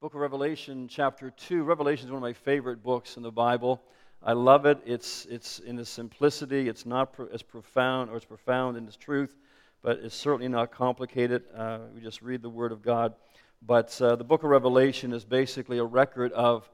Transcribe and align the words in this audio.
Book 0.00 0.14
of 0.14 0.20
Revelation, 0.22 0.88
chapter 0.88 1.28
2. 1.30 1.62
Revelation 1.62 2.06
is 2.06 2.10
one 2.10 2.16
of 2.16 2.22
my 2.22 2.32
favorite 2.32 2.82
books 2.82 3.18
in 3.18 3.22
the 3.22 3.30
Bible. 3.30 3.82
I 4.22 4.32
love 4.32 4.64
it. 4.64 4.78
It's, 4.86 5.26
it's 5.26 5.58
in 5.58 5.78
its 5.78 5.90
simplicity. 5.90 6.70
It's 6.70 6.86
not 6.86 7.12
pro- 7.12 7.26
as 7.26 7.42
profound, 7.42 8.08
or 8.08 8.16
it's 8.16 8.24
profound 8.24 8.78
in 8.78 8.86
its 8.86 8.96
truth, 8.96 9.36
but 9.82 9.98
it's 9.98 10.14
certainly 10.14 10.48
not 10.48 10.70
complicated. 10.70 11.42
Uh, 11.54 11.80
we 11.94 12.00
just 12.00 12.22
read 12.22 12.40
the 12.40 12.48
Word 12.48 12.72
of 12.72 12.80
God. 12.80 13.12
But 13.60 14.00
uh, 14.00 14.16
the 14.16 14.24
book 14.24 14.42
of 14.42 14.48
Revelation 14.48 15.12
is 15.12 15.26
basically 15.26 15.76
a 15.76 15.84
record 15.84 16.32
of 16.32 16.66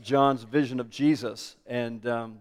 John's 0.00 0.42
vision 0.42 0.80
of 0.80 0.90
Jesus 0.90 1.54
and 1.68 2.04
um, 2.08 2.38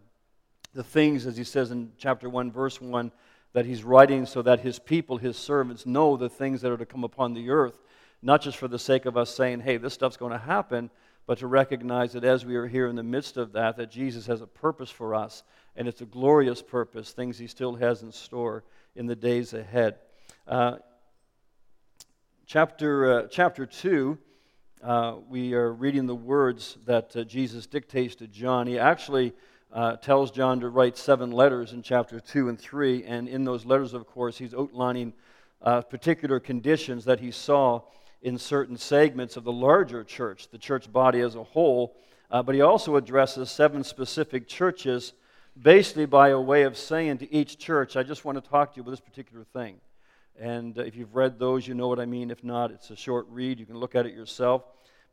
the 0.73 0.83
things, 0.83 1.27
as 1.27 1.37
he 1.37 1.43
says 1.43 1.69
in 1.69 1.91
chapter 1.99 2.27
1, 2.27 2.51
verse 2.51 2.81
1, 2.81 3.11
that 3.53 3.67
he's 3.67 3.83
writing 3.83 4.25
so 4.25 4.41
that 4.41 4.61
his 4.61 4.79
people, 4.79 5.17
his 5.17 5.37
servants, 5.37 5.85
know 5.85 6.17
the 6.17 6.29
things 6.29 6.61
that 6.61 6.71
are 6.71 6.77
to 6.77 6.85
come 6.87 7.03
upon 7.03 7.35
the 7.35 7.51
earth, 7.51 7.77
not 8.21 8.41
just 8.41 8.57
for 8.57 8.67
the 8.67 8.79
sake 8.79 9.05
of 9.05 9.17
us 9.17 9.33
saying, 9.33 9.61
hey, 9.61 9.77
this 9.77 9.93
stuff's 9.93 10.17
going 10.17 10.31
to 10.31 10.37
happen, 10.37 10.89
but 11.25 11.39
to 11.39 11.47
recognize 11.47 12.13
that 12.13 12.23
as 12.23 12.45
we 12.45 12.55
are 12.55 12.67
here 12.67 12.87
in 12.87 12.95
the 12.95 13.03
midst 13.03 13.37
of 13.37 13.53
that, 13.53 13.77
that 13.77 13.91
Jesus 13.91 14.25
has 14.27 14.41
a 14.41 14.47
purpose 14.47 14.89
for 14.89 15.15
us, 15.15 15.43
and 15.75 15.87
it's 15.87 16.01
a 16.01 16.05
glorious 16.05 16.61
purpose, 16.61 17.11
things 17.11 17.37
he 17.37 17.47
still 17.47 17.75
has 17.75 18.03
in 18.03 18.11
store 18.11 18.63
in 18.95 19.05
the 19.05 19.15
days 19.15 19.53
ahead. 19.53 19.95
Uh, 20.47 20.77
chapter, 22.45 23.13
uh, 23.13 23.27
chapter 23.27 23.65
2, 23.65 24.17
uh, 24.83 25.15
we 25.29 25.53
are 25.53 25.71
reading 25.71 26.07
the 26.07 26.15
words 26.15 26.77
that 26.85 27.15
uh, 27.15 27.23
Jesus 27.23 27.67
dictates 27.67 28.15
to 28.15 28.27
John. 28.27 28.67
He 28.67 28.79
actually 28.79 29.33
uh, 29.71 29.95
tells 29.97 30.31
John 30.31 30.59
to 30.61 30.69
write 30.69 30.97
seven 30.97 31.31
letters 31.31 31.71
in 31.71 31.83
chapter 31.83 32.19
2 32.19 32.49
and 32.49 32.59
3. 32.59 33.03
And 33.05 33.27
in 33.29 33.45
those 33.45 33.63
letters, 33.65 33.93
of 33.93 34.07
course, 34.07 34.37
he's 34.37 34.53
outlining 34.53 35.13
uh, 35.61 35.81
particular 35.81 36.39
conditions 36.39 37.05
that 37.05 37.19
he 37.19 37.31
saw 37.31 37.81
in 38.21 38.37
certain 38.37 38.77
segments 38.77 39.37
of 39.37 39.43
the 39.43 39.51
larger 39.51 40.03
church, 40.03 40.49
the 40.49 40.57
church 40.57 40.91
body 40.91 41.21
as 41.21 41.35
a 41.35 41.43
whole. 41.43 41.95
Uh, 42.29 42.41
but 42.41 42.55
he 42.55 42.61
also 42.61 42.95
addresses 42.95 43.49
seven 43.49 43.83
specific 43.83 44.47
churches, 44.47 45.13
basically 45.61 46.05
by 46.05 46.29
a 46.29 46.39
way 46.39 46.63
of 46.63 46.77
saying 46.77 47.17
to 47.17 47.33
each 47.33 47.57
church, 47.57 47.97
I 47.97 48.03
just 48.03 48.23
want 48.23 48.41
to 48.41 48.49
talk 48.49 48.71
to 48.71 48.77
you 48.77 48.81
about 48.83 48.91
this 48.91 49.01
particular 49.01 49.43
thing. 49.43 49.77
And 50.39 50.77
uh, 50.77 50.83
if 50.83 50.95
you've 50.95 51.15
read 51.15 51.39
those, 51.39 51.67
you 51.67 51.73
know 51.73 51.87
what 51.87 51.99
I 51.99 52.05
mean. 52.05 52.31
If 52.31 52.43
not, 52.43 52.71
it's 52.71 52.89
a 52.89 52.95
short 52.95 53.27
read. 53.29 53.59
You 53.59 53.65
can 53.65 53.77
look 53.77 53.95
at 53.95 54.05
it 54.05 54.13
yourself. 54.13 54.63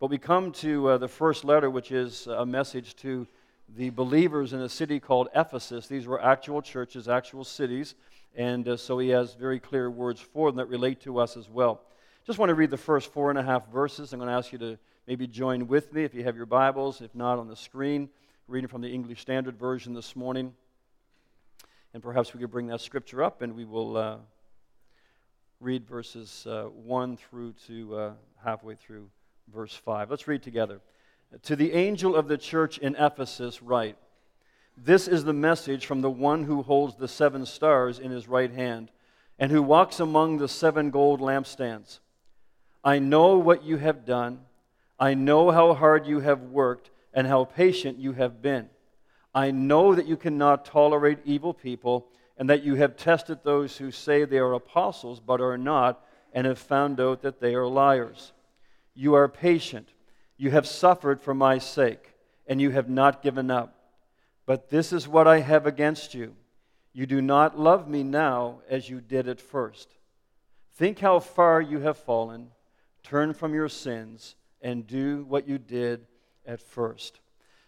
But 0.01 0.11
we 0.11 0.19
come 0.19 0.53
to 0.53 0.91
uh, 0.91 0.99
the 0.99 1.09
first 1.09 1.45
letter, 1.45 1.71
which 1.71 1.91
is 1.91 2.29
a 2.29 2.47
message 2.47 2.95
to 2.97 3.27
the 3.77 3.91
believers 3.91 4.53
in 4.53 4.61
a 4.61 4.69
city 4.69 5.01
called 5.01 5.29
Ephesus. 5.35 5.89
These 5.89 6.07
were 6.07 6.23
actual 6.23 6.63
churches, 6.63 7.09
actual 7.09 7.45
cities, 7.45 7.97
and 8.37 8.67
uh, 8.69 8.77
so 8.77 8.99
he 8.99 9.09
has 9.09 9.35
very 9.35 9.59
clear 9.59 9.91
words 9.91 10.21
for 10.21 10.51
them 10.51 10.57
that 10.59 10.69
relate 10.69 11.01
to 11.01 11.19
us 11.19 11.37
as 11.37 11.51
well. 11.51 11.81
Just 12.29 12.39
want 12.39 12.51
to 12.51 12.55
read 12.55 12.69
the 12.69 12.77
first 12.77 13.11
four 13.11 13.31
and 13.31 13.39
a 13.39 13.43
half 13.43 13.73
verses. 13.73 14.13
I'm 14.13 14.19
going 14.19 14.29
to 14.29 14.35
ask 14.35 14.53
you 14.53 14.59
to 14.59 14.79
maybe 15.07 15.27
join 15.27 15.67
with 15.67 15.95
me 15.95 16.05
if 16.05 16.13
you 16.13 16.25
have 16.25 16.37
your 16.37 16.45
Bibles, 16.45 17.01
if 17.01 17.15
not 17.15 17.39
on 17.39 17.49
the 17.49 17.57
screen. 17.57 18.11
Reading 18.49 18.69
from 18.69 18.83
the 18.83 18.93
English 18.93 19.23
Standard 19.23 19.59
Version 19.59 19.95
this 19.95 20.15
morning. 20.15 20.53
And 21.95 22.03
perhaps 22.03 22.35
we 22.35 22.41
could 22.41 22.51
bring 22.51 22.67
that 22.67 22.83
scripture 22.83 23.23
up 23.23 23.41
and 23.41 23.57
we 23.57 23.65
will 23.65 23.97
uh, 23.97 24.17
read 25.59 25.89
verses 25.89 26.47
uh, 26.47 26.65
1 26.65 27.17
through 27.17 27.55
to 27.67 27.97
uh, 27.97 28.13
halfway 28.45 28.75
through 28.75 29.09
verse 29.51 29.73
5. 29.73 30.11
Let's 30.11 30.29
read 30.29 30.43
together. 30.43 30.83
To 31.45 31.57
the 31.57 31.73
angel 31.73 32.15
of 32.15 32.29
the 32.29 32.37
church 32.37 32.77
in 32.77 32.95
Ephesus, 32.97 33.63
write 33.63 33.97
This 34.77 35.09
is 35.09 35.25
the 35.25 35.33
message 35.33 35.87
from 35.87 36.03
the 36.03 36.11
one 36.11 36.45
who 36.45 36.63
holds 36.63 36.97
the 36.97 37.09
seven 37.09 37.47
stars 37.47 37.99
in 37.99 38.11
his 38.11 38.29
right 38.29 38.53
hand 38.53 38.91
and 39.39 39.51
who 39.51 39.63
walks 39.63 39.99
among 39.99 40.37
the 40.37 40.49
seven 40.49 40.91
gold 40.91 41.23
lampstands. 41.23 42.01
I 42.89 42.99
know 42.99 43.37
what 43.37 43.65
you 43.65 43.77
have 43.77 44.07
done. 44.07 44.41
I 44.99 45.15
know 45.15 45.51
how 45.51 45.75
hard 45.75 46.07
you 46.07 46.21
have 46.21 46.41
worked 46.41 46.91
and 47.13 47.27
how 47.27 47.45
patient 47.45 47.99
you 47.99 48.13
have 48.13 48.41
been. 48.41 48.71
I 49.35 49.51
know 49.51 49.95
that 49.95 50.07
you 50.07 50.17
cannot 50.17 50.65
tolerate 50.65 51.19
evil 51.25 51.53
people 51.53 52.09
and 52.37 52.49
that 52.49 52.63
you 52.63 52.77
have 52.77 52.97
tested 52.97 53.41
those 53.43 53.77
who 53.77 53.91
say 53.91 54.25
they 54.25 54.39
are 54.39 54.55
apostles 54.55 55.21
but 55.21 55.41
are 55.41 55.59
not 55.59 56.05
and 56.33 56.47
have 56.47 56.59
found 56.59 57.01
out 57.01 57.23
that 57.23 57.41
they 57.41 57.55
are 57.55 57.67
liars. 57.67 58.33
You 58.95 59.15
are 59.15 59.29
patient 59.29 59.89
you 60.39 60.53
have 60.53 60.67
suffered 60.67 61.21
for 61.21 61.35
my 61.35 61.59
sake, 61.59 62.15
and 62.47 62.63
you 62.63 62.71
have 62.71 62.89
not 62.89 63.23
given 63.23 63.51
up. 63.51 63.75
But 64.47 64.71
this 64.71 64.93
is 64.93 65.09
what 65.09 65.27
I 65.27 65.41
have 65.41 65.67
against 65.67 66.15
you. 66.15 66.37
You 66.95 67.07
do 67.07 67.21
not 67.21 67.59
love 67.59 67.89
me 67.89 68.05
now 68.05 68.61
as 68.71 68.89
you 68.89 69.01
did 69.01 69.29
at 69.29 69.41
first. 69.41 69.89
Think 70.77 71.01
how 71.01 71.19
far 71.19 71.61
you 71.61 71.81
have 71.81 71.99
fallen. 71.99 72.51
Turn 73.09 73.33
from 73.33 73.55
your 73.55 73.71
sins 73.71 74.37
and 74.61 74.87
do 74.87 75.25
what 75.29 75.49
you 75.49 75.57
did 75.57 76.07
at 76.47 76.61
first. 76.61 77.21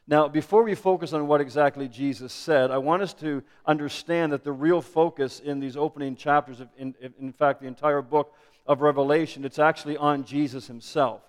Now, 0.06 0.28
before 0.28 0.62
we 0.62 0.74
focus 0.74 1.14
on 1.14 1.26
what 1.28 1.40
exactly 1.40 1.88
Jesus 1.88 2.32
said, 2.32 2.70
I 2.70 2.76
want 2.76 3.00
us 3.00 3.14
to 3.14 3.42
understand 3.64 4.32
that 4.32 4.44
the 4.44 4.52
real 4.52 4.82
focus 4.82 5.40
in 5.40 5.58
these 5.58 5.78
opening 5.78 6.14
chapters, 6.14 6.60
of, 6.60 6.68
in, 6.76 6.94
in 7.18 7.32
fact, 7.32 7.62
the 7.62 7.68
entire 7.68 8.02
book 8.02 8.34
of 8.66 8.82
Revelation, 8.82 9.46
it's 9.46 9.58
actually 9.58 9.96
on 9.96 10.24
Jesus 10.24 10.66
himself. 10.66 11.22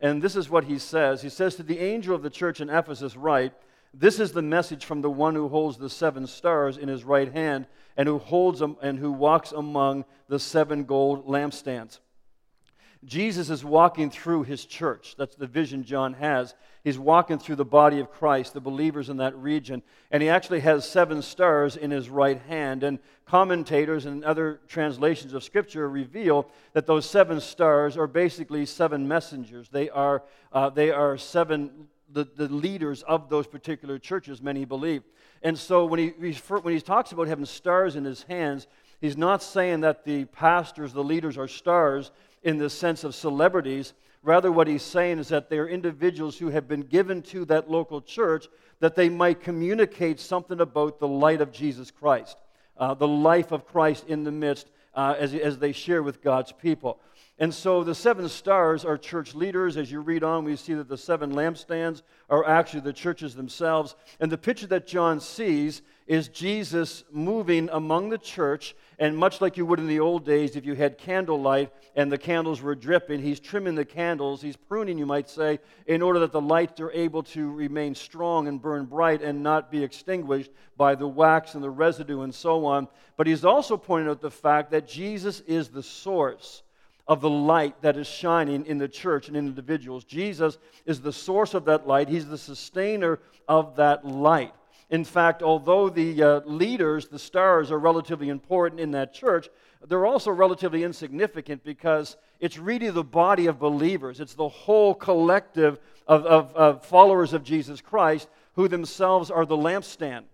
And 0.00 0.20
this 0.20 0.34
is 0.34 0.50
what 0.50 0.64
he 0.64 0.78
says. 0.78 1.22
He 1.22 1.28
says 1.28 1.54
to 1.54 1.62
the 1.62 1.78
angel 1.78 2.14
of 2.14 2.22
the 2.22 2.30
church 2.30 2.60
in 2.60 2.70
Ephesus, 2.70 3.14
Write, 3.14 3.52
this 3.92 4.18
is 4.18 4.32
the 4.32 4.42
message 4.42 4.84
from 4.84 5.00
the 5.00 5.10
one 5.10 5.36
who 5.36 5.48
holds 5.48 5.78
the 5.78 5.90
seven 5.90 6.26
stars 6.26 6.76
in 6.76 6.88
his 6.88 7.04
right 7.04 7.32
hand 7.32 7.66
and 7.96 8.08
who 8.08 8.18
holds 8.18 8.58
them 8.58 8.76
and 8.82 8.98
who 8.98 9.12
walks 9.12 9.52
among 9.52 10.04
the 10.26 10.40
seven 10.40 10.84
gold 10.84 11.28
lampstands. 11.28 12.00
Jesus 13.04 13.50
is 13.50 13.64
walking 13.64 14.10
through 14.10 14.44
his 14.44 14.64
church. 14.64 15.14
That's 15.18 15.36
the 15.36 15.46
vision 15.46 15.84
John 15.84 16.14
has. 16.14 16.54
He's 16.82 16.98
walking 16.98 17.38
through 17.38 17.56
the 17.56 17.64
body 17.64 18.00
of 18.00 18.10
Christ, 18.10 18.54
the 18.54 18.60
believers 18.60 19.08
in 19.08 19.18
that 19.18 19.36
region. 19.36 19.82
And 20.10 20.22
he 20.22 20.28
actually 20.28 20.60
has 20.60 20.88
seven 20.88 21.22
stars 21.22 21.76
in 21.76 21.90
his 21.90 22.08
right 22.08 22.40
hand. 22.42 22.82
And 22.82 22.98
commentators 23.26 24.06
and 24.06 24.24
other 24.24 24.60
translations 24.68 25.34
of 25.34 25.44
Scripture 25.44 25.88
reveal 25.88 26.48
that 26.72 26.86
those 26.86 27.08
seven 27.08 27.40
stars 27.40 27.96
are 27.96 28.06
basically 28.06 28.66
seven 28.66 29.08
messengers. 29.08 29.68
They 29.68 29.90
are, 29.90 30.22
uh, 30.52 30.70
they 30.70 30.90
are 30.90 31.16
seven, 31.16 31.88
the, 32.10 32.26
the 32.36 32.48
leaders 32.48 33.02
of 33.02 33.28
those 33.28 33.46
particular 33.46 33.98
churches, 33.98 34.42
many 34.42 34.64
believe. 34.64 35.02
And 35.42 35.58
so 35.58 35.84
when 35.84 36.00
he, 36.00 36.08
when 36.08 36.74
he 36.74 36.80
talks 36.80 37.12
about 37.12 37.28
having 37.28 37.44
stars 37.44 37.96
in 37.96 38.04
his 38.04 38.22
hands, 38.22 38.66
he's 39.00 39.16
not 39.16 39.42
saying 39.42 39.80
that 39.80 40.04
the 40.04 40.24
pastors, 40.26 40.92
the 40.92 41.04
leaders, 41.04 41.36
are 41.36 41.48
stars 41.48 42.10
in 42.44 42.58
the 42.58 42.70
sense 42.70 43.02
of 43.02 43.14
celebrities. 43.14 43.94
Rather, 44.22 44.52
what 44.52 44.68
he's 44.68 44.82
saying 44.82 45.18
is 45.18 45.28
that 45.28 45.50
they're 45.50 45.68
individuals 45.68 46.38
who 46.38 46.48
have 46.48 46.68
been 46.68 46.82
given 46.82 47.22
to 47.22 47.44
that 47.46 47.70
local 47.70 48.00
church 48.00 48.46
that 48.80 48.94
they 48.94 49.08
might 49.08 49.40
communicate 49.40 50.20
something 50.20 50.60
about 50.60 50.98
the 50.98 51.08
light 51.08 51.40
of 51.40 51.52
Jesus 51.52 51.90
Christ, 51.90 52.36
uh, 52.76 52.94
the 52.94 53.08
life 53.08 53.52
of 53.52 53.66
Christ 53.66 54.04
in 54.08 54.24
the 54.24 54.32
midst 54.32 54.70
uh, 54.94 55.14
as, 55.18 55.34
as 55.34 55.58
they 55.58 55.72
share 55.72 56.02
with 56.02 56.22
God's 56.22 56.52
people. 56.52 57.00
And 57.36 57.52
so 57.52 57.82
the 57.82 57.96
seven 57.96 58.28
stars 58.28 58.84
are 58.84 58.96
church 58.96 59.34
leaders. 59.34 59.76
As 59.76 59.90
you 59.90 60.00
read 60.00 60.22
on, 60.22 60.44
we 60.44 60.54
see 60.54 60.74
that 60.74 60.88
the 60.88 60.96
seven 60.96 61.32
lampstands 61.32 62.02
are 62.30 62.46
actually 62.46 62.82
the 62.82 62.92
churches 62.92 63.34
themselves. 63.34 63.96
And 64.20 64.30
the 64.30 64.38
picture 64.38 64.68
that 64.68 64.86
John 64.86 65.18
sees 65.18 65.82
is 66.06 66.28
Jesus 66.28 67.02
moving 67.10 67.68
among 67.72 68.10
the 68.10 68.18
church. 68.18 68.76
And 69.00 69.16
much 69.16 69.40
like 69.40 69.56
you 69.56 69.66
would 69.66 69.80
in 69.80 69.88
the 69.88 69.98
old 69.98 70.24
days, 70.24 70.54
if 70.54 70.64
you 70.64 70.74
had 70.76 70.96
candlelight 70.96 71.72
and 71.96 72.12
the 72.12 72.18
candles 72.18 72.62
were 72.62 72.76
dripping, 72.76 73.20
he's 73.20 73.40
trimming 73.40 73.74
the 73.74 73.84
candles, 73.84 74.40
he's 74.40 74.56
pruning, 74.56 74.96
you 74.96 75.06
might 75.06 75.28
say, 75.28 75.58
in 75.88 76.02
order 76.02 76.20
that 76.20 76.30
the 76.30 76.40
lights 76.40 76.80
are 76.80 76.92
able 76.92 77.24
to 77.24 77.50
remain 77.50 77.96
strong 77.96 78.46
and 78.46 78.62
burn 78.62 78.84
bright 78.84 79.22
and 79.22 79.42
not 79.42 79.72
be 79.72 79.82
extinguished 79.82 80.52
by 80.76 80.94
the 80.94 81.08
wax 81.08 81.56
and 81.56 81.64
the 81.64 81.70
residue 81.70 82.20
and 82.20 82.32
so 82.32 82.64
on. 82.64 82.86
But 83.16 83.26
he's 83.26 83.44
also 83.44 83.76
pointing 83.76 84.08
out 84.08 84.20
the 84.20 84.30
fact 84.30 84.70
that 84.70 84.86
Jesus 84.86 85.40
is 85.40 85.68
the 85.68 85.82
source 85.82 86.62
of 87.06 87.20
the 87.20 87.30
light 87.30 87.80
that 87.82 87.96
is 87.96 88.06
shining 88.06 88.64
in 88.66 88.78
the 88.78 88.88
church 88.88 89.28
and 89.28 89.36
in 89.36 89.46
individuals. 89.46 90.04
Jesus 90.04 90.58
is 90.86 91.00
the 91.00 91.12
source 91.12 91.54
of 91.54 91.66
that 91.66 91.86
light, 91.86 92.08
He's 92.08 92.26
the 92.26 92.38
sustainer 92.38 93.20
of 93.48 93.76
that 93.76 94.04
light. 94.06 94.54
In 94.90 95.04
fact, 95.04 95.42
although 95.42 95.88
the 95.88 96.22
uh, 96.22 96.40
leaders, 96.44 97.08
the 97.08 97.18
stars, 97.18 97.70
are 97.70 97.78
relatively 97.78 98.28
important 98.28 98.80
in 98.80 98.90
that 98.92 99.12
church, 99.14 99.48
they're 99.86 100.06
also 100.06 100.30
relatively 100.30 100.82
insignificant 100.82 101.64
because 101.64 102.16
it's 102.40 102.58
really 102.58 102.90
the 102.90 103.04
body 103.04 103.46
of 103.46 103.58
believers. 103.58 104.20
It's 104.20 104.34
the 104.34 104.48
whole 104.48 104.94
collective 104.94 105.78
of, 106.06 106.24
of, 106.26 106.54
of 106.54 106.84
followers 106.84 107.32
of 107.32 107.44
Jesus 107.44 107.80
Christ 107.80 108.28
who 108.54 108.68
themselves 108.68 109.30
are 109.30 109.46
the 109.46 109.56
lampstand 109.56 110.24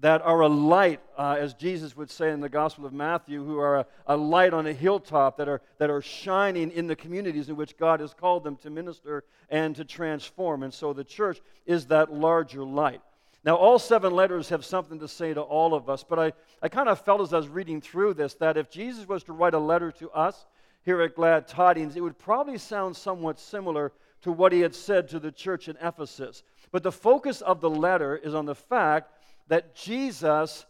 that 0.00 0.22
are 0.22 0.40
a 0.40 0.48
light, 0.48 1.00
uh, 1.16 1.36
as 1.38 1.54
Jesus 1.54 1.96
would 1.96 2.10
say 2.10 2.30
in 2.30 2.40
the 2.40 2.48
Gospel 2.48 2.86
of 2.86 2.92
Matthew, 2.92 3.44
who 3.44 3.58
are 3.58 3.78
a, 3.78 3.86
a, 4.06 4.16
light 4.16 4.54
on 4.54 4.66
a 4.66 4.72
hilltop 4.72 5.36
that 5.38 5.48
are, 5.48 5.60
that 5.78 5.90
are 5.90 6.00
shining 6.00 6.70
in 6.70 6.86
the 6.86 6.94
communities 6.94 7.48
in 7.48 7.56
which 7.56 7.76
God 7.76 8.00
has 8.00 8.14
called 8.14 8.44
them 8.44 8.56
to 8.58 8.70
minister 8.70 9.24
and 9.50 9.74
to 9.76 9.84
transform. 9.84 10.62
And 10.62 10.72
so 10.72 10.92
the 10.92 11.04
church 11.04 11.40
is 11.66 11.86
that 11.86 12.12
larger 12.12 12.62
light. 12.62 13.00
Now, 13.44 13.56
all 13.56 13.78
seven 13.78 14.12
letters 14.12 14.48
have 14.50 14.64
something 14.64 15.00
to 15.00 15.08
say 15.08 15.34
to 15.34 15.40
all 15.40 15.74
of 15.74 15.88
us, 15.88 16.04
but 16.04 16.18
I, 16.18 16.32
I 16.62 16.68
kind 16.68 16.88
of 16.88 17.00
felt 17.00 17.20
as 17.20 17.32
I 17.32 17.38
was 17.38 17.48
reading 17.48 17.80
through 17.80 18.14
this 18.14 18.34
that 18.34 18.56
if 18.56 18.70
Jesus 18.70 19.08
was 19.08 19.24
to 19.24 19.32
write 19.32 19.54
a 19.54 19.58
letter 19.58 19.90
to 19.92 20.10
us, 20.10 20.46
here 20.84 21.02
at 21.02 21.14
Glad 21.14 21.46
Tidings, 21.46 21.96
it 21.96 22.00
would 22.00 22.18
probably 22.18 22.56
sound 22.56 22.96
somewhat 22.96 23.38
similar 23.38 23.92
to 24.22 24.32
what 24.32 24.52
he 24.52 24.60
had 24.60 24.74
said 24.74 25.08
to 25.08 25.20
the 25.20 25.30
church 25.30 25.68
in 25.68 25.76
Ephesus. 25.82 26.42
But 26.70 26.82
the 26.82 26.92
focus 26.92 27.40
of 27.40 27.60
the 27.60 27.70
letter 27.70 28.16
is 28.16 28.34
on 28.34 28.46
the 28.46 28.54
fact 28.54 29.12
that 29.48 29.74
Jesus 29.74 30.64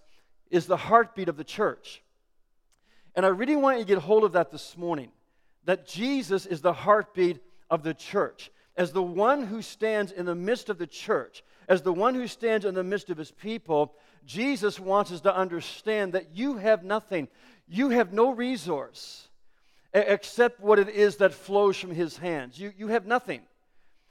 is 0.50 0.66
the 0.66 0.76
heartbeat 0.76 1.28
of 1.28 1.36
the 1.36 1.44
church. 1.44 2.02
And 3.14 3.26
I 3.26 3.30
really 3.30 3.56
want 3.56 3.78
you 3.78 3.84
to 3.84 3.88
get 3.88 3.98
hold 3.98 4.24
of 4.24 4.32
that 4.32 4.50
this 4.50 4.76
morning 4.76 5.10
that 5.64 5.86
Jesus 5.86 6.46
is 6.46 6.62
the 6.62 6.72
heartbeat 6.72 7.40
of 7.68 7.82
the 7.82 7.92
church. 7.92 8.50
As 8.76 8.92
the 8.92 9.02
one 9.02 9.44
who 9.44 9.60
stands 9.60 10.12
in 10.12 10.24
the 10.24 10.34
midst 10.34 10.70
of 10.70 10.78
the 10.78 10.86
church, 10.86 11.42
as 11.68 11.82
the 11.82 11.92
one 11.92 12.14
who 12.14 12.26
stands 12.26 12.64
in 12.64 12.74
the 12.74 12.84
midst 12.84 13.10
of 13.10 13.18
his 13.18 13.30
people, 13.30 13.94
Jesus 14.24 14.80
wants 14.80 15.12
us 15.12 15.20
to 15.22 15.36
understand 15.36 16.14
that 16.14 16.34
you 16.34 16.56
have 16.56 16.84
nothing. 16.84 17.28
You 17.66 17.90
have 17.90 18.12
no 18.12 18.30
resource 18.30 19.28
except 19.92 20.60
what 20.60 20.78
it 20.78 20.88
is 20.88 21.16
that 21.16 21.34
flows 21.34 21.76
from 21.76 21.90
his 21.90 22.16
hands. 22.16 22.58
You, 22.58 22.72
you 22.76 22.88
have 22.88 23.06
nothing. 23.06 23.42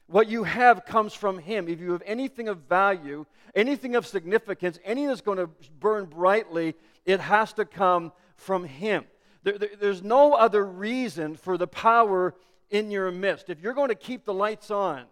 What 0.07 0.30
you 0.30 0.44
have 0.45 0.86
comes 0.86 1.13
from 1.13 1.38
Him. 1.38 1.68
If 1.68 1.80
you 1.80 1.92
have 1.92 2.04
anything 2.06 2.48
of 2.48 2.59
value, 2.69 3.25
anything 3.54 3.95
of 3.95 4.07
significance, 4.07 4.80
anything 4.86 5.07
that's 5.07 5.21
going 5.21 5.38
to 5.38 5.50
burn 5.80 6.06
brightly, 6.06 6.75
it 7.06 7.19
has 7.19 7.54
to 7.54 7.65
come 7.65 8.13
from 8.38 8.63
Him. 8.63 9.06
There, 9.44 9.57
there, 9.57 9.69
there's 9.80 10.04
no 10.04 10.33
other 10.33 10.65
reason 10.65 11.36
for 11.36 11.57
the 11.57 11.68
power 11.68 12.36
in 12.69 12.89
your 12.89 13.12
midst. 13.12 13.50
If 13.50 13.62
you're 13.62 13.74
going 13.74 13.89
to 13.89 13.95
keep 13.95 14.24
the 14.25 14.33
lights 14.33 14.71
on, 14.71 15.04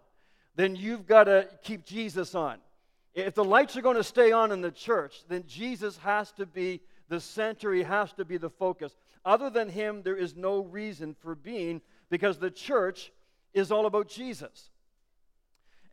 then 0.56 0.76
you've 0.76 1.06
got 1.06 1.26
to 1.26 1.50
keep 1.62 1.86
Jesus 1.86 2.34
on. 2.34 2.58
If 3.14 3.34
the 3.34 3.44
lights 3.44 3.76
are 3.78 3.82
going 3.82 3.98
to 3.98 4.04
stay 4.04 4.32
on 4.32 4.52
in 4.52 4.62
the 4.62 4.72
church, 4.72 5.24
then 5.28 5.44
Jesus 5.48 5.98
has 5.98 6.32
to 6.34 6.46
be 6.46 6.82
the 7.10 7.20
center, 7.20 7.74
He 7.74 7.84
has 7.84 8.14
to 8.14 8.26
be 8.26 8.38
the 8.38 8.50
focus. 8.50 8.96
Other 9.26 9.50
than 9.50 9.70
Him, 9.70 10.04
there 10.04 10.16
is 10.16 10.36
no 10.36 10.64
reason 10.64 11.16
for 11.20 11.36
being 11.36 11.82
because 12.10 12.38
the 12.38 12.52
church 12.52 13.12
is 13.54 13.72
all 13.72 13.86
about 13.86 14.08
Jesus. 14.08 14.70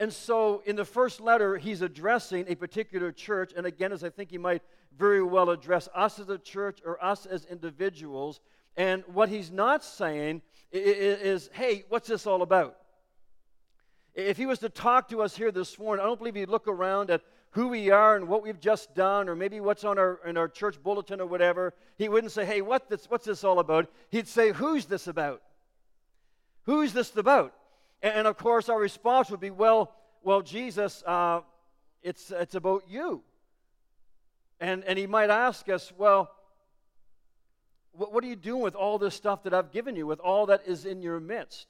And 0.03 0.13
so 0.13 0.65
in 0.67 0.75
the 0.75 0.85
first 0.85 1.21
letter, 1.21 1.57
he's 1.57 1.81
addressing 1.81 2.47
a 2.49 2.57
particular 2.57 3.13
church. 3.13 3.53
And 3.57 3.67
again, 3.67 3.93
as 3.93 4.03
I 4.03 4.11
think 4.11 4.33
he 4.33 4.37
might 4.37 4.61
very 4.99 5.23
well 5.23 5.49
address 5.51 5.89
us 5.95 6.19
as 6.19 6.29
a 6.29 6.39
church 6.39 6.81
or 6.85 7.03
us 7.05 7.25
as 7.25 7.45
individuals. 7.45 8.41
And 8.77 9.05
what 9.07 9.29
he's 9.29 9.53
not 9.53 9.85
saying 9.85 10.43
is, 10.73 11.51
hey, 11.53 11.85
what's 11.89 12.09
this 12.09 12.27
all 12.27 12.43
about? 12.43 12.79
If 14.17 14.37
he 14.37 14.45
was 14.45 14.59
to 14.59 14.69
talk 14.69 15.09
to 15.11 15.23
us 15.23 15.37
here 15.37 15.53
this 15.53 15.79
morning, 15.79 16.03
I 16.03 16.09
don't 16.09 16.19
believe 16.19 16.35
he'd 16.35 16.49
look 16.49 16.67
around 16.67 17.09
at 17.09 17.23
who 17.51 17.69
we 17.69 17.93
are 17.93 18.17
and 18.17 18.27
what 18.27 18.43
we've 18.43 18.59
just 18.59 18.97
done, 18.97 19.29
or 19.29 19.37
maybe 19.37 19.61
what's 19.61 19.85
on 19.85 20.01
our 20.01 20.19
in 20.27 20.37
our 20.37 20.49
church 20.49 20.83
bulletin 20.83 21.21
or 21.21 21.27
whatever. 21.27 21.75
He 21.97 22.09
wouldn't 22.09 22.33
say, 22.33 22.45
"Hey, 22.45 22.61
what 22.61 22.91
this, 22.91 23.09
what's 23.09 23.27
this 23.27 23.45
all 23.45 23.61
about?" 23.61 23.89
He'd 24.11 24.27
say, 24.27 24.51
"Who's 24.51 24.87
this 24.87 25.07
about? 25.07 25.43
Who's 26.65 26.93
this 26.93 27.17
about?" 27.17 27.55
And 28.03 28.27
of 28.27 28.37
course, 28.37 28.69
our 28.69 28.79
response 28.79 29.31
would 29.31 29.41
be, 29.41 29.51
well, 29.51 29.95
well, 30.23 30.43
Jesus, 30.43 31.03
uh, 31.07 31.41
it's, 32.03 32.31
it's 32.31 32.55
about 32.55 32.85
you. 32.89 33.23
And, 34.61 34.85
and 34.85 34.99
he 34.99 35.07
might 35.07 35.31
ask 35.31 35.69
us, 35.69 35.93
well, 35.97 36.31
what, 37.93 38.13
what 38.13 38.25
are 38.25 38.27
you 38.27 38.37
doing 38.37 38.63
with 38.63 38.75
all 38.75 38.99
this 38.99 39.15
stuff 39.15 39.43
that 39.45 39.55
I've 39.55 39.71
given 39.73 39.97
you, 39.97 40.07
with 40.07 40.21
all 40.21 40.47
that 40.47 40.63
is 40.67 40.85
in 40.85 41.03
your 41.03 41.21
midst? 41.21 41.67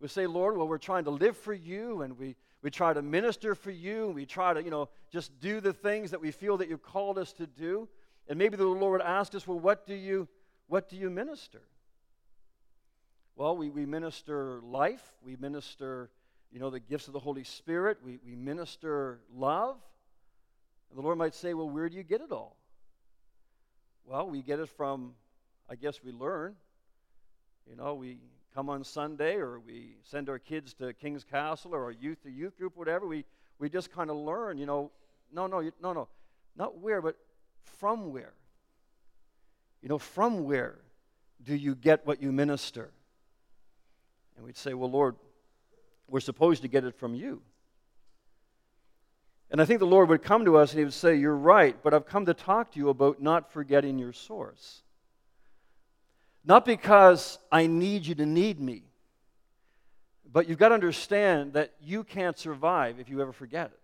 We 0.00 0.08
say, 0.08 0.26
Lord, 0.26 0.56
well, 0.56 0.66
we're 0.66 0.78
trying 0.78 1.04
to 1.04 1.10
live 1.10 1.36
for 1.36 1.52
you, 1.52 2.02
and 2.02 2.18
we, 2.18 2.36
we 2.62 2.70
try 2.70 2.92
to 2.92 3.02
minister 3.02 3.54
for 3.54 3.70
you, 3.70 4.06
and 4.06 4.14
we 4.14 4.26
try 4.26 4.52
to, 4.52 4.62
you 4.62 4.70
know, 4.70 4.88
just 5.10 5.38
do 5.40 5.60
the 5.60 5.72
things 5.72 6.10
that 6.10 6.20
we 6.20 6.30
feel 6.30 6.56
that 6.58 6.68
you've 6.68 6.82
called 6.82 7.18
us 7.18 7.32
to 7.34 7.46
do. 7.46 7.88
And 8.28 8.38
maybe 8.38 8.56
the 8.56 8.66
Lord 8.66 9.00
asked 9.00 9.34
us, 9.34 9.46
well, 9.46 9.60
what 9.60 9.86
do 9.86 9.94
you, 9.94 10.28
what 10.66 10.88
do 10.88 10.96
you 10.96 11.10
minister? 11.10 11.60
Well, 13.42 13.56
we, 13.56 13.70
we 13.70 13.86
minister 13.86 14.60
life, 14.62 15.02
we 15.26 15.34
minister, 15.34 16.10
you 16.52 16.60
know, 16.60 16.70
the 16.70 16.78
gifts 16.78 17.08
of 17.08 17.12
the 17.12 17.18
Holy 17.18 17.42
Spirit, 17.42 17.98
we, 18.04 18.20
we 18.24 18.36
minister 18.36 19.18
love. 19.34 19.78
And 20.88 20.96
the 20.96 21.02
Lord 21.02 21.18
might 21.18 21.34
say, 21.34 21.52
Well, 21.52 21.68
where 21.68 21.88
do 21.88 21.96
you 21.96 22.04
get 22.04 22.20
it 22.20 22.30
all? 22.30 22.54
Well, 24.06 24.30
we 24.30 24.42
get 24.42 24.60
it 24.60 24.68
from, 24.68 25.14
I 25.68 25.74
guess 25.74 26.04
we 26.04 26.12
learn. 26.12 26.54
You 27.68 27.74
know, 27.74 27.94
we 27.94 28.18
come 28.54 28.70
on 28.70 28.84
Sunday 28.84 29.38
or 29.38 29.58
we 29.58 29.96
send 30.04 30.28
our 30.28 30.38
kids 30.38 30.72
to 30.74 30.92
King's 30.92 31.24
Castle 31.24 31.74
or 31.74 31.82
our 31.82 31.90
youth 31.90 32.22
to 32.22 32.30
youth 32.30 32.56
group, 32.56 32.76
whatever. 32.76 33.08
We, 33.08 33.24
we 33.58 33.68
just 33.68 33.90
kind 33.92 34.08
of 34.08 34.18
learn, 34.18 34.56
you 34.56 34.66
know, 34.66 34.92
no, 35.32 35.48
no, 35.48 35.68
no, 35.82 35.92
no, 35.92 36.08
not 36.54 36.78
where, 36.78 37.02
but 37.02 37.16
from 37.64 38.12
where. 38.12 38.34
You 39.82 39.88
know, 39.88 39.98
from 39.98 40.44
where 40.44 40.78
do 41.42 41.56
you 41.56 41.74
get 41.74 42.06
what 42.06 42.22
you 42.22 42.30
minister? 42.30 42.92
And 44.36 44.44
we'd 44.44 44.56
say, 44.56 44.74
Well, 44.74 44.90
Lord, 44.90 45.16
we're 46.08 46.20
supposed 46.20 46.62
to 46.62 46.68
get 46.68 46.84
it 46.84 46.98
from 46.98 47.14
you. 47.14 47.42
And 49.50 49.60
I 49.60 49.66
think 49.66 49.80
the 49.80 49.86
Lord 49.86 50.08
would 50.08 50.22
come 50.22 50.46
to 50.46 50.56
us 50.56 50.72
and 50.72 50.78
he 50.78 50.84
would 50.84 50.94
say, 50.94 51.14
You're 51.14 51.36
right, 51.36 51.76
but 51.82 51.92
I've 51.94 52.06
come 52.06 52.26
to 52.26 52.34
talk 52.34 52.72
to 52.72 52.78
you 52.78 52.88
about 52.88 53.20
not 53.20 53.52
forgetting 53.52 53.98
your 53.98 54.12
source. 54.12 54.82
Not 56.44 56.64
because 56.64 57.38
I 57.52 57.66
need 57.66 58.06
you 58.06 58.14
to 58.16 58.26
need 58.26 58.58
me, 58.60 58.82
but 60.32 60.48
you've 60.48 60.58
got 60.58 60.70
to 60.70 60.74
understand 60.74 61.52
that 61.52 61.72
you 61.80 62.02
can't 62.02 62.36
survive 62.38 62.98
if 62.98 63.08
you 63.08 63.20
ever 63.20 63.32
forget 63.32 63.66
it. 63.66 63.80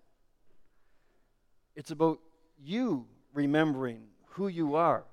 It's 1.76 1.90
about 1.90 2.18
you 2.60 3.06
remembering 3.32 4.02
who 4.30 4.48
you 4.48 4.74
are 4.74 5.04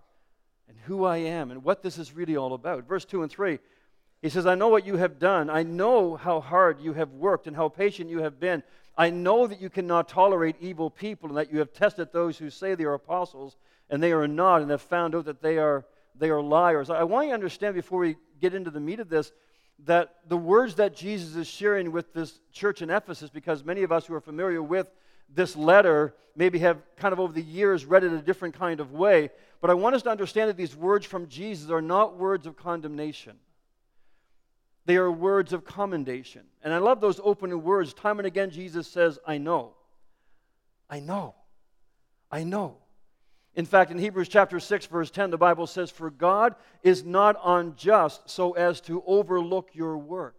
and 0.67 0.77
who 0.85 1.05
I 1.05 1.17
am 1.17 1.51
and 1.51 1.63
what 1.63 1.83
this 1.83 1.97
is 1.99 2.13
really 2.13 2.35
all 2.35 2.53
about. 2.53 2.87
Verse 2.87 3.05
2 3.05 3.21
and 3.21 3.31
3 3.31 3.59
he 4.25 4.29
says, 4.31 4.47
I 4.47 4.55
know 4.55 4.69
what 4.69 4.87
you 4.87 4.97
have 4.97 5.19
done. 5.19 5.51
I 5.51 5.61
know 5.61 6.15
how 6.15 6.39
hard 6.39 6.79
you 6.79 6.93
have 6.93 7.11
worked 7.11 7.45
and 7.45 7.55
how 7.55 7.69
patient 7.69 8.09
you 8.09 8.23
have 8.23 8.39
been. 8.39 8.63
I 8.97 9.11
know 9.11 9.45
that 9.45 9.61
you 9.61 9.69
cannot 9.69 10.09
tolerate 10.09 10.55
evil 10.59 10.89
people 10.89 11.29
and 11.29 11.37
that 11.37 11.51
you 11.51 11.59
have 11.59 11.71
tested 11.73 12.11
those 12.11 12.35
who 12.35 12.49
say 12.49 12.73
they 12.73 12.85
are 12.85 12.95
apostles 12.95 13.55
and 13.87 14.01
they 14.01 14.13
are 14.13 14.27
not 14.27 14.63
and 14.63 14.71
have 14.71 14.81
found 14.81 15.13
out 15.13 15.25
that 15.25 15.43
they 15.43 15.59
are, 15.59 15.85
they 16.17 16.31
are 16.31 16.41
liars. 16.41 16.89
I 16.89 17.03
want 17.03 17.27
you 17.27 17.31
to 17.33 17.35
understand 17.35 17.75
before 17.75 17.99
we 17.99 18.15
get 18.41 18.55
into 18.55 18.71
the 18.71 18.79
meat 18.79 18.99
of 18.99 19.09
this 19.09 19.31
that 19.85 20.15
the 20.27 20.37
words 20.37 20.73
that 20.75 20.95
Jesus 20.95 21.35
is 21.35 21.45
sharing 21.45 21.91
with 21.91 22.11
this 22.11 22.39
church 22.51 22.81
in 22.81 22.89
Ephesus, 22.89 23.29
because 23.29 23.63
many 23.63 23.83
of 23.83 23.91
us 23.91 24.07
who 24.07 24.15
are 24.15 24.21
familiar 24.21 24.63
with 24.63 24.87
this 25.29 25.55
letter 25.55 26.15
maybe 26.35 26.57
have 26.57 26.81
kind 26.95 27.13
of 27.13 27.19
over 27.19 27.31
the 27.31 27.43
years 27.43 27.85
read 27.85 28.03
it 28.03 28.11
a 28.11 28.23
different 28.23 28.57
kind 28.57 28.79
of 28.79 28.91
way, 28.91 29.29
but 29.61 29.69
I 29.69 29.75
want 29.75 29.95
us 29.95 30.01
to 30.01 30.09
understand 30.09 30.49
that 30.49 30.57
these 30.57 30.75
words 30.75 31.05
from 31.05 31.27
Jesus 31.27 31.69
are 31.69 31.81
not 31.81 32.17
words 32.17 32.47
of 32.47 32.55
condemnation. 32.55 33.37
They 34.85 34.97
are 34.97 35.11
words 35.11 35.51
of 35.53 35.65
commendation. 35.65 36.43
And 36.63 36.73
I 36.73 36.77
love 36.77 37.01
those 37.01 37.19
opening 37.23 37.63
words. 37.63 37.93
Time 37.93 38.19
and 38.19 38.27
again, 38.27 38.51
Jesus 38.51 38.87
says, 38.87 39.17
I 39.25 39.37
know. 39.37 39.73
I 40.89 40.99
know. 40.99 41.35
I 42.31 42.43
know. 42.43 42.77
In 43.55 43.65
fact, 43.65 43.89
in 43.89 43.97
Hebrews 43.97 44.27
chapter 44.27 44.59
6, 44.59 44.85
verse 44.87 45.09
10, 45.09 45.31
the 45.31 45.37
Bible 45.37 45.65
says, 45.65 45.89
For 45.89 46.09
God 46.09 46.55
is 46.83 47.03
not 47.03 47.37
unjust 47.43 48.29
so 48.29 48.51
as 48.51 48.81
to 48.81 49.01
overlook 49.07 49.69
your 49.73 49.97
work 49.97 50.35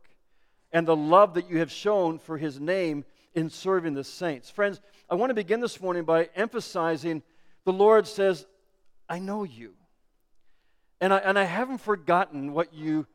and 0.70 0.86
the 0.86 0.96
love 0.96 1.34
that 1.34 1.48
you 1.48 1.58
have 1.58 1.72
shown 1.72 2.18
for 2.18 2.36
his 2.36 2.60
name 2.60 3.04
in 3.34 3.48
serving 3.48 3.94
the 3.94 4.04
saints. 4.04 4.50
Friends, 4.50 4.80
I 5.08 5.14
want 5.14 5.30
to 5.30 5.34
begin 5.34 5.60
this 5.60 5.80
morning 5.80 6.04
by 6.04 6.28
emphasizing 6.36 7.22
the 7.64 7.72
Lord 7.72 8.06
says, 8.06 8.46
I 9.08 9.18
know 9.18 9.44
you. 9.44 9.74
And 11.00 11.12
I, 11.12 11.18
and 11.18 11.38
I 11.38 11.44
haven't 11.44 11.78
forgotten 11.78 12.52
what 12.52 12.74
you 12.74 13.06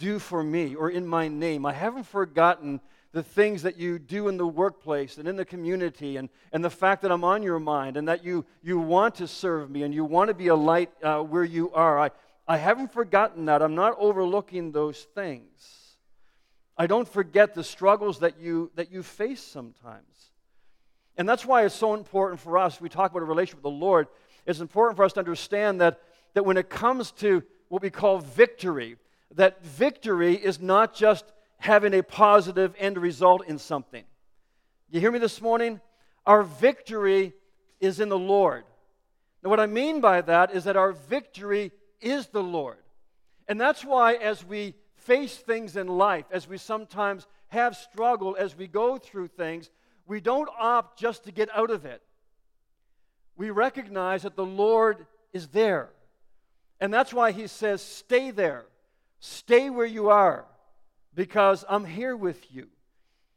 do 0.00 0.18
for 0.18 0.42
me 0.42 0.74
or 0.74 0.90
in 0.90 1.06
my 1.06 1.28
name. 1.28 1.64
I 1.64 1.72
haven't 1.72 2.04
forgotten 2.04 2.80
the 3.12 3.22
things 3.22 3.62
that 3.62 3.76
you 3.76 3.98
do 3.98 4.28
in 4.28 4.36
the 4.36 4.46
workplace 4.46 5.18
and 5.18 5.28
in 5.28 5.36
the 5.36 5.44
community 5.44 6.16
and, 6.16 6.28
and 6.52 6.64
the 6.64 6.70
fact 6.70 7.02
that 7.02 7.12
I'm 7.12 7.22
on 7.22 7.42
your 7.42 7.58
mind 7.58 7.96
and 7.96 8.08
that 8.08 8.24
you, 8.24 8.44
you 8.62 8.78
want 8.78 9.16
to 9.16 9.28
serve 9.28 9.70
me 9.70 9.82
and 9.82 9.94
you 9.94 10.04
want 10.04 10.28
to 10.28 10.34
be 10.34 10.48
a 10.48 10.54
light 10.56 10.90
uh, 11.02 11.20
where 11.20 11.44
you 11.44 11.70
are. 11.72 11.98
I, 11.98 12.10
I 12.48 12.56
haven't 12.56 12.92
forgotten 12.92 13.44
that. 13.46 13.62
I'm 13.62 13.74
not 13.74 13.96
overlooking 13.98 14.72
those 14.72 15.02
things. 15.14 15.96
I 16.76 16.86
don't 16.86 17.06
forget 17.06 17.54
the 17.54 17.62
struggles 17.62 18.20
that 18.20 18.40
you, 18.40 18.70
that 18.76 18.90
you 18.90 19.02
face 19.02 19.42
sometimes. 19.42 20.30
And 21.16 21.28
that's 21.28 21.44
why 21.44 21.64
it's 21.64 21.74
so 21.74 21.92
important 21.94 22.40
for 22.40 22.56
us, 22.56 22.80
we 22.80 22.88
talk 22.88 23.10
about 23.10 23.22
a 23.22 23.26
relationship 23.26 23.58
with 23.58 23.74
the 23.74 23.78
Lord, 23.78 24.06
it's 24.46 24.60
important 24.60 24.96
for 24.96 25.04
us 25.04 25.12
to 25.14 25.20
understand 25.20 25.80
that, 25.80 26.00
that 26.32 26.46
when 26.46 26.56
it 26.56 26.70
comes 26.70 27.10
to 27.12 27.42
what 27.68 27.82
we 27.82 27.90
call 27.90 28.18
victory, 28.18 28.96
that 29.34 29.64
victory 29.64 30.34
is 30.34 30.60
not 30.60 30.94
just 30.94 31.24
having 31.58 31.94
a 31.94 32.02
positive 32.02 32.74
end 32.78 32.98
result 32.98 33.46
in 33.46 33.58
something. 33.58 34.04
You 34.90 35.00
hear 35.00 35.12
me 35.12 35.18
this 35.18 35.40
morning? 35.40 35.80
Our 36.26 36.42
victory 36.42 37.34
is 37.80 38.00
in 38.00 38.08
the 38.08 38.18
Lord. 38.18 38.64
Now, 39.42 39.50
what 39.50 39.60
I 39.60 39.66
mean 39.66 40.00
by 40.00 40.20
that 40.22 40.54
is 40.54 40.64
that 40.64 40.76
our 40.76 40.92
victory 40.92 41.72
is 42.00 42.26
the 42.28 42.42
Lord. 42.42 42.78
And 43.46 43.60
that's 43.60 43.84
why, 43.84 44.14
as 44.14 44.44
we 44.44 44.74
face 44.96 45.36
things 45.36 45.76
in 45.76 45.86
life, 45.86 46.26
as 46.30 46.48
we 46.48 46.58
sometimes 46.58 47.26
have 47.48 47.76
struggle, 47.76 48.36
as 48.38 48.56
we 48.56 48.66
go 48.66 48.98
through 48.98 49.28
things, 49.28 49.70
we 50.06 50.20
don't 50.20 50.48
opt 50.58 50.98
just 50.98 51.24
to 51.24 51.32
get 51.32 51.48
out 51.54 51.70
of 51.70 51.84
it. 51.84 52.02
We 53.36 53.50
recognize 53.50 54.22
that 54.22 54.36
the 54.36 54.44
Lord 54.44 55.06
is 55.32 55.48
there. 55.48 55.90
And 56.80 56.92
that's 56.92 57.12
why 57.12 57.32
He 57.32 57.46
says, 57.46 57.82
stay 57.82 58.30
there 58.30 58.66
Stay 59.20 59.70
where 59.70 59.86
you 59.86 60.08
are 60.08 60.46
because 61.14 61.64
I'm 61.68 61.84
here 61.84 62.16
with 62.16 62.52
you. 62.52 62.68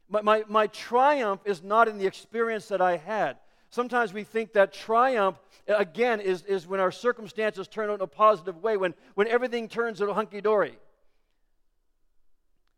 My, 0.08 0.22
my, 0.22 0.44
my 0.48 0.66
triumph 0.66 1.40
is 1.44 1.62
not 1.62 1.88
in 1.88 1.98
the 1.98 2.06
experience 2.06 2.68
that 2.68 2.80
I 2.80 2.96
had. 2.96 3.36
Sometimes 3.70 4.12
we 4.12 4.24
think 4.24 4.52
that 4.52 4.72
triumph, 4.72 5.36
again, 5.66 6.20
is, 6.20 6.42
is 6.44 6.66
when 6.66 6.80
our 6.80 6.92
circumstances 6.92 7.68
turn 7.68 7.90
out 7.90 7.94
in 7.94 8.00
a 8.00 8.06
positive 8.06 8.62
way, 8.62 8.76
when, 8.76 8.94
when 9.14 9.28
everything 9.28 9.68
turns 9.68 10.00
into 10.00 10.14
hunky 10.14 10.40
dory. 10.40 10.78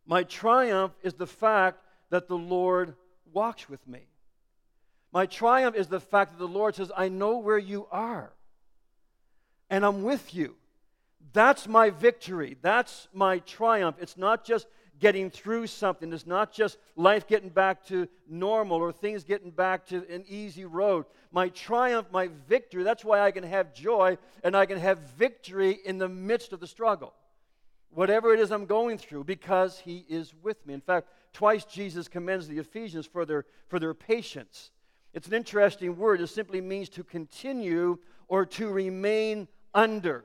My 0.06 0.22
triumph 0.22 0.92
is 1.02 1.14
the 1.14 1.26
fact 1.26 1.80
that 2.10 2.28
the 2.28 2.36
Lord 2.36 2.94
walks 3.32 3.68
with 3.68 3.86
me. 3.86 4.06
My 5.12 5.26
triumph 5.26 5.76
is 5.76 5.88
the 5.88 6.00
fact 6.00 6.32
that 6.32 6.38
the 6.38 6.48
Lord 6.48 6.74
says, 6.74 6.90
I 6.96 7.08
know 7.08 7.38
where 7.38 7.58
you 7.58 7.86
are, 7.90 8.32
and 9.68 9.84
I'm 9.84 10.02
with 10.02 10.34
you. 10.34 10.54
That's 11.32 11.66
my 11.66 11.90
victory. 11.90 12.56
That's 12.62 13.08
my 13.12 13.38
triumph. 13.40 13.96
It's 14.00 14.16
not 14.16 14.44
just 14.44 14.66
getting 14.98 15.30
through 15.30 15.66
something. 15.66 16.12
It's 16.12 16.26
not 16.26 16.52
just 16.52 16.78
life 16.94 17.26
getting 17.26 17.50
back 17.50 17.84
to 17.86 18.08
normal 18.28 18.78
or 18.78 18.92
things 18.92 19.24
getting 19.24 19.50
back 19.50 19.86
to 19.88 20.06
an 20.08 20.24
easy 20.28 20.64
road. 20.64 21.04
My 21.30 21.48
triumph, 21.50 22.08
my 22.10 22.30
victory, 22.48 22.82
that's 22.82 23.04
why 23.04 23.20
I 23.20 23.30
can 23.30 23.44
have 23.44 23.74
joy 23.74 24.16
and 24.42 24.56
I 24.56 24.66
can 24.66 24.78
have 24.78 24.98
victory 25.18 25.78
in 25.84 25.98
the 25.98 26.08
midst 26.08 26.52
of 26.52 26.60
the 26.60 26.66
struggle. 26.66 27.12
Whatever 27.90 28.32
it 28.34 28.40
is 28.40 28.50
I'm 28.50 28.66
going 28.66 28.98
through, 28.98 29.24
because 29.24 29.78
He 29.78 30.04
is 30.08 30.34
with 30.42 30.64
me. 30.66 30.74
In 30.74 30.80
fact, 30.80 31.08
twice 31.32 31.64
Jesus 31.64 32.08
commends 32.08 32.48
the 32.48 32.58
Ephesians 32.58 33.06
for 33.06 33.24
their, 33.24 33.44
for 33.68 33.78
their 33.78 33.94
patience. 33.94 34.70
It's 35.14 35.28
an 35.28 35.34
interesting 35.34 35.96
word. 35.96 36.20
It 36.20 36.26
simply 36.28 36.60
means 36.60 36.88
to 36.90 37.04
continue 37.04 37.98
or 38.28 38.44
to 38.46 38.68
remain 38.68 39.48
under. 39.74 40.24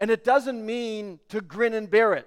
And 0.00 0.10
it 0.10 0.24
doesn't 0.24 0.64
mean 0.64 1.20
to 1.28 1.40
grin 1.40 1.74
and 1.74 1.90
bear 1.90 2.14
it. 2.14 2.26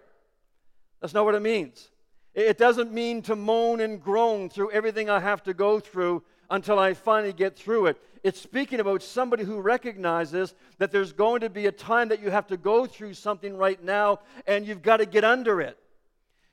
That's 1.01 1.13
not 1.13 1.25
what 1.25 1.35
it 1.35 1.41
means. 1.41 1.89
It 2.33 2.57
doesn't 2.57 2.91
mean 2.91 3.21
to 3.23 3.35
moan 3.35 3.79
and 3.81 4.01
groan 4.01 4.49
through 4.49 4.71
everything 4.71 5.09
I 5.09 5.19
have 5.19 5.43
to 5.43 5.53
go 5.53 5.79
through 5.79 6.23
until 6.49 6.79
I 6.79 6.93
finally 6.93 7.33
get 7.33 7.55
through 7.55 7.87
it. 7.87 7.97
It's 8.23 8.39
speaking 8.39 8.79
about 8.79 9.03
somebody 9.03 9.43
who 9.43 9.59
recognizes 9.59 10.55
that 10.77 10.91
there's 10.91 11.11
going 11.11 11.41
to 11.41 11.49
be 11.49 11.67
a 11.67 11.71
time 11.71 12.09
that 12.09 12.21
you 12.21 12.31
have 12.31 12.47
to 12.47 12.57
go 12.57 12.85
through 12.85 13.15
something 13.15 13.57
right 13.57 13.83
now 13.83 14.19
and 14.47 14.65
you've 14.65 14.81
got 14.81 14.97
to 14.97 15.05
get 15.05 15.23
under 15.23 15.61
it. 15.61 15.77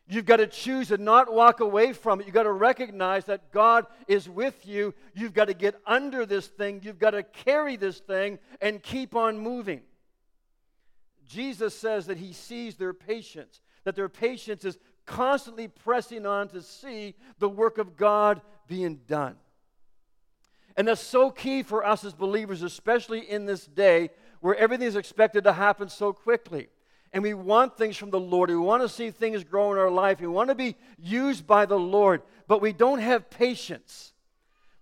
You've 0.08 0.26
got 0.26 0.38
to 0.38 0.48
choose 0.48 0.88
to 0.88 0.98
not 0.98 1.32
walk 1.32 1.60
away 1.60 1.92
from 1.92 2.20
it. 2.20 2.26
You've 2.26 2.34
got 2.34 2.42
to 2.42 2.52
recognize 2.52 3.26
that 3.26 3.52
God 3.52 3.86
is 4.08 4.28
with 4.28 4.66
you. 4.66 4.92
You've 5.14 5.34
got 5.34 5.44
to 5.44 5.54
get 5.54 5.80
under 5.86 6.26
this 6.26 6.48
thing. 6.48 6.80
You've 6.82 6.98
got 6.98 7.12
to 7.12 7.22
carry 7.22 7.76
this 7.76 8.00
thing 8.00 8.40
and 8.60 8.82
keep 8.82 9.14
on 9.14 9.38
moving. 9.38 9.82
Jesus 11.30 11.74
says 11.74 12.06
that 12.06 12.18
he 12.18 12.32
sees 12.32 12.76
their 12.76 12.92
patience 12.92 13.60
that 13.84 13.96
their 13.96 14.08
patience 14.08 14.64
is 14.64 14.78
constantly 15.06 15.68
pressing 15.68 16.26
on 16.26 16.48
to 16.48 16.62
see 16.62 17.14
the 17.38 17.48
work 17.48 17.78
of 17.78 17.96
God 17.96 18.40
being 18.68 19.00
done. 19.06 19.36
And 20.76 20.86
that's 20.86 21.00
so 21.00 21.30
key 21.30 21.62
for 21.62 21.84
us 21.84 22.04
as 22.04 22.12
believers, 22.12 22.62
especially 22.62 23.28
in 23.28 23.46
this 23.46 23.66
day 23.66 24.10
where 24.40 24.54
everything 24.54 24.86
is 24.86 24.96
expected 24.96 25.44
to 25.44 25.52
happen 25.52 25.88
so 25.88 26.12
quickly. 26.12 26.68
And 27.12 27.22
we 27.22 27.34
want 27.34 27.76
things 27.76 27.96
from 27.96 28.10
the 28.10 28.20
Lord. 28.20 28.50
We 28.50 28.56
want 28.56 28.82
to 28.82 28.88
see 28.88 29.10
things 29.10 29.42
grow 29.42 29.72
in 29.72 29.78
our 29.78 29.90
life. 29.90 30.20
We 30.20 30.28
want 30.28 30.48
to 30.48 30.54
be 30.54 30.76
used 30.96 31.46
by 31.46 31.66
the 31.66 31.78
Lord, 31.78 32.22
but 32.46 32.62
we 32.62 32.72
don't 32.72 33.00
have 33.00 33.28
patience. 33.28 34.12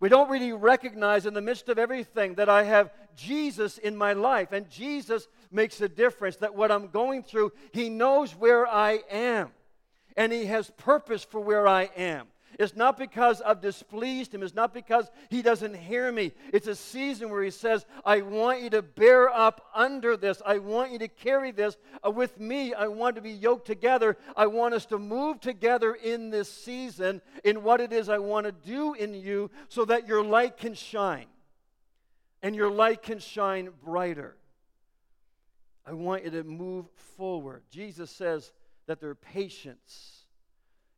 We 0.00 0.08
don't 0.08 0.28
really 0.30 0.52
recognize 0.52 1.24
in 1.24 1.34
the 1.34 1.40
midst 1.40 1.68
of 1.68 1.78
everything 1.78 2.34
that 2.34 2.48
I 2.48 2.64
have 2.64 2.92
Jesus 3.16 3.78
in 3.78 3.96
my 3.96 4.12
life. 4.12 4.52
And 4.52 4.68
Jesus 4.68 5.26
makes 5.50 5.80
a 5.80 5.88
difference. 5.88 6.36
That 6.36 6.54
what 6.54 6.70
I'm 6.70 6.88
going 6.88 7.22
through, 7.22 7.52
He 7.72 7.88
knows 7.88 8.32
where 8.34 8.66
I 8.66 9.00
am. 9.10 9.50
And 10.16 10.32
He 10.32 10.46
has 10.46 10.70
purpose 10.70 11.24
for 11.24 11.40
where 11.40 11.66
I 11.66 11.90
am. 11.96 12.26
It's 12.58 12.74
not 12.74 12.98
because 12.98 13.40
I've 13.40 13.60
displeased 13.60 14.34
him. 14.34 14.42
It's 14.42 14.54
not 14.54 14.74
because 14.74 15.08
he 15.30 15.42
doesn't 15.42 15.76
hear 15.76 16.10
me. 16.10 16.32
It's 16.52 16.66
a 16.66 16.74
season 16.74 17.30
where 17.30 17.42
he 17.42 17.50
says, 17.50 17.86
I 18.04 18.22
want 18.22 18.62
you 18.62 18.70
to 18.70 18.82
bear 18.82 19.28
up 19.32 19.68
under 19.74 20.16
this. 20.16 20.42
I 20.44 20.58
want 20.58 20.90
you 20.90 20.98
to 20.98 21.08
carry 21.08 21.52
this 21.52 21.76
with 22.04 22.40
me. 22.40 22.74
I 22.74 22.88
want 22.88 23.14
to 23.14 23.22
be 23.22 23.30
yoked 23.30 23.66
together. 23.66 24.16
I 24.36 24.48
want 24.48 24.74
us 24.74 24.86
to 24.86 24.98
move 24.98 25.40
together 25.40 25.94
in 25.94 26.30
this 26.30 26.50
season 26.50 27.22
in 27.44 27.62
what 27.62 27.80
it 27.80 27.92
is 27.92 28.08
I 28.08 28.18
want 28.18 28.46
to 28.46 28.52
do 28.52 28.94
in 28.94 29.14
you 29.14 29.52
so 29.68 29.84
that 29.84 30.08
your 30.08 30.24
light 30.24 30.56
can 30.56 30.74
shine 30.74 31.26
and 32.42 32.56
your 32.56 32.70
light 32.70 33.02
can 33.02 33.20
shine 33.20 33.70
brighter. 33.84 34.36
I 35.88 35.94
want 35.94 36.24
you 36.24 36.30
to 36.32 36.44
move 36.44 36.86
forward. 37.16 37.62
Jesus 37.70 38.10
says 38.10 38.52
that 38.86 39.00
their 39.00 39.14
patience 39.14 40.26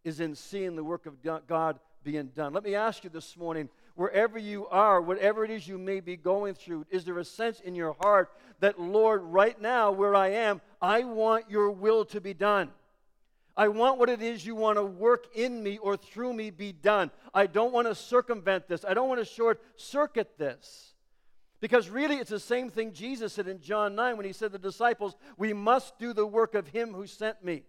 is 0.03 0.19
in 0.19 0.35
seeing 0.35 0.75
the 0.75 0.83
work 0.83 1.07
of 1.07 1.23
God 1.47 1.79
being 2.03 2.29
done. 2.35 2.53
Let 2.53 2.65
me 2.65 2.75
ask 2.75 3.05
you 3.05 3.11
this 3.11 3.37
morning 3.37 3.69
wherever 3.95 4.37
you 4.37 4.67
are, 4.67 5.01
whatever 5.01 5.45
it 5.45 5.51
is 5.53 5.69
you 5.69 5.79
may 5.79 6.01
be 6.01 6.17
going 6.17 6.55
through, 6.55 6.87
is 6.91 7.05
there 7.05 7.19
a 7.19 7.25
sense 7.25 7.61
in 7.61 7.77
your 7.77 7.95
heart 8.01 8.33
that, 8.59 8.81
Lord, 8.81 9.23
right 9.23 9.61
now 9.61 9.93
where 9.93 10.17
I 10.17 10.31
am, 10.31 10.61
I 10.83 11.05
want 11.05 11.49
your 11.49 11.71
will 11.71 12.05
to 12.07 12.21
be 12.21 12.35
done? 12.35 12.71
I 13.57 13.69
want 13.69 13.99
what 13.99 14.09
it 14.09 14.23
is 14.23 14.45
you 14.45 14.57
want 14.57 14.77
to 14.77 14.85
work 14.85 15.27
in 15.37 15.63
me 15.63 15.79
or 15.79 15.97
through 15.97 16.33
me 16.33 16.51
be 16.51 16.73
done. 16.73 17.13
I 17.33 17.47
don't 17.47 17.73
want 17.73 17.87
to 17.87 17.95
circumvent 17.95 18.67
this. 18.67 18.85
I 18.85 18.95
don't 18.95 19.09
want 19.09 19.21
to 19.21 19.25
short 19.25 19.63
circuit 19.77 20.37
this. 20.37 20.90
Because 21.61 21.91
really, 21.91 22.17
it's 22.17 22.31
the 22.31 22.41
same 22.41 22.71
thing 22.71 22.93
Jesus 22.93 23.35
said 23.35 23.47
in 23.47 23.61
John 23.61 23.95
9 23.95 24.17
when 24.17 24.27
he 24.27 24.33
said 24.33 24.53
to 24.53 24.59
the 24.59 24.69
disciples, 24.69 25.15
We 25.37 25.53
must 25.53 25.99
do 25.99 26.13
the 26.13 26.27
work 26.27 26.55
of 26.55 26.69
him 26.69 26.95
who 26.95 27.07
sent 27.07 27.45
me. 27.45 27.65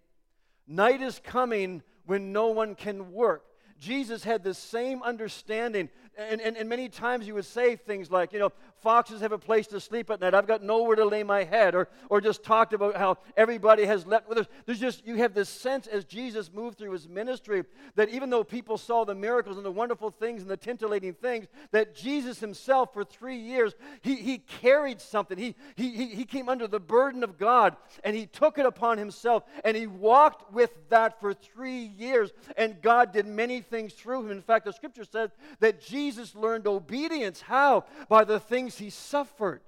Night 0.65 1.01
is 1.01 1.19
coming 1.24 1.83
when 2.05 2.31
no 2.31 2.48
one 2.48 2.75
can 2.75 3.12
work. 3.12 3.45
Jesus 3.77 4.24
had 4.24 4.43
the 4.43 4.53
same 4.53 5.01
understanding. 5.03 5.89
And, 6.18 6.41
and, 6.41 6.58
and 6.58 6.68
many 6.68 6.89
times 6.89 7.25
he 7.25 7.32
would 7.32 7.46
say 7.46 7.77
things 7.77 8.12
like, 8.12 8.34
you 8.34 8.39
know, 8.39 8.51
foxes 8.82 9.22
have 9.22 9.32
a 9.32 9.38
place 9.38 9.68
to 9.68 9.80
sleep 9.80 10.10
at 10.10 10.20
night. 10.20 10.34
I've 10.34 10.48
got 10.48 10.62
nowhere 10.62 10.98
to 10.98 11.06
lay 11.06 11.24
my 11.24 11.46
head. 11.46 11.74
Or, 11.74 11.88
or 12.10 12.20
just 12.20 12.44
talked 12.44 12.74
about 12.74 12.98
how 12.98 13.18
everybody 13.38 13.86
has 13.86 14.06
left. 14.06 14.30
There's, 14.30 14.48
there's 14.65 14.80
just, 14.80 15.06
you 15.08 15.15
have 15.15 15.34
this 15.34 15.48
sense 15.48 15.88
as 15.88 16.03
Jesus 16.03 16.51
moved 16.51 16.77
through 16.77 16.91
his 16.91 17.08
ministry 17.08 17.63
that 17.96 18.10
even 18.10 18.30
though 18.30 18.44
people 18.44 18.77
saw 18.77 19.06
the 19.06 19.15
miracles 19.15 19.56
and 19.56 19.65
the 19.65 19.72
wonderful 19.72 20.12
things 20.12 20.41
and 20.41 20.51
the 20.51 20.58
tintillating 20.58 21.15
things, 21.15 21.48
that 21.72 21.96
Jesus 21.96 22.39
himself 22.39 22.94
for 22.94 23.06
three 23.06 23.38
years, 23.38 23.74
he, 24.01 24.15
he 24.15 24.39
carried 24.39 25.00
something. 25.00 25.38
He, 25.38 25.56
he, 25.75 25.96
he, 25.96 26.06
he 26.08 26.25
came 26.25 26.50
under 26.50 26.68
the 26.68 26.80
burden 26.80 27.24
of 27.24 27.38
God 27.38 27.77
and 28.03 28.18
he 28.18 28.25
took 28.25 28.58
it 28.58 28.65
upon 28.65 28.98
himself 28.98 29.44
and 29.63 29.77
he 29.77 29.88
walked 29.88 30.51
with 30.51 30.72
that 30.89 31.22
for 31.22 31.34
three 31.34 31.86
years. 31.98 32.32
And 32.58 32.82
God 32.82 33.13
did 33.13 33.25
many 33.25 33.62
things 33.62 33.94
through 33.94 34.25
him. 34.25 34.32
In 34.32 34.41
fact, 34.41 34.65
the 34.65 34.74
scripture 34.74 35.06
says 35.06 35.30
that 35.62 35.80
Jesus 35.82 36.00
learned 36.36 36.67
obedience. 36.67 37.41
How? 37.41 37.86
By 38.10 38.24
the 38.24 38.39
things 38.39 38.62
things 38.62 38.77
he 38.77 38.89
suffered 38.91 39.62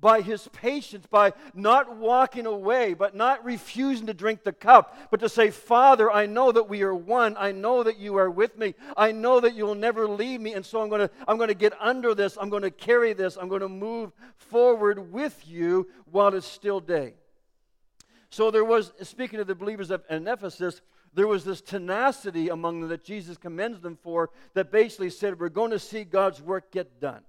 by 0.00 0.22
his 0.22 0.48
patience, 0.48 1.06
by 1.10 1.34
not 1.54 1.96
walking 1.96 2.46
away, 2.46 2.94
but 2.94 3.14
not 3.14 3.44
refusing 3.44 4.06
to 4.06 4.14
drink 4.14 4.42
the 4.42 4.52
cup, 4.52 4.96
but 5.10 5.20
to 5.20 5.28
say, 5.28 5.50
Father, 5.50 6.10
I 6.10 6.24
know 6.24 6.50
that 6.52 6.70
we 6.70 6.80
are 6.80 6.94
one. 6.94 7.36
I 7.38 7.52
know 7.52 7.82
that 7.82 7.98
you 7.98 8.16
are 8.16 8.30
with 8.30 8.56
me. 8.56 8.74
I 8.96 9.12
know 9.12 9.40
that 9.40 9.54
you'll 9.54 9.74
never 9.74 10.08
leave 10.08 10.40
me. 10.40 10.54
And 10.54 10.64
so 10.64 10.80
I'm 10.80 10.88
going 10.88 11.06
to, 11.06 11.10
I'm 11.28 11.36
going 11.36 11.48
to 11.48 11.54
get 11.54 11.74
under 11.78 12.14
this. 12.14 12.38
I'm 12.40 12.48
going 12.48 12.62
to 12.62 12.70
carry 12.70 13.12
this. 13.12 13.36
I'm 13.36 13.48
going 13.48 13.60
to 13.60 13.68
move 13.68 14.12
forward 14.38 15.12
with 15.12 15.46
you 15.46 15.86
while 16.10 16.34
it's 16.34 16.46
still 16.46 16.80
day. 16.80 17.12
So 18.30 18.50
there 18.50 18.64
was, 18.64 18.92
speaking 19.02 19.38
of 19.38 19.48
the 19.48 19.54
believers 19.54 19.90
in 19.90 20.26
Ephesus, 20.26 20.80
there 21.12 21.26
was 21.26 21.44
this 21.44 21.60
tenacity 21.60 22.48
among 22.48 22.80
them 22.80 22.90
that 22.90 23.04
Jesus 23.04 23.36
commends 23.36 23.80
them 23.80 23.98
for 24.00 24.30
that 24.54 24.70
basically 24.70 25.10
said, 25.10 25.40
We're 25.40 25.48
going 25.48 25.72
to 25.72 25.78
see 25.78 26.04
God's 26.04 26.40
work 26.40 26.70
get 26.70 27.00
done. 27.00 27.22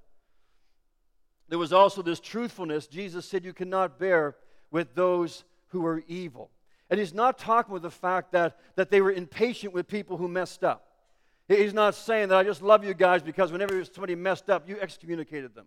There 1.49 1.59
was 1.59 1.73
also 1.73 2.01
this 2.01 2.19
truthfulness. 2.19 2.87
Jesus 2.87 3.25
said, 3.25 3.43
You 3.43 3.53
cannot 3.53 3.99
bear 3.99 4.35
with 4.69 4.93
those 4.95 5.43
who 5.67 5.85
are 5.85 6.03
evil. 6.07 6.51
And 6.89 6.99
he's 6.99 7.13
not 7.13 7.37
talking 7.37 7.73
with 7.73 7.83
the 7.83 7.89
fact 7.89 8.33
that, 8.33 8.59
that 8.75 8.91
they 8.91 9.01
were 9.01 9.11
impatient 9.11 9.73
with 9.73 9.87
people 9.87 10.17
who 10.17 10.27
messed 10.27 10.63
up. 10.63 10.87
He's 11.47 11.73
not 11.73 11.95
saying 11.95 12.29
that 12.29 12.37
I 12.37 12.43
just 12.43 12.61
love 12.61 12.85
you 12.85 12.93
guys 12.93 13.21
because 13.21 13.51
whenever 13.51 13.83
somebody 13.85 14.15
messed 14.15 14.49
up, 14.49 14.69
you 14.69 14.77
excommunicated 14.79 15.55
them. 15.55 15.65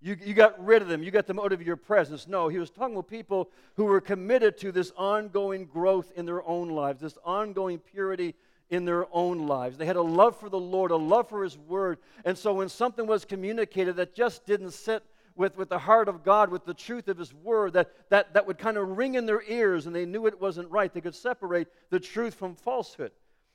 You, 0.00 0.16
you 0.22 0.34
got 0.34 0.62
rid 0.62 0.82
of 0.82 0.88
them. 0.88 1.02
You 1.02 1.10
got 1.10 1.26
them 1.26 1.40
out 1.40 1.52
of 1.52 1.62
your 1.62 1.76
presence. 1.76 2.28
No, 2.28 2.48
he 2.48 2.58
was 2.58 2.70
talking 2.70 2.94
with 2.94 3.08
people 3.08 3.48
who 3.76 3.84
were 3.84 4.00
committed 4.00 4.58
to 4.58 4.70
this 4.70 4.92
ongoing 4.96 5.64
growth 5.64 6.12
in 6.14 6.26
their 6.26 6.46
own 6.46 6.68
lives, 6.68 7.00
this 7.00 7.16
ongoing 7.24 7.78
purity 7.78 8.34
in 8.70 8.84
their 8.84 9.06
own 9.12 9.46
lives. 9.46 9.76
They 9.76 9.86
had 9.86 9.96
a 9.96 10.02
love 10.02 10.38
for 10.38 10.48
the 10.48 10.58
Lord, 10.58 10.90
a 10.90 10.96
love 10.96 11.28
for 11.28 11.42
His 11.42 11.56
Word. 11.56 11.98
And 12.24 12.36
so 12.36 12.52
when 12.54 12.68
something 12.68 13.06
was 13.06 13.24
communicated 13.24 13.96
that 13.96 14.14
just 14.14 14.44
didn't 14.46 14.72
sit 14.72 15.02
with, 15.36 15.56
with 15.56 15.68
the 15.68 15.78
heart 15.78 16.08
of 16.08 16.22
God, 16.22 16.50
with 16.50 16.64
the 16.64 16.74
truth 16.74 17.08
of 17.08 17.18
His 17.18 17.32
Word, 17.34 17.72
that, 17.74 17.90
that, 18.10 18.34
that 18.34 18.46
would 18.46 18.58
kind 18.58 18.76
of 18.76 18.96
ring 18.96 19.14
in 19.14 19.26
their 19.26 19.42
ears 19.48 19.86
and 19.86 19.94
they 19.94 20.06
knew 20.06 20.26
it 20.26 20.40
wasn't 20.40 20.70
right, 20.70 20.92
they 20.92 21.00
could 21.00 21.14
separate 21.14 21.68
the 21.90 22.00
truth 22.00 22.34
from 22.34 22.54
falsehood. 22.54 23.12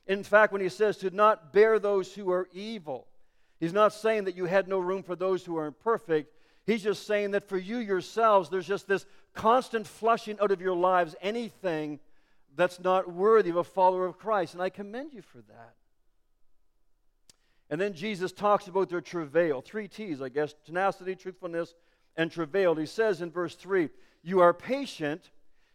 In 0.07 0.23
fact, 0.23 0.51
when 0.51 0.61
He 0.61 0.69
says 0.69 0.97
to 0.97 1.09
not 1.09 1.53
bear 1.53 1.79
those 1.79 2.13
who 2.13 2.31
are 2.31 2.49
evil, 2.53 3.07
He's 3.59 3.73
not 3.73 3.93
saying 3.93 4.25
that 4.25 4.35
you 4.35 4.45
had 4.45 4.67
no 4.67 4.79
room 4.79 5.03
for 5.03 5.15
those 5.15 5.43
who 5.43 5.57
are 5.57 5.67
imperfect. 5.67 6.33
He's 6.65 6.83
just 6.83 7.05
saying 7.05 7.31
that 7.31 7.47
for 7.47 7.57
you 7.57 7.77
yourselves, 7.77 8.49
there's 8.49 8.67
just 8.67 8.87
this 8.87 9.05
constant 9.33 9.87
flushing 9.87 10.39
out 10.39 10.51
of 10.51 10.61
your 10.61 10.75
lives 10.75 11.15
anything 11.21 11.99
that's 12.55 12.79
not 12.79 13.11
worthy 13.11 13.49
of 13.49 13.57
a 13.57 13.63
follower 13.63 14.05
of 14.05 14.17
Christ. 14.17 14.53
And 14.53 14.63
I 14.63 14.69
commend 14.69 15.13
you 15.13 15.21
for 15.21 15.39
that. 15.39 15.73
And 17.69 17.79
then 17.79 17.93
Jesus 17.93 18.31
talks 18.31 18.67
about 18.67 18.89
their 18.89 19.01
travail. 19.01 19.61
Three 19.61 19.87
T's, 19.87 20.21
I 20.21 20.29
guess 20.29 20.55
tenacity, 20.65 21.15
truthfulness, 21.15 21.75
and 22.17 22.31
travail. 22.31 22.75
He 22.75 22.85
says 22.85 23.21
in 23.21 23.29
verse 23.29 23.55
3 23.55 23.89
You 24.23 24.39
are 24.39 24.53
patient, 24.53 25.29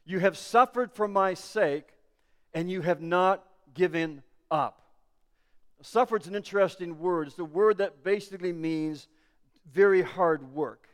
you 0.04 0.18
have 0.18 0.36
suffered 0.36 0.92
for 0.92 1.06
my 1.06 1.34
sake, 1.34 1.88
and 2.52 2.70
you 2.70 2.82
have 2.82 3.00
not 3.00 3.44
given 3.74 4.22
up. 4.50 4.83
Suffer 5.84 6.16
is 6.16 6.26
an 6.26 6.34
interesting 6.34 6.98
word. 6.98 7.28
It's 7.28 7.38
a 7.38 7.44
word 7.44 7.76
that 7.76 8.02
basically 8.02 8.54
means 8.54 9.06
very 9.70 10.00
hard 10.00 10.54
work. 10.54 10.88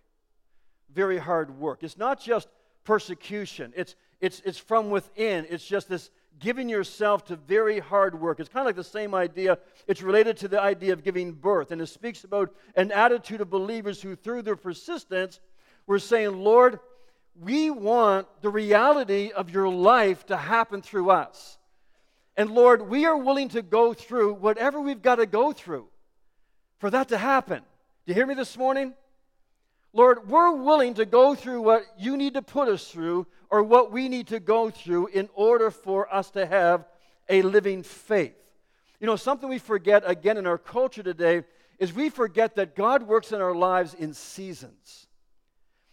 Very 0.93 1.17
hard 1.17 1.61
work. 1.61 1.85
It's 1.85 1.97
not 1.97 2.21
just 2.21 2.49
persecution, 2.83 3.73
it's, 3.77 3.95
it's, 4.21 4.43
it's 4.45 4.59
from 4.59 4.91
within. 4.91 5.47
It's 5.49 5.65
just 5.65 5.89
this 5.89 6.11
giving 6.41 6.69
yourself 6.69 7.25
to 7.27 7.37
very 7.37 7.79
hard 7.79 8.21
work. 8.21 8.41
It's 8.41 8.49
kind 8.49 8.63
of 8.63 8.67
like 8.67 8.75
the 8.75 8.83
same 8.83 9.15
idea. 9.15 9.59
It's 9.87 10.03
related 10.03 10.37
to 10.39 10.49
the 10.49 10.61
idea 10.61 10.93
of 10.93 11.05
giving 11.05 11.33
birth. 11.33 11.71
And 11.71 11.81
it 11.81 11.87
speaks 11.87 12.25
about 12.25 12.53
an 12.75 12.91
attitude 12.91 13.41
of 13.41 13.49
believers 13.49 14.03
who, 14.03 14.17
through 14.17 14.43
their 14.43 14.57
persistence, 14.57 15.39
were 15.87 16.01
saying, 16.01 16.43
Lord, 16.43 16.81
we 17.39 17.71
want 17.71 18.27
the 18.41 18.51
reality 18.51 19.31
of 19.31 19.51
your 19.51 19.69
life 19.69 20.27
to 20.27 20.37
happen 20.37 20.83
through 20.83 21.11
us. 21.11 21.59
And 22.37 22.51
Lord, 22.51 22.89
we 22.89 23.07
are 23.07 23.17
willing 23.17 23.49
to 23.51 23.63
go 23.63 23.93
through 23.93 24.35
whatever 24.35 24.81
we've 24.81 25.03
got 25.03 25.17
to 25.17 25.27
go 25.27 25.53
through 25.53 25.89
for 26.79 26.91
that 26.91 27.09
to 27.09 27.19
happen. 27.19 27.59
Do 27.59 28.13
you 28.13 28.15
hear 28.15 28.27
me 28.27 28.35
this 28.35 28.57
morning? 28.57 28.95
Lord, 29.93 30.29
we're 30.29 30.53
willing 30.53 30.95
to 30.95 31.05
go 31.05 31.35
through 31.35 31.63
what 31.63 31.83
you 31.99 32.17
need 32.17 32.35
to 32.35 32.43
put 32.43 32.69
us 32.69 32.89
through 32.89 33.27
or 33.51 33.63
what 33.63 33.91
we 33.91 34.09
need 34.09 34.29
to 34.29 34.39
go 34.39 34.71
through 34.71 35.09
in 35.09 35.29
order 35.35 35.71
for 35.71 36.13
us 36.13 36.31
to 36.31 36.47
have 36.47 36.85
a 37.29 37.43
living 37.43 37.83
faith. 37.83 38.35
You 39.01 39.07
know, 39.07 39.17
something 39.17 39.49
we 39.49 39.59
forget 39.59 40.05
again 40.07 40.37
in 40.37 40.47
our 40.47 40.59
culture 40.59 41.03
today 41.03 41.43
is 41.79 41.93
we 41.93 42.11
forget 42.11 42.57
that 42.57 42.77
God 42.77 43.03
works 43.03 43.33
in 43.33 43.41
our 43.41 43.55
lives 43.55 43.95
in 43.95 44.15
seasons. 44.15 45.09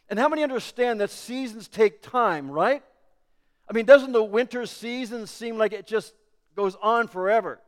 And 0.10 0.20
how 0.20 0.30
many 0.30 0.44
understand 0.44 1.02
that 1.02 1.10
seasons 1.10 1.68
take 1.68 2.02
time, 2.02 2.52
right? 2.52 2.84
I 3.70 3.74
mean, 3.74 3.86
doesn't 3.86 4.12
the 4.12 4.24
winter 4.24 4.66
season 4.66 5.28
seem 5.28 5.58
like 5.58 5.74
it 5.74 5.88
just 5.88 6.14
goes 6.58 6.76
on 6.82 7.08
forever? 7.08 7.62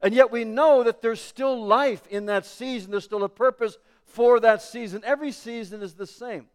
And 0.00 0.14
yet 0.14 0.30
we 0.30 0.44
know 0.44 0.82
that 0.84 1.02
there's 1.02 1.20
still 1.20 1.66
life 1.66 2.06
in 2.06 2.26
that 2.26 2.46
season, 2.46 2.90
there's 2.90 3.04
still 3.04 3.24
a 3.24 3.28
purpose 3.28 3.76
for 4.06 4.40
that 4.40 4.62
season. 4.62 5.02
Every 5.04 5.32
season 5.32 5.82
is 5.82 5.94
the 5.94 6.06
same. 6.06 6.46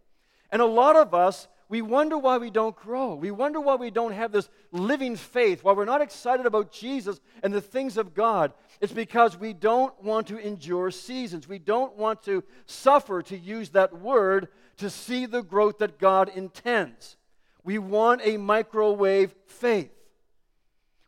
And 0.52 0.62
a 0.62 0.66
lot 0.66 0.96
of 0.96 1.14
us, 1.14 1.48
we 1.68 1.84
wonder 1.84 2.18
why 2.18 2.40
we 2.40 2.50
don't 2.50 2.76
grow. 2.76 3.14
We 3.14 3.30
wonder 3.30 3.60
why 3.60 3.76
we 3.76 3.92
don't 3.92 4.14
have 4.14 4.32
this 4.32 4.50
living 4.72 5.16
faith, 5.16 5.64
why 5.64 5.74
we're 5.74 5.86
not 5.86 6.02
excited 6.02 6.48
about 6.48 6.72
Jesus 6.72 7.20
and 7.44 7.54
the 7.54 7.62
things 7.62 7.98
of 7.98 8.16
God. 8.16 8.54
It's 8.82 8.94
because 8.94 9.38
we 9.38 9.54
don't 9.54 9.94
want 10.04 10.28
to 10.28 10.38
endure 10.38 10.90
seasons. 10.90 11.48
We 11.48 11.60
don't 11.60 11.96
want 11.96 12.24
to 12.24 12.44
suffer, 12.66 13.22
to 13.24 13.38
use 13.38 13.70
that 13.70 14.00
word, 14.00 14.48
to 14.78 14.90
see 14.90 15.28
the 15.28 15.44
growth 15.44 15.78
that 15.80 16.00
God 16.00 16.30
intends. 16.30 17.18
We 17.64 17.78
want 17.78 18.22
a 18.24 18.38
microwave 18.38 19.36
faith. 19.46 19.92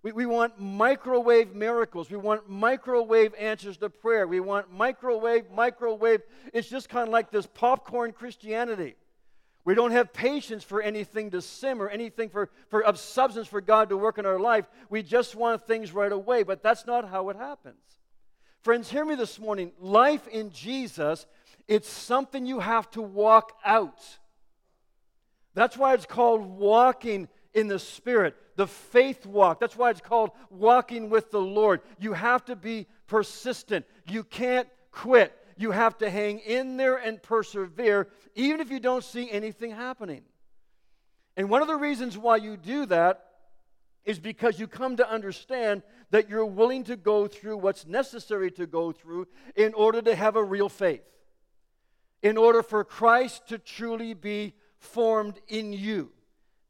We, 0.04 0.12
we 0.12 0.26
want 0.26 0.60
microwave 0.60 1.54
miracles. 1.54 2.10
We 2.10 2.18
want 2.18 2.50
microwave 2.50 3.34
answers 3.36 3.78
to 3.78 3.90
prayer. 3.90 4.28
We 4.28 4.40
want 4.40 4.72
microwave, 4.72 5.52
microwave. 5.52 6.22
It's 6.54 6.70
just 6.70 6.90
kind 6.90 7.08
of 7.08 7.12
like 7.12 7.32
this 7.32 7.46
popcorn 7.46 8.12
Christianity. 8.12 8.96
We 9.64 9.76
don't 9.76 9.92
have 9.92 10.12
patience 10.12 10.64
for 10.64 10.82
anything 10.82 11.32
to 11.32 11.42
simmer, 11.42 11.88
anything 11.88 12.30
for, 12.30 12.50
for 12.70 12.84
of 12.84 12.98
substance 12.98 13.48
for 13.48 13.62
God 13.62 13.90
to 13.90 13.98
work 13.98 14.18
in 14.18 14.26
our 14.26 14.40
life. 14.40 14.66
We 14.90 15.04
just 15.04 15.36
want 15.36 15.68
things 15.68 15.92
right 15.92 16.12
away, 16.12 16.42
but 16.44 16.64
that's 16.64 16.88
not 16.88 17.08
how 17.08 17.30
it 17.30 17.36
happens. 17.36 17.76
Friends, 18.64 18.90
hear 18.90 19.06
me 19.06 19.16
this 19.16 19.40
morning. 19.40 19.72
Life 19.80 20.28
in 20.28 20.52
Jesus, 20.52 21.28
it's 21.68 21.90
something 21.90 22.46
you 22.46 22.60
have 22.60 22.90
to 22.92 23.04
walk 23.04 23.54
out. 23.64 24.00
That's 25.54 25.78
why 25.78 25.94
it's 25.94 26.06
called 26.06 26.42
walking 26.42 27.28
in 27.54 27.68
the 27.68 27.80
Spirit, 27.80 28.36
the 28.62 28.68
faith 28.68 29.26
walk. 29.26 29.60
That's 29.60 29.76
why 29.76 29.90
it's 29.90 30.02
called 30.02 30.30
walking 30.52 31.10
with 31.10 31.32
the 31.32 31.42
Lord. 31.42 31.82
You 31.98 32.14
have 32.14 32.46
to 32.46 32.56
be 32.56 32.86
persistent, 33.08 33.88
you 34.08 34.24
can't 34.24 34.70
quit. 34.92 35.36
You 35.58 35.72
have 35.72 35.98
to 35.98 36.10
hang 36.12 36.40
in 36.40 36.78
there 36.78 36.96
and 36.96 37.22
persevere, 37.22 38.08
even 38.36 38.62
if 38.62 38.70
you 38.70 38.80
don't 38.80 39.04
see 39.04 39.32
anything 39.32 39.72
happening. 39.72 40.22
And 41.36 41.50
one 41.50 41.64
of 41.64 41.68
the 41.68 41.76
reasons 41.76 42.20
why 42.20 42.38
you 42.38 42.56
do 42.56 42.86
that 42.86 43.26
is 44.06 44.20
because 44.20 44.60
you 44.60 44.68
come 44.68 44.98
to 44.98 45.10
understand 45.10 45.82
that 46.12 46.30
you're 46.30 46.46
willing 46.46 46.84
to 46.84 46.96
go 46.96 47.28
through 47.28 47.58
what's 47.58 47.88
necessary 47.88 48.52
to 48.52 48.68
go 48.68 48.92
through 48.92 49.28
in 49.56 49.74
order 49.74 50.04
to 50.04 50.16
have 50.16 50.36
a 50.36 50.44
real 50.44 50.70
faith, 50.70 51.04
in 52.22 52.38
order 52.38 52.62
for 52.62 52.84
Christ 52.84 53.48
to 53.48 53.58
truly 53.58 54.14
be 54.14 54.54
formed 54.78 55.40
in 55.48 55.74
you 55.74 56.12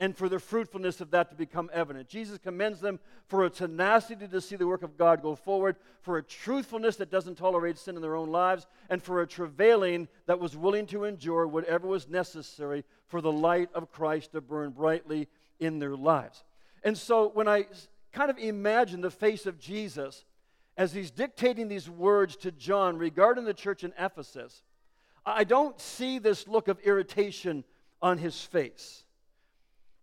and 0.01 0.17
for 0.17 0.27
the 0.27 0.39
fruitfulness 0.39 0.99
of 0.99 1.11
that 1.11 1.29
to 1.29 1.35
become 1.35 1.69
evident. 1.71 2.09
Jesus 2.09 2.39
commends 2.39 2.81
them 2.81 2.99
for 3.27 3.45
a 3.45 3.51
tenacity 3.51 4.27
to 4.27 4.41
see 4.41 4.55
the 4.55 4.65
work 4.65 4.81
of 4.81 4.97
God 4.97 5.21
go 5.21 5.35
forward, 5.35 5.75
for 6.01 6.17
a 6.17 6.23
truthfulness 6.23 6.95
that 6.95 7.11
doesn't 7.11 7.37
tolerate 7.37 7.77
sin 7.77 7.95
in 7.95 8.01
their 8.01 8.15
own 8.15 8.31
lives, 8.31 8.65
and 8.89 9.01
for 9.01 9.21
a 9.21 9.27
travailing 9.27 10.07
that 10.25 10.39
was 10.39 10.57
willing 10.57 10.87
to 10.87 11.03
endure 11.03 11.45
whatever 11.45 11.87
was 11.87 12.09
necessary 12.09 12.83
for 13.07 13.21
the 13.21 13.31
light 13.31 13.69
of 13.75 13.91
Christ 13.91 14.31
to 14.31 14.41
burn 14.41 14.71
brightly 14.71 15.27
in 15.59 15.77
their 15.77 15.95
lives. 15.95 16.43
And 16.83 16.97
so 16.97 17.29
when 17.29 17.47
I 17.47 17.67
kind 18.11 18.31
of 18.31 18.39
imagine 18.39 19.01
the 19.01 19.11
face 19.11 19.45
of 19.45 19.59
Jesus 19.59 20.25
as 20.77 20.93
he's 20.93 21.11
dictating 21.11 21.67
these 21.67 21.87
words 21.87 22.35
to 22.37 22.51
John 22.51 22.97
regarding 22.97 23.45
the 23.45 23.53
church 23.53 23.83
in 23.83 23.93
Ephesus, 23.99 24.63
I 25.23 25.43
don't 25.43 25.79
see 25.79 26.17
this 26.17 26.47
look 26.47 26.67
of 26.67 26.79
irritation 26.79 27.63
on 28.01 28.17
his 28.17 28.41
face 28.41 29.03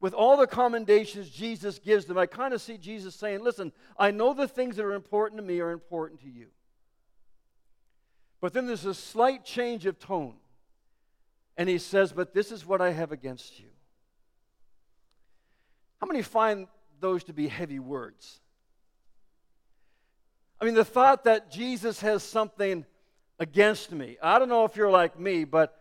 with 0.00 0.14
all 0.14 0.36
the 0.36 0.46
commendations 0.46 1.28
Jesus 1.28 1.78
gives 1.78 2.04
them, 2.04 2.18
I 2.18 2.26
kind 2.26 2.54
of 2.54 2.62
see 2.62 2.78
Jesus 2.78 3.14
saying, 3.14 3.42
Listen, 3.42 3.72
I 3.98 4.10
know 4.10 4.32
the 4.32 4.48
things 4.48 4.76
that 4.76 4.84
are 4.84 4.94
important 4.94 5.40
to 5.40 5.46
me 5.46 5.60
are 5.60 5.70
important 5.70 6.20
to 6.20 6.28
you. 6.28 6.48
But 8.40 8.52
then 8.52 8.66
there's 8.66 8.84
a 8.84 8.94
slight 8.94 9.44
change 9.44 9.86
of 9.86 9.98
tone. 9.98 10.34
And 11.56 11.68
he 11.68 11.78
says, 11.78 12.12
But 12.12 12.32
this 12.32 12.52
is 12.52 12.64
what 12.64 12.80
I 12.80 12.92
have 12.92 13.10
against 13.10 13.58
you. 13.58 13.66
How 16.00 16.06
many 16.06 16.22
find 16.22 16.68
those 17.00 17.24
to 17.24 17.32
be 17.32 17.48
heavy 17.48 17.80
words? 17.80 18.40
I 20.60 20.64
mean, 20.64 20.74
the 20.74 20.84
thought 20.84 21.24
that 21.24 21.50
Jesus 21.50 22.00
has 22.00 22.22
something 22.22 22.84
against 23.38 23.92
me. 23.92 24.16
I 24.22 24.38
don't 24.38 24.48
know 24.48 24.64
if 24.64 24.76
you're 24.76 24.90
like 24.90 25.18
me, 25.18 25.44
but 25.44 25.77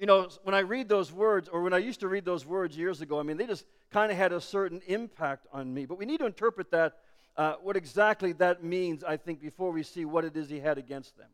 you 0.00 0.06
know, 0.06 0.28
when 0.42 0.54
I 0.54 0.60
read 0.60 0.88
those 0.88 1.12
words, 1.12 1.48
or 1.48 1.62
when 1.62 1.72
I 1.72 1.78
used 1.78 2.00
to 2.00 2.08
read 2.08 2.24
those 2.24 2.44
words 2.44 2.76
years 2.76 3.00
ago, 3.00 3.20
I 3.20 3.22
mean, 3.22 3.36
they 3.36 3.46
just 3.46 3.64
kind 3.90 4.10
of 4.10 4.18
had 4.18 4.32
a 4.32 4.40
certain 4.40 4.82
impact 4.86 5.46
on 5.52 5.72
me. 5.72 5.86
But 5.86 5.98
we 5.98 6.04
need 6.04 6.18
to 6.18 6.26
interpret 6.26 6.70
that, 6.72 6.98
uh, 7.36 7.54
what 7.62 7.76
exactly 7.76 8.32
that 8.34 8.64
means, 8.64 9.04
I 9.04 9.16
think, 9.16 9.40
before 9.40 9.70
we 9.70 9.82
see 9.82 10.04
what 10.04 10.24
it 10.24 10.36
is 10.36 10.48
he 10.48 10.58
had 10.58 10.78
against 10.78 11.16
them. 11.16 11.28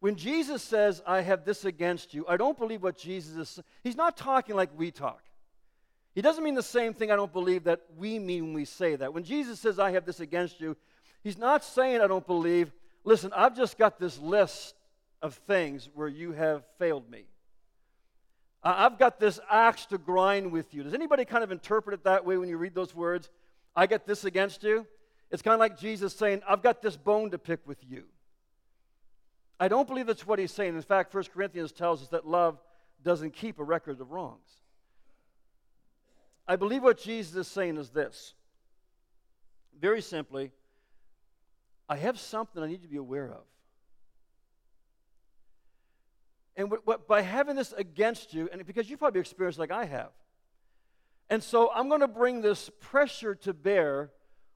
When 0.00 0.16
Jesus 0.16 0.62
says, 0.62 1.00
I 1.06 1.20
have 1.20 1.44
this 1.44 1.64
against 1.64 2.12
you, 2.12 2.24
I 2.28 2.36
don't 2.36 2.58
believe 2.58 2.82
what 2.82 2.98
Jesus 2.98 3.36
is 3.36 3.64
He's 3.84 3.94
not 3.94 4.16
talking 4.16 4.56
like 4.56 4.70
we 4.76 4.90
talk. 4.90 5.22
He 6.14 6.22
doesn't 6.22 6.42
mean 6.42 6.54
the 6.54 6.62
same 6.62 6.92
thing, 6.92 7.10
I 7.10 7.16
don't 7.16 7.32
believe, 7.32 7.64
that 7.64 7.82
we 7.96 8.18
mean 8.18 8.46
when 8.46 8.54
we 8.54 8.64
say 8.64 8.96
that. 8.96 9.14
When 9.14 9.22
Jesus 9.22 9.60
says, 9.60 9.78
I 9.78 9.92
have 9.92 10.04
this 10.04 10.20
against 10.20 10.60
you, 10.60 10.76
he's 11.22 11.38
not 11.38 11.64
saying, 11.64 12.00
I 12.00 12.06
don't 12.06 12.26
believe, 12.26 12.72
listen, 13.04 13.32
I've 13.34 13.56
just 13.56 13.78
got 13.78 13.98
this 13.98 14.18
list 14.18 14.74
of 15.22 15.34
things 15.46 15.88
where 15.94 16.08
you 16.08 16.32
have 16.32 16.64
failed 16.78 17.08
me. 17.10 17.24
I've 18.62 18.98
got 18.98 19.18
this 19.18 19.40
axe 19.50 19.86
to 19.86 19.98
grind 19.98 20.52
with 20.52 20.72
you. 20.74 20.82
Does 20.82 20.94
anybody 20.94 21.24
kind 21.24 21.42
of 21.42 21.50
interpret 21.50 21.94
it 21.94 22.04
that 22.04 22.24
way 22.24 22.36
when 22.36 22.48
you 22.48 22.56
read 22.56 22.74
those 22.74 22.94
words? 22.94 23.30
I 23.74 23.86
get 23.86 24.06
this 24.06 24.24
against 24.24 24.62
you. 24.62 24.86
It's 25.30 25.42
kind 25.42 25.54
of 25.54 25.60
like 25.60 25.78
Jesus 25.78 26.14
saying, 26.14 26.42
I've 26.46 26.62
got 26.62 26.82
this 26.82 26.96
bone 26.96 27.30
to 27.30 27.38
pick 27.38 27.60
with 27.66 27.78
you. 27.88 28.04
I 29.58 29.68
don't 29.68 29.88
believe 29.88 30.06
that's 30.06 30.26
what 30.26 30.38
he's 30.38 30.52
saying. 30.52 30.74
In 30.74 30.82
fact, 30.82 31.14
1 31.14 31.24
Corinthians 31.32 31.72
tells 31.72 32.02
us 32.02 32.08
that 32.08 32.26
love 32.26 32.60
doesn't 33.02 33.32
keep 33.32 33.58
a 33.58 33.64
record 33.64 34.00
of 34.00 34.10
wrongs. 34.10 34.48
I 36.46 36.56
believe 36.56 36.82
what 36.82 36.98
Jesus 36.98 37.34
is 37.34 37.48
saying 37.48 37.78
is 37.78 37.90
this 37.90 38.34
very 39.80 40.02
simply, 40.02 40.52
I 41.88 41.96
have 41.96 42.18
something 42.18 42.62
I 42.62 42.68
need 42.68 42.82
to 42.82 42.88
be 42.88 42.96
aware 42.96 43.30
of. 43.30 43.44
And 46.56 46.70
what, 46.70 46.86
what, 46.86 47.08
by 47.08 47.22
having 47.22 47.56
this 47.56 47.72
against 47.72 48.34
you, 48.34 48.48
and 48.52 48.64
because 48.66 48.90
you've 48.90 48.98
probably 48.98 49.20
experienced 49.20 49.58
like 49.58 49.70
I 49.70 49.86
have. 49.86 50.10
And 51.30 51.42
so 51.42 51.70
I'm 51.74 51.88
going 51.88 52.00
to 52.00 52.08
bring 52.08 52.42
this 52.42 52.70
pressure 52.80 53.34
to 53.36 53.54
bear 53.54 54.10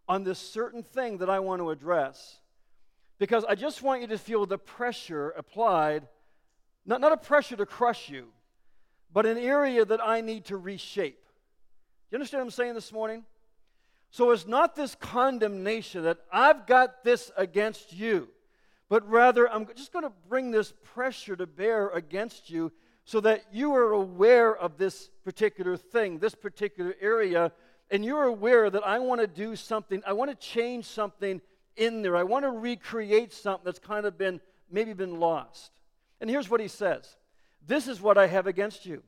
on 0.09 0.25
this 0.25 0.39
certain 0.39 0.83
thing 0.83 1.19
that 1.19 1.31
I 1.31 1.41
want 1.41 1.63
to 1.63 1.71
address. 1.71 2.41
Because 3.19 3.45
I 3.49 3.55
just 3.55 3.83
want 3.83 4.03
you 4.03 4.09
to 4.09 4.19
feel 4.19 4.45
the 4.45 4.59
pressure 4.59 5.31
applied, 5.31 6.07
not, 6.85 7.01
not 7.01 7.13
a 7.13 7.17
pressure 7.17 7.57
to 7.57 7.65
crush 7.65 8.11
you, 8.11 8.29
but 9.13 9.25
an 9.25 9.39
area 9.39 9.85
that 9.85 10.01
I 10.05 10.21
need 10.21 10.45
to 10.47 10.59
reshape. 10.59 11.19
You 12.11 12.17
understand 12.17 12.41
what 12.41 12.47
I'm 12.47 12.51
saying 12.51 12.75
this 12.75 12.93
morning? 12.93 13.25
So 14.11 14.31
it's 14.31 14.47
not 14.47 14.77
this 14.77 14.95
condemnation 14.95 16.05
that 16.05 16.19
I've 16.31 16.67
got 16.67 17.05
this 17.05 17.31
against 17.37 17.93
you, 17.93 18.29
but 18.89 19.09
rather 19.09 19.51
I'm 19.51 19.67
just 19.75 19.93
going 19.93 20.05
to 20.05 20.13
bring 20.29 20.51
this 20.51 20.73
pressure 20.83 21.37
to 21.37 21.47
bear 21.47 21.89
against 21.89 22.51
you 22.51 22.73
so 23.05 23.21
that 23.21 23.45
you 23.53 23.75
are 23.75 23.93
aware 23.93 24.57
of 24.57 24.79
this 24.79 25.11
particular 25.25 25.77
thing, 25.77 26.19
this 26.19 26.35
particular 26.35 26.95
area, 27.01 27.53
and 27.91 28.05
you're 28.05 28.25
aware 28.25 28.69
that 28.69 28.85
I 28.85 28.99
want 28.99 29.21
to 29.21 29.27
do 29.27 29.55
something, 29.55 30.03
I 30.07 30.13
want 30.13 30.31
to 30.31 30.37
change 30.37 30.87
something 30.87 31.41
in 31.77 32.03
there. 32.03 32.17
I 32.17 32.25
want 32.25 32.45
to 32.45 32.51
recreate 32.51 33.33
something 33.33 33.65
that's 33.65 33.79
kind 33.79 34.07
of 34.07 34.19
been 34.19 34.41
maybe 34.71 34.93
been 34.93 35.21
lost. 35.21 35.71
And 36.21 36.29
here's 36.29 36.51
what 36.51 36.61
he 36.61 36.69
says 36.69 37.17
This 37.67 37.89
is 37.89 38.01
what 38.01 38.19
I 38.19 38.27
have 38.27 38.47
against 38.47 38.87
you. 38.87 39.03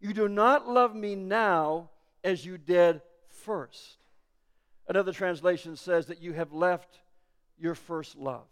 You 0.00 0.12
do 0.12 0.28
not 0.28 0.68
love 0.68 0.94
me 0.94 1.14
now 1.14 1.90
as 2.24 2.44
you 2.44 2.58
did 2.58 3.00
first. 3.28 3.98
Another 4.88 5.12
translation 5.12 5.76
says 5.76 6.06
that 6.06 6.20
you 6.20 6.32
have 6.32 6.52
left 6.52 7.00
your 7.58 7.74
first 7.74 8.16
love. 8.16 8.46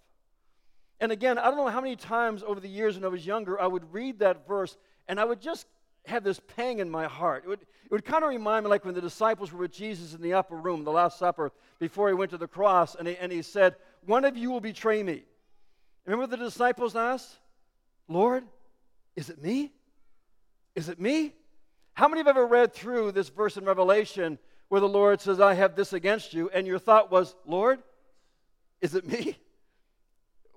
And 1.00 1.12
again, 1.12 1.38
I 1.38 1.44
don't 1.44 1.57
know 1.57 1.68
how 1.68 1.80
many 1.80 1.96
times 1.96 2.42
over 2.42 2.61
the 2.61 2.68
years 2.68 2.96
when 2.96 3.04
I 3.04 3.09
was 3.09 3.26
younger, 3.26 3.61
I 3.61 3.66
would 3.66 3.92
read 3.92 4.20
that 4.20 4.46
verse 4.46 4.76
and 5.09 5.20
I 5.20 5.24
would 5.24 5.40
just 5.40 5.66
have 6.07 6.24
this 6.24 6.40
pang 6.57 6.78
in 6.78 6.90
my 6.90 7.07
heart. 7.07 7.44
It 7.44 7.48
would, 7.48 7.61
it 7.62 7.90
would 7.90 8.04
kind 8.04 8.24
of 8.24 8.30
remind 8.30 8.64
me 8.64 8.70
like 8.70 8.85
when 8.85 8.94
the 8.94 9.00
disciples 9.00 9.52
were 9.52 9.61
with 9.61 9.72
Jesus 9.72 10.14
in 10.14 10.22
the 10.22 10.35
upper 10.35 10.57
room, 10.57 10.85
the 10.85 10.92
Last 10.92 11.18
Supper, 11.18 11.52
before 11.78 12.09
he 12.09 12.14
went 12.14 12.30
to 12.30 12.38
the 12.38 12.48
cross, 12.48 12.94
and 12.94 13.09
he, 13.09 13.16
and 13.16 13.33
he 13.33 13.42
said, 13.42 13.76
One 14.07 14.24
of 14.24 14.37
you 14.37 14.50
will 14.50 14.61
betray 14.61 15.02
me. 15.02 15.24
Remember 16.04 16.26
the 16.26 16.42
disciples 16.42 16.94
asked, 16.94 17.37
Lord, 18.09 18.44
is 19.16 19.30
it 19.30 19.42
me? 19.42 19.72
Is 20.74 20.88
it 20.88 21.00
me? 21.00 21.33
How 21.94 22.09
many 22.09 22.20
have 22.20 22.28
ever 22.28 22.46
read 22.46 22.74
through 22.74 23.12
this 23.12 23.28
verse 23.28 23.57
in 23.57 23.64
Revelation 23.64 24.38
where 24.68 24.80
the 24.80 24.88
Lord 24.88 25.20
says, 25.20 25.40
I 25.40 25.54
have 25.54 25.76
this 25.76 25.92
against 25.92 26.35
you, 26.35 26.50
and 26.50 26.66
your 26.66 26.78
thought 26.78 27.11
was, 27.11 27.35
Lord, 27.46 27.83
is 28.80 28.94
it 28.94 29.07
me? 29.07 29.38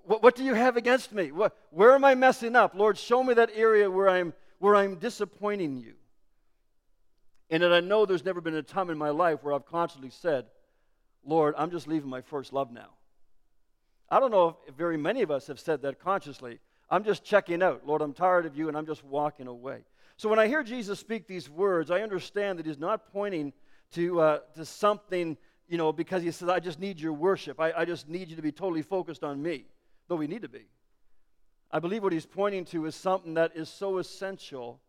What, 0.08 0.22
what 0.22 0.36
do 0.36 0.42
you 0.42 0.54
have 0.54 0.78
against 0.78 1.12
me? 1.12 1.32
What, 1.32 1.54
where 1.68 1.94
am 1.94 2.02
I 2.02 2.14
messing 2.14 2.56
up? 2.56 2.74
Lord, 2.74 2.96
show 2.96 3.22
me 3.22 3.34
that 3.34 3.50
area 3.54 3.90
where 3.90 4.08
I'm, 4.08 4.32
where 4.58 4.74
I'm 4.74 4.94
disappointing 4.94 5.76
you. 5.76 5.92
And 7.50 7.62
that 7.62 7.74
I 7.74 7.80
know 7.80 8.06
there's 8.06 8.24
never 8.24 8.40
been 8.40 8.54
a 8.54 8.62
time 8.62 8.88
in 8.88 8.96
my 8.96 9.10
life 9.10 9.40
where 9.42 9.52
I've 9.52 9.66
constantly 9.66 10.08
said, 10.08 10.46
Lord, 11.26 11.54
I'm 11.58 11.70
just 11.70 11.86
leaving 11.86 12.08
my 12.08 12.22
first 12.22 12.54
love 12.54 12.72
now. 12.72 12.88
I 14.08 14.18
don't 14.18 14.30
know 14.30 14.56
if 14.66 14.74
very 14.74 14.96
many 14.96 15.20
of 15.20 15.30
us 15.30 15.46
have 15.48 15.60
said 15.60 15.82
that 15.82 16.00
consciously. 16.00 16.58
I'm 16.88 17.04
just 17.04 17.22
checking 17.22 17.62
out. 17.62 17.86
Lord, 17.86 18.00
I'm 18.00 18.14
tired 18.14 18.46
of 18.46 18.56
you 18.56 18.68
and 18.68 18.78
I'm 18.78 18.86
just 18.86 19.04
walking 19.04 19.46
away. 19.46 19.84
So 20.16 20.30
when 20.30 20.38
I 20.38 20.46
hear 20.46 20.62
Jesus 20.62 20.98
speak 20.98 21.26
these 21.26 21.50
words, 21.50 21.90
I 21.90 22.00
understand 22.00 22.58
that 22.58 22.64
he's 22.64 22.78
not 22.78 23.12
pointing 23.12 23.52
to, 23.92 24.20
uh, 24.22 24.38
to 24.54 24.64
something, 24.64 25.36
you 25.68 25.76
know, 25.76 25.92
because 25.92 26.22
he 26.22 26.30
says, 26.30 26.48
I 26.48 26.60
just 26.60 26.80
need 26.80 26.98
your 26.98 27.12
worship. 27.12 27.60
I, 27.60 27.72
I 27.76 27.84
just 27.84 28.08
need 28.08 28.30
you 28.30 28.36
to 28.36 28.42
be 28.42 28.52
totally 28.52 28.80
focused 28.80 29.22
on 29.22 29.42
me, 29.42 29.66
though 30.08 30.16
we 30.16 30.26
need 30.26 30.42
to 30.42 30.48
be. 30.48 30.66
I 31.70 31.78
believe 31.78 32.02
what 32.02 32.12
he's 32.12 32.26
pointing 32.26 32.64
to 32.66 32.86
is 32.86 32.94
something 32.94 33.34
that 33.34 33.52
is 33.54 33.68
so 33.68 33.98
essential 33.98 34.80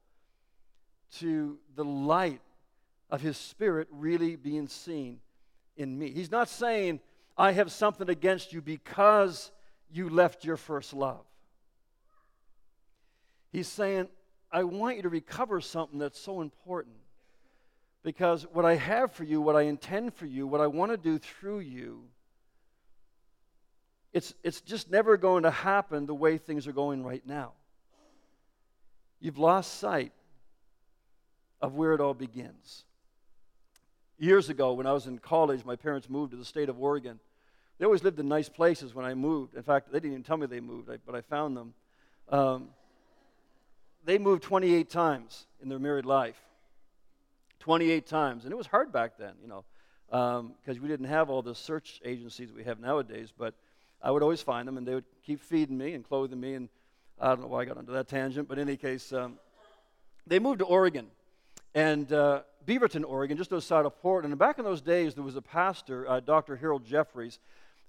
to 1.17 1.58
the 1.75 1.84
light 1.84 2.41
of 3.10 3.21
his 3.21 3.38
spirit 3.38 3.88
really 3.91 4.36
being 4.36 4.67
seen 4.67 5.19
in 5.75 5.97
me. 5.97 6.12
He's 6.12 6.32
not 6.32 6.47
saying, 6.47 6.99
I 7.38 7.51
have 7.51 7.71
something 7.71 8.10
against 8.10 8.53
you 8.53 8.62
because 8.62 9.51
you 9.91 10.10
left 10.10 10.45
your 10.45 10.58
first 10.58 10.93
love. 10.93 11.25
He's 13.51 13.67
saying, 13.67 14.08
I 14.51 14.63
want 14.63 14.97
you 14.97 15.03
to 15.03 15.10
recover 15.10 15.60
something 15.60 15.99
that's 15.99 16.19
so 16.19 16.41
important. 16.41 16.95
Because 18.03 18.43
what 18.53 18.65
I 18.65 18.75
have 18.75 19.12
for 19.12 19.23
you, 19.23 19.41
what 19.41 19.55
I 19.55 19.63
intend 19.63 20.13
for 20.13 20.25
you, 20.25 20.47
what 20.47 20.62
I 20.62 20.67
want 20.67 20.91
to 20.91 20.97
do 20.97 21.17
through 21.17 21.60
you, 21.60 22.03
it's, 24.13 24.33
it's 24.43 24.61
just 24.61 24.89
never 24.89 25.17
going 25.17 25.43
to 25.43 25.51
happen 25.51 26.05
the 26.05 26.15
way 26.15 26.37
things 26.37 26.67
are 26.67 26.71
going 26.71 27.03
right 27.03 27.25
now. 27.25 27.53
You've 29.19 29.37
lost 29.37 29.79
sight 29.79 30.11
of 31.61 31.75
where 31.75 31.93
it 31.93 32.01
all 32.01 32.13
begins. 32.13 32.85
Years 34.17 34.49
ago, 34.49 34.73
when 34.73 34.87
I 34.87 34.93
was 34.93 35.07
in 35.07 35.19
college, 35.19 35.63
my 35.65 35.75
parents 35.75 36.09
moved 36.09 36.31
to 36.31 36.37
the 36.37 36.45
state 36.45 36.69
of 36.69 36.79
Oregon. 36.81 37.19
They 37.77 37.85
always 37.85 38.03
lived 38.03 38.19
in 38.19 38.27
nice 38.27 38.49
places 38.49 38.93
when 38.93 39.05
I 39.05 39.13
moved. 39.13 39.55
In 39.55 39.63
fact, 39.63 39.91
they 39.91 39.99
didn't 39.99 40.11
even 40.11 40.23
tell 40.23 40.37
me 40.37 40.47
they 40.47 40.59
moved, 40.59 40.89
but 41.05 41.15
I 41.15 41.21
found 41.21 41.55
them. 41.55 41.73
Um, 42.29 42.69
they 44.05 44.17
moved 44.17 44.43
28 44.43 44.89
times 44.89 45.45
in 45.61 45.69
their 45.69 45.79
married 45.79 46.05
life. 46.05 46.39
28 47.59 48.07
times. 48.07 48.43
And 48.43 48.51
it 48.51 48.55
was 48.55 48.67
hard 48.67 48.91
back 48.91 49.17
then, 49.17 49.33
you 49.41 49.47
know, 49.47 49.63
because 50.07 50.77
um, 50.77 50.81
we 50.81 50.87
didn't 50.87 51.07
have 51.07 51.29
all 51.29 51.41
the 51.41 51.55
search 51.55 52.01
agencies 52.03 52.51
we 52.51 52.63
have 52.63 52.79
nowadays. 52.79 53.31
But 53.37 53.53
I 54.01 54.12
would 54.12 54.23
always 54.23 54.41
find 54.41 54.67
them, 54.67 54.77
and 54.77 54.88
they 54.88 54.95
would 54.95 55.05
keep 55.25 55.41
feeding 55.41 55.77
me 55.77 55.93
and 55.93 56.03
clothing 56.03 56.39
me. 56.39 56.53
And 56.53 56.69
I 57.19 57.29
don't 57.29 57.41
know 57.41 57.47
why 57.47 57.62
I 57.62 57.65
got 57.65 57.77
onto 57.77 57.93
that 57.93 58.07
tangent, 58.07 58.47
but 58.47 58.57
in 58.57 58.67
any 58.67 58.77
case, 58.77 59.12
um, 59.12 59.38
they 60.25 60.39
moved 60.39 60.59
to 60.59 60.65
Oregon. 60.65 61.07
And 61.75 62.12
uh, 62.12 62.41
Beaverton, 62.65 63.03
Oregon, 63.05 63.38
just 63.38 63.51
outside 63.51 63.85
of 63.85 63.99
Portland. 64.01 64.31
And 64.31 64.39
back 64.39 64.57
in 64.57 64.65
those 64.65 64.81
days, 64.81 65.15
there 65.15 65.23
was 65.23 65.35
a 65.35 65.41
pastor, 65.41 66.07
uh, 66.09 66.19
Dr. 66.19 66.55
Harold 66.55 66.85
Jeffries, 66.85 67.39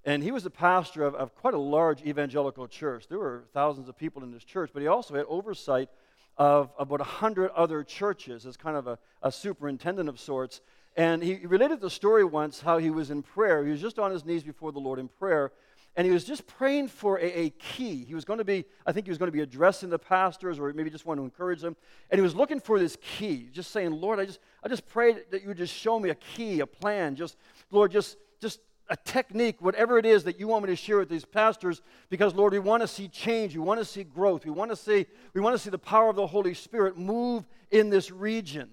and 0.03 0.23
he 0.23 0.31
was 0.31 0.43
the 0.43 0.49
pastor 0.49 1.03
of, 1.03 1.13
of, 1.15 1.35
quite 1.35 1.53
a 1.53 1.59
large 1.59 2.01
evangelical 2.01 2.67
church. 2.67 3.07
There 3.07 3.19
were 3.19 3.43
thousands 3.53 3.87
of 3.87 3.97
people 3.97 4.23
in 4.23 4.31
this 4.31 4.43
church, 4.43 4.71
but 4.73 4.81
he 4.81 4.87
also 4.87 5.13
had 5.13 5.25
oversight 5.29 5.89
of 6.37 6.71
about 6.79 6.99
100 6.99 7.51
other 7.51 7.83
churches 7.83 8.45
as 8.45 8.57
kind 8.57 8.75
of 8.75 8.87
a, 8.87 8.97
a 9.21 9.31
superintendent 9.31 10.09
of 10.09 10.19
sorts. 10.19 10.61
And 10.97 11.21
he 11.21 11.45
related 11.45 11.81
the 11.81 11.89
story 11.89 12.23
once 12.23 12.61
how 12.61 12.79
he 12.79 12.89
was 12.89 13.11
in 13.11 13.21
prayer. 13.21 13.63
He 13.63 13.71
was 13.71 13.81
just 13.81 13.99
on 13.99 14.11
his 14.11 14.25
knees 14.25 14.43
before 14.43 14.71
the 14.71 14.79
Lord 14.79 14.97
in 14.97 15.07
prayer, 15.07 15.51
and 15.95 16.07
he 16.07 16.13
was 16.13 16.23
just 16.23 16.47
praying 16.47 16.87
for 16.87 17.19
a, 17.19 17.39
a, 17.39 17.49
key. 17.51 18.05
He 18.05 18.15
was 18.15 18.23
going 18.23 18.39
to 18.39 18.45
be, 18.45 18.63
I 18.85 18.93
think 18.93 19.05
he 19.05 19.11
was 19.11 19.17
going 19.17 19.27
to 19.27 19.35
be 19.35 19.41
addressing 19.41 19.89
the 19.89 19.99
pastors 19.99 20.57
or 20.57 20.71
maybe 20.73 20.89
just 20.89 21.05
want 21.05 21.19
to 21.19 21.23
encourage 21.23 21.59
them. 21.59 21.75
And 22.09 22.17
he 22.17 22.21
was 22.21 22.33
looking 22.33 22.61
for 22.61 22.79
this 22.79 22.97
key, 23.01 23.49
just 23.51 23.71
saying, 23.71 23.91
Lord, 23.91 24.19
I 24.19 24.25
just, 24.25 24.39
I 24.63 24.69
just 24.69 24.87
pray 24.87 25.17
that 25.31 25.41
you 25.41 25.49
would 25.49 25.57
just 25.57 25.73
show 25.73 25.99
me 25.99 26.09
a 26.09 26.15
key, 26.15 26.61
a 26.61 26.65
plan. 26.65 27.15
Just, 27.15 27.35
Lord, 27.71 27.91
just, 27.91 28.15
just 28.39 28.61
a 28.89 28.95
technique, 28.95 29.61
whatever 29.61 29.97
it 29.97 30.05
is 30.05 30.23
that 30.23 30.39
you 30.39 30.47
want 30.47 30.63
me 30.63 30.69
to 30.69 30.75
share 30.77 30.97
with 30.97 31.09
these 31.09 31.25
pastors, 31.25 31.81
because 32.09 32.33
Lord, 32.35 32.53
we 32.53 32.59
want 32.59 32.81
to 32.81 32.87
see 32.87 33.09
change, 33.09 33.55
we 33.55 33.61
want 33.61 33.79
to 33.79 33.85
see 33.85 34.03
growth, 34.03 34.45
we 34.45 34.51
want 34.51 34.71
to 34.71 34.77
see, 34.77 35.05
we 35.33 35.41
want 35.41 35.55
to 35.55 35.59
see 35.59 35.69
the 35.69 35.77
power 35.77 36.09
of 36.09 36.15
the 36.15 36.27
Holy 36.27 36.53
Spirit 36.53 36.97
move 36.97 37.45
in 37.69 37.89
this 37.89 38.11
region. 38.11 38.69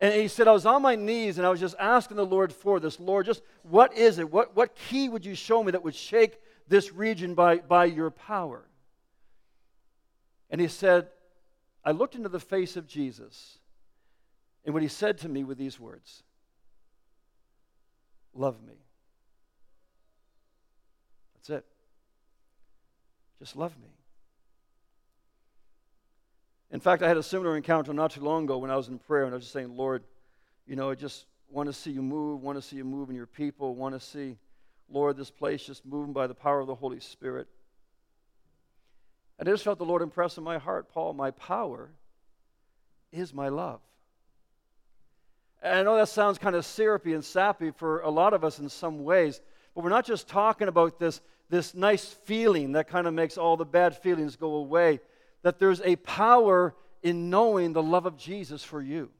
And 0.00 0.14
he 0.14 0.28
said, 0.28 0.48
I 0.48 0.52
was 0.52 0.64
on 0.64 0.80
my 0.80 0.96
knees 0.96 1.36
and 1.36 1.46
I 1.46 1.50
was 1.50 1.60
just 1.60 1.74
asking 1.78 2.16
the 2.16 2.24
Lord 2.24 2.52
for 2.52 2.80
this. 2.80 2.98
Lord, 2.98 3.26
just 3.26 3.42
what 3.62 3.92
is 3.94 4.18
it? 4.18 4.32
What, 4.32 4.56
what 4.56 4.74
key 4.74 5.08
would 5.10 5.26
you 5.26 5.34
show 5.34 5.62
me 5.62 5.72
that 5.72 5.84
would 5.84 5.94
shake 5.94 6.40
this 6.68 6.92
region 6.92 7.34
by, 7.34 7.58
by 7.58 7.84
your 7.84 8.10
power? 8.10 8.64
And 10.48 10.60
he 10.60 10.68
said, 10.68 11.08
I 11.84 11.92
looked 11.92 12.14
into 12.14 12.28
the 12.28 12.40
face 12.40 12.76
of 12.76 12.86
Jesus, 12.86 13.58
and 14.64 14.74
what 14.74 14.82
he 14.82 14.88
said 14.88 15.18
to 15.18 15.28
me 15.28 15.44
were 15.44 15.54
these 15.54 15.78
words 15.78 16.22
Love 18.34 18.62
me. 18.62 18.74
That's 21.34 21.50
it. 21.50 21.64
Just 23.38 23.56
love 23.56 23.76
me. 23.78 23.88
In 26.70 26.80
fact, 26.80 27.02
I 27.02 27.08
had 27.08 27.16
a 27.16 27.22
similar 27.22 27.56
encounter 27.56 27.92
not 27.92 28.12
too 28.12 28.20
long 28.20 28.44
ago 28.44 28.58
when 28.58 28.70
I 28.70 28.76
was 28.76 28.88
in 28.88 28.98
prayer, 28.98 29.24
and 29.24 29.32
I 29.32 29.36
was 29.36 29.44
just 29.44 29.52
saying, 29.52 29.76
Lord, 29.76 30.04
you 30.66 30.76
know, 30.76 30.90
I 30.90 30.94
just 30.94 31.26
want 31.50 31.68
to 31.68 31.72
see 31.72 31.90
you 31.90 32.02
move, 32.02 32.42
want 32.42 32.56
to 32.56 32.62
see 32.62 32.76
you 32.76 32.84
move 32.84 33.10
in 33.10 33.16
your 33.16 33.26
people, 33.26 33.74
want 33.74 33.94
to 33.94 34.00
see, 34.00 34.36
Lord, 34.88 35.16
this 35.16 35.30
place 35.30 35.64
just 35.64 35.84
moving 35.84 36.12
by 36.12 36.26
the 36.26 36.34
power 36.34 36.60
of 36.60 36.68
the 36.68 36.74
Holy 36.74 37.00
Spirit. 37.00 37.48
And 39.38 39.48
I 39.48 39.52
just 39.52 39.64
felt 39.64 39.78
the 39.78 39.84
Lord 39.84 40.02
impress 40.02 40.38
in 40.38 40.44
my 40.44 40.58
heart, 40.58 40.88
Paul, 40.92 41.12
my 41.12 41.32
power 41.32 41.90
is 43.10 43.34
my 43.34 43.48
love. 43.48 43.80
And 45.62 45.78
I 45.78 45.82
know 45.82 45.96
that 45.96 46.08
sounds 46.08 46.38
kind 46.38 46.54
of 46.54 46.64
syrupy 46.64 47.14
and 47.14 47.24
sappy 47.24 47.72
for 47.72 48.00
a 48.00 48.10
lot 48.10 48.32
of 48.32 48.44
us 48.44 48.60
in 48.60 48.68
some 48.68 49.02
ways, 49.02 49.40
but 49.74 49.82
we're 49.82 49.90
not 49.90 50.06
just 50.06 50.28
talking 50.28 50.68
about 50.68 50.98
this, 50.98 51.20
this 51.48 51.74
nice 51.74 52.04
feeling 52.04 52.72
that 52.72 52.86
kind 52.86 53.06
of 53.06 53.14
makes 53.14 53.36
all 53.36 53.56
the 53.56 53.64
bad 53.64 53.96
feelings 53.96 54.36
go 54.36 54.54
away, 54.54 55.00
that 55.42 55.58
there's 55.58 55.80
a 55.82 55.96
power 55.96 56.74
in 57.02 57.30
knowing 57.30 57.72
the 57.72 57.82
love 57.82 58.06
of 58.06 58.16
Jesus 58.16 58.62
for 58.62 58.80
you. 58.80 59.10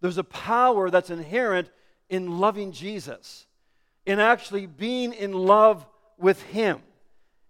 There's 0.00 0.18
a 0.18 0.24
power 0.24 0.90
that's 0.90 1.10
inherent 1.10 1.70
in 2.08 2.38
loving 2.38 2.72
Jesus, 2.72 3.46
in 4.04 4.20
actually 4.20 4.66
being 4.66 5.12
in 5.12 5.32
love 5.32 5.86
with 6.18 6.42
Him, 6.42 6.82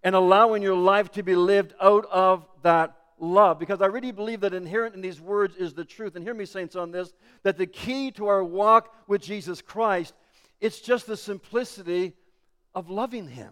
and 0.03 0.15
allowing 0.15 0.61
your 0.61 0.75
life 0.75 1.11
to 1.13 1.23
be 1.23 1.35
lived 1.35 1.73
out 1.81 2.05
of 2.05 2.47
that 2.63 2.95
love. 3.19 3.59
Because 3.59 3.81
I 3.81 3.87
really 3.87 4.11
believe 4.11 4.41
that 4.41 4.53
inherent 4.53 4.95
in 4.95 5.01
these 5.01 5.19
words 5.19 5.55
is 5.57 5.73
the 5.73 5.83
truth. 5.83 6.15
And 6.15 6.23
hear 6.23 6.33
me, 6.33 6.45
saints, 6.45 6.75
on 6.75 6.91
this 6.91 7.13
that 7.43 7.57
the 7.57 7.67
key 7.67 8.11
to 8.11 8.27
our 8.27 8.43
walk 8.43 8.93
with 9.07 9.21
Jesus 9.21 9.61
Christ 9.61 10.13
it's 10.61 10.79
just 10.79 11.07
the 11.07 11.17
simplicity 11.17 12.13
of 12.73 12.89
loving 12.89 13.27
Him. 13.27 13.51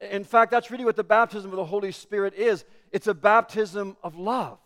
In 0.00 0.24
fact, 0.24 0.50
that's 0.50 0.70
really 0.70 0.84
what 0.84 0.96
the 0.96 1.04
baptism 1.04 1.50
of 1.50 1.56
the 1.56 1.64
Holy 1.64 1.92
Spirit 1.92 2.34
is 2.34 2.64
it's 2.92 3.06
a 3.06 3.14
baptism 3.14 3.96
of 4.02 4.16
love. 4.16 4.58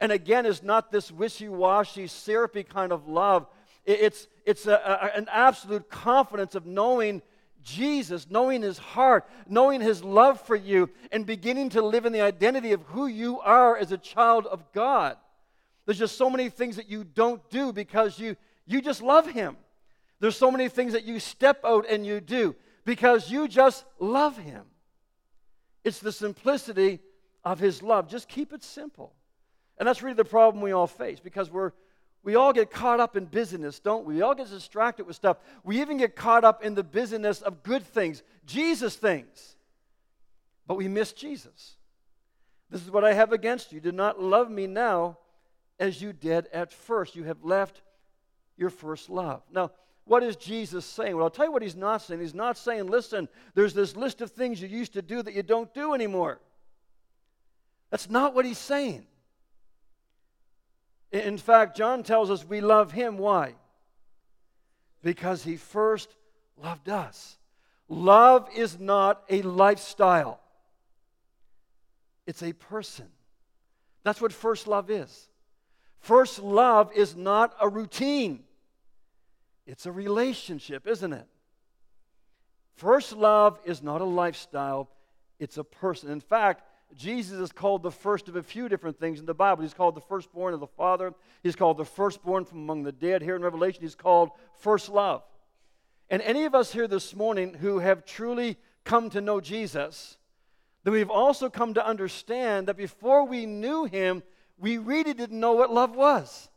And 0.00 0.12
again, 0.12 0.46
it's 0.46 0.62
not 0.62 0.90
this 0.90 1.12
wishy 1.12 1.48
washy, 1.48 2.06
syrupy 2.06 2.62
kind 2.64 2.92
of 2.92 3.06
love. 3.06 3.46
It's, 3.84 4.28
it's 4.46 4.66
a, 4.66 4.74
a, 4.74 5.16
an 5.16 5.28
absolute 5.30 5.90
confidence 5.90 6.54
of 6.54 6.66
knowing 6.66 7.22
Jesus, 7.62 8.26
knowing 8.30 8.62
his 8.62 8.78
heart, 8.78 9.28
knowing 9.46 9.80
his 9.80 10.02
love 10.02 10.40
for 10.40 10.56
you, 10.56 10.88
and 11.12 11.26
beginning 11.26 11.70
to 11.70 11.82
live 11.82 12.06
in 12.06 12.12
the 12.12 12.22
identity 12.22 12.72
of 12.72 12.82
who 12.82 13.06
you 13.06 13.40
are 13.40 13.76
as 13.76 13.92
a 13.92 13.98
child 13.98 14.46
of 14.46 14.64
God. 14.72 15.16
There's 15.84 15.98
just 15.98 16.16
so 16.16 16.30
many 16.30 16.48
things 16.48 16.76
that 16.76 16.88
you 16.88 17.04
don't 17.04 17.46
do 17.50 17.72
because 17.72 18.18
you, 18.18 18.36
you 18.66 18.80
just 18.80 19.02
love 19.02 19.26
him. 19.26 19.56
There's 20.20 20.36
so 20.36 20.50
many 20.50 20.68
things 20.68 20.92
that 20.92 21.04
you 21.04 21.18
step 21.18 21.64
out 21.64 21.86
and 21.88 22.06
you 22.06 22.20
do 22.20 22.54
because 22.84 23.30
you 23.30 23.48
just 23.48 23.84
love 23.98 24.38
him. 24.38 24.64
It's 25.84 25.98
the 25.98 26.12
simplicity 26.12 27.00
of 27.44 27.58
his 27.58 27.82
love. 27.82 28.08
Just 28.08 28.28
keep 28.28 28.52
it 28.52 28.62
simple. 28.62 29.12
And 29.78 29.86
that's 29.86 30.02
really 30.02 30.14
the 30.14 30.24
problem 30.24 30.62
we 30.62 30.72
all 30.72 30.86
face 30.86 31.20
because 31.20 31.50
we're 31.50 31.72
we 32.22 32.34
all 32.34 32.52
get 32.52 32.70
caught 32.70 33.00
up 33.00 33.16
in 33.16 33.24
busyness, 33.24 33.78
don't 33.78 34.04
we? 34.04 34.16
We 34.16 34.22
all 34.22 34.34
get 34.34 34.50
distracted 34.50 35.06
with 35.06 35.16
stuff. 35.16 35.38
We 35.64 35.80
even 35.80 35.96
get 35.96 36.16
caught 36.16 36.44
up 36.44 36.62
in 36.62 36.74
the 36.74 36.84
busyness 36.84 37.40
of 37.40 37.62
good 37.62 37.82
things, 37.82 38.22
Jesus 38.44 38.96
things. 38.96 39.56
But 40.66 40.76
we 40.76 40.86
miss 40.86 41.12
Jesus. 41.12 41.76
This 42.68 42.82
is 42.82 42.90
what 42.90 43.04
I 43.04 43.14
have 43.14 43.32
against 43.32 43.72
you. 43.72 43.80
Do 43.80 43.90
not 43.90 44.20
love 44.20 44.50
me 44.50 44.66
now 44.66 45.18
as 45.78 46.02
you 46.02 46.12
did 46.12 46.46
at 46.52 46.72
first. 46.72 47.16
You 47.16 47.24
have 47.24 47.42
left 47.42 47.80
your 48.56 48.70
first 48.70 49.08
love. 49.08 49.42
Now, 49.50 49.72
what 50.04 50.22
is 50.22 50.36
Jesus 50.36 50.84
saying? 50.84 51.16
Well, 51.16 51.24
I'll 51.24 51.30
tell 51.30 51.46
you 51.46 51.52
what 51.52 51.62
he's 51.62 51.76
not 51.76 52.02
saying. 52.02 52.20
He's 52.20 52.34
not 52.34 52.58
saying, 52.58 52.86
listen, 52.86 53.28
there's 53.54 53.74
this 53.74 53.96
list 53.96 54.20
of 54.20 54.30
things 54.30 54.60
you 54.60 54.68
used 54.68 54.92
to 54.92 55.02
do 55.02 55.22
that 55.22 55.34
you 55.34 55.42
don't 55.42 55.72
do 55.72 55.94
anymore. 55.94 56.40
That's 57.90 58.08
not 58.08 58.34
what 58.34 58.44
he's 58.44 58.58
saying. 58.58 59.06
In 61.12 61.38
fact, 61.38 61.76
John 61.76 62.02
tells 62.02 62.30
us 62.30 62.44
we 62.44 62.60
love 62.60 62.92
him. 62.92 63.18
Why? 63.18 63.54
Because 65.02 65.42
he 65.42 65.56
first 65.56 66.14
loved 66.62 66.88
us. 66.88 67.36
Love 67.88 68.48
is 68.54 68.78
not 68.78 69.24
a 69.28 69.42
lifestyle, 69.42 70.40
it's 72.26 72.42
a 72.42 72.52
person. 72.52 73.06
That's 74.04 74.20
what 74.20 74.32
first 74.32 74.66
love 74.66 74.90
is. 74.90 75.28
First 75.98 76.38
love 76.38 76.92
is 76.94 77.16
not 77.16 77.54
a 77.60 77.68
routine, 77.68 78.44
it's 79.66 79.86
a 79.86 79.92
relationship, 79.92 80.86
isn't 80.86 81.12
it? 81.12 81.26
First 82.76 83.12
love 83.12 83.58
is 83.64 83.82
not 83.82 84.00
a 84.00 84.04
lifestyle, 84.04 84.88
it's 85.40 85.58
a 85.58 85.64
person. 85.64 86.10
In 86.10 86.20
fact, 86.20 86.62
Jesus 86.96 87.38
is 87.38 87.52
called 87.52 87.82
the 87.82 87.90
first 87.90 88.28
of 88.28 88.36
a 88.36 88.42
few 88.42 88.68
different 88.68 88.98
things 88.98 89.20
in 89.20 89.26
the 89.26 89.34
Bible. 89.34 89.62
He's 89.62 89.74
called 89.74 89.94
the 89.94 90.00
firstborn 90.00 90.54
of 90.54 90.60
the 90.60 90.66
Father. 90.66 91.14
He's 91.42 91.56
called 91.56 91.78
the 91.78 91.84
firstborn 91.84 92.44
from 92.44 92.58
among 92.58 92.82
the 92.82 92.92
dead. 92.92 93.22
Here 93.22 93.36
in 93.36 93.42
Revelation, 93.42 93.82
he's 93.82 93.94
called 93.94 94.30
first 94.58 94.88
love. 94.88 95.22
And 96.10 96.20
any 96.22 96.44
of 96.44 96.54
us 96.54 96.72
here 96.72 96.88
this 96.88 97.14
morning 97.14 97.54
who 97.54 97.78
have 97.78 98.04
truly 98.04 98.58
come 98.84 99.08
to 99.10 99.20
know 99.20 99.40
Jesus, 99.40 100.18
then 100.84 100.92
we've 100.92 101.10
also 101.10 101.48
come 101.48 101.74
to 101.74 101.86
understand 101.86 102.66
that 102.66 102.76
before 102.76 103.24
we 103.24 103.46
knew 103.46 103.84
him, 103.84 104.22
we 104.58 104.76
really 104.76 105.14
didn't 105.14 105.38
know 105.38 105.52
what 105.52 105.72
love 105.72 105.94
was. 105.94 106.49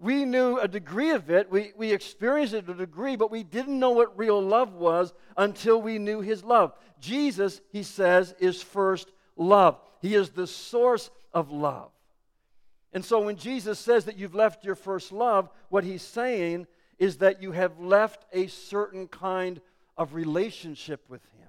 We 0.00 0.24
knew 0.24 0.58
a 0.58 0.66
degree 0.66 1.10
of 1.10 1.30
it, 1.30 1.50
we, 1.50 1.72
we 1.76 1.92
experienced 1.92 2.54
it 2.54 2.64
to 2.66 2.72
a 2.72 2.74
degree, 2.74 3.16
but 3.16 3.30
we 3.30 3.42
didn't 3.42 3.78
know 3.78 3.90
what 3.90 4.16
real 4.16 4.40
love 4.40 4.72
was 4.72 5.12
until 5.36 5.80
we 5.80 5.98
knew 5.98 6.22
his 6.22 6.42
love. 6.42 6.72
Jesus, 7.00 7.60
he 7.70 7.82
says, 7.82 8.34
is 8.40 8.62
first 8.62 9.12
love. 9.36 9.78
He 10.00 10.14
is 10.14 10.30
the 10.30 10.46
source 10.46 11.10
of 11.34 11.50
love. 11.50 11.90
And 12.94 13.04
so 13.04 13.20
when 13.20 13.36
Jesus 13.36 13.78
says 13.78 14.06
that 14.06 14.18
you've 14.18 14.34
left 14.34 14.64
your 14.64 14.74
first 14.74 15.12
love, 15.12 15.50
what 15.68 15.84
he's 15.84 16.02
saying 16.02 16.66
is 16.98 17.18
that 17.18 17.42
you 17.42 17.52
have 17.52 17.78
left 17.78 18.24
a 18.32 18.46
certain 18.46 19.06
kind 19.06 19.60
of 19.98 20.14
relationship 20.14 21.04
with 21.10 21.22
him. 21.36 21.48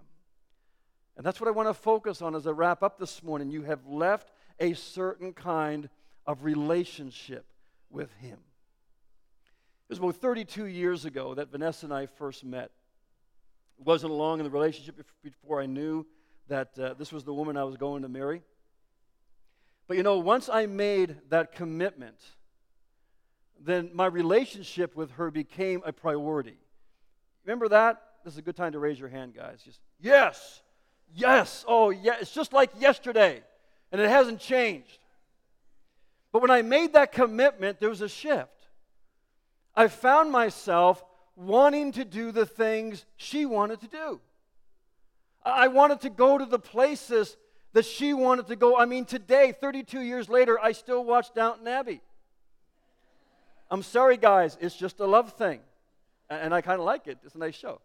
And 1.16 1.26
that's 1.26 1.40
what 1.40 1.48
I 1.48 1.52
want 1.52 1.70
to 1.70 1.74
focus 1.74 2.22
on 2.22 2.36
as 2.36 2.46
I 2.48 2.52
wrap 2.52 2.84
up 2.84 3.00
this 3.00 3.24
morning. 3.24 3.50
You 3.50 3.62
have 3.64 3.88
left 3.88 4.30
a 4.60 4.74
certain 4.74 5.32
kind 5.32 5.88
of 6.28 6.44
relationship 6.44 7.46
with 7.92 8.12
Him. 8.14 8.38
It 9.90 9.90
was 9.90 10.00
about 10.00 10.16
32 10.16 10.66
years 10.66 11.06
ago 11.06 11.34
that 11.36 11.52
Vanessa 11.52 11.86
and 11.86 11.94
I 11.94 12.06
first 12.06 12.46
met. 12.46 12.72
It 13.80 13.86
wasn't 13.86 14.14
long 14.14 14.40
in 14.40 14.46
the 14.46 14.50
relationship 14.50 15.04
before 15.22 15.62
I 15.62 15.66
knew 15.66 16.06
that 16.48 16.78
uh, 16.80 16.94
this 16.94 17.12
was 17.12 17.24
the 17.24 17.34
woman 17.34 17.58
I 17.58 17.64
was 17.64 17.78
going 17.78 18.04
to 18.04 18.10
marry. 18.10 18.42
But 19.88 19.98
you 19.98 20.04
know, 20.04 20.20
once 20.20 20.48
I 20.48 20.66
made 20.66 21.18
that 21.30 21.52
commitment, 21.52 22.16
then 23.60 23.92
my 23.94 24.06
relationship 24.06 24.96
with 24.96 25.12
her 25.12 25.30
became 25.30 25.82
a 25.86 25.92
priority. 25.92 26.58
Remember 27.46 27.68
that? 27.70 28.02
This 28.24 28.34
is 28.34 28.40
a 28.40 28.42
good 28.42 28.56
time 28.56 28.72
to 28.74 28.80
raise 28.80 29.00
your 29.00 29.10
hand, 29.10 29.36
guys. 29.36 29.62
Just, 29.64 29.80
yes, 30.00 30.62
yes, 31.14 31.66
oh, 31.68 31.90
yeah, 31.90 32.16
it's 32.20 32.32
just 32.32 32.54
like 32.54 32.70
yesterday, 32.80 33.42
and 33.92 34.00
it 34.00 34.10
hasn't 34.10 34.40
changed. 34.40 35.00
But 36.32 36.42
when 36.42 36.52
I 36.52 36.62
made 36.62 36.94
that 36.94 37.12
commitment, 37.12 37.80
there 37.80 37.90
was 37.90 38.02
a 38.02 38.10
shift. 38.10 38.68
I 39.76 39.88
found 39.88 40.32
myself 40.32 41.04
wanting 41.36 41.92
to 41.94 42.06
do 42.06 42.32
the 42.32 42.46
things 42.46 43.06
she 43.18 43.46
wanted 43.46 43.82
to 43.82 43.88
do. 43.88 44.20
I 45.44 45.68
wanted 45.68 46.02
to 46.02 46.10
go 46.10 46.38
to 46.38 46.46
the 46.46 46.60
places 46.60 47.36
that 47.74 47.86
she 47.86 48.14
wanted 48.14 48.48
to 48.48 48.56
go. 48.56 48.78
I 48.78 48.86
mean, 48.86 49.06
today, 49.06 49.54
32 49.60 50.02
years 50.02 50.30
later, 50.30 50.60
I 50.60 50.72
still 50.74 51.04
watch 51.04 51.34
Downton 51.34 51.68
Abbey. 51.68 52.02
I'm 53.70 53.84
sorry, 53.84 54.18
guys, 54.18 54.58
it's 54.60 54.76
just 54.76 55.00
a 55.00 55.06
love 55.06 55.34
thing. 55.34 55.62
And 56.30 56.54
I 56.54 56.62
kind 56.62 56.80
of 56.80 56.86
like 56.86 57.08
it. 57.08 57.18
It's 57.24 57.36
a 57.36 57.38
nice 57.38 57.56
show. 57.56 57.82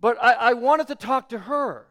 But 0.00 0.16
I, 0.22 0.32
I 0.32 0.52
wanted 0.54 0.88
to 0.88 0.94
talk 0.94 1.28
to 1.30 1.38
her. 1.38 1.86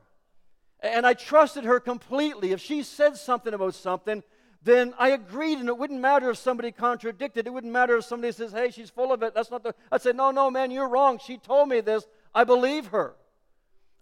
And 0.79 1.05
I 1.05 1.13
trusted 1.13 1.63
her 1.63 1.79
completely. 1.79 2.51
If 2.51 2.61
she 2.61 2.83
said 2.83 3.17
something 3.17 3.53
about 3.53 3.73
something, 3.73 4.23
then 4.61 4.93
I 4.99 5.09
agreed, 5.09 5.59
and 5.59 5.69
it 5.69 5.77
wouldn't 5.77 6.01
matter 6.01 6.29
if 6.29 6.37
somebody 6.37 6.71
contradicted. 6.71 7.47
It 7.47 7.51
wouldn't 7.51 7.71
matter 7.71 7.97
if 7.97 8.05
somebody 8.05 8.33
says, 8.33 8.51
"Hey, 8.51 8.69
she's 8.69 8.89
full 8.89 9.11
of 9.11 9.23
it." 9.23 9.33
That's 9.33 9.49
not 9.49 9.63
the. 9.63 9.73
I'd 9.91 10.01
say, 10.01 10.11
"No, 10.11 10.31
no, 10.31 10.51
man, 10.51 10.71
you're 10.71 10.89
wrong. 10.89 11.19
She 11.19 11.37
told 11.37 11.69
me 11.69 11.81
this. 11.81 12.05
I 12.33 12.43
believe 12.43 12.87
her." 12.87 13.15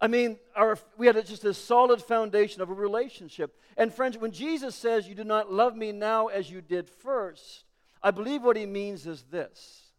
I 0.01 0.07
mean, 0.07 0.37
our, 0.55 0.77
we 0.97 1.07
had 1.07 1.25
just 1.25 1.45
a 1.45 1.53
solid 1.53 2.01
foundation 2.01 2.61
of 2.61 2.69
a 2.69 2.73
relationship. 2.73 3.57
And 3.77 3.93
friends, 3.93 4.17
when 4.17 4.31
Jesus 4.31 4.75
says, 4.75 5.07
"You 5.07 5.15
do 5.15 5.23
not 5.23 5.51
love 5.51 5.75
me 5.75 5.91
now 5.91 6.27
as 6.27 6.49
you 6.49 6.61
did 6.61 6.89
first, 6.89 7.63
I 8.03 8.11
believe 8.11 8.43
what 8.43 8.57
he 8.57 8.65
means 8.65 9.07
is 9.07 9.23
this: 9.31 9.93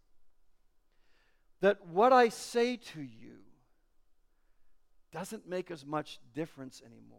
that 1.60 1.86
what 1.86 2.12
I 2.12 2.28
say 2.28 2.76
to 2.76 3.00
you 3.00 3.38
doesn't 5.16 5.48
make 5.48 5.70
as 5.70 5.86
much 5.86 6.18
difference 6.34 6.82
anymore. 6.84 7.18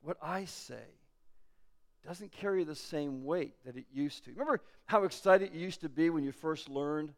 What 0.00 0.16
I 0.20 0.46
say 0.46 0.82
doesn't 2.04 2.32
carry 2.32 2.64
the 2.64 2.74
same 2.74 3.24
weight 3.24 3.54
that 3.64 3.76
it 3.76 3.84
used 3.94 4.24
to. 4.24 4.32
Remember 4.32 4.60
how 4.86 5.04
excited 5.04 5.50
you 5.54 5.60
used 5.60 5.82
to 5.82 5.88
be 5.88 6.10
when 6.10 6.24
you 6.24 6.32
first 6.32 6.68
learned 6.68 7.12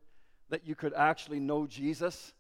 that 0.51 0.67
you 0.67 0.75
could 0.75 0.93
actually 0.93 1.41
know 1.41 1.67
Jesus? 1.67 2.35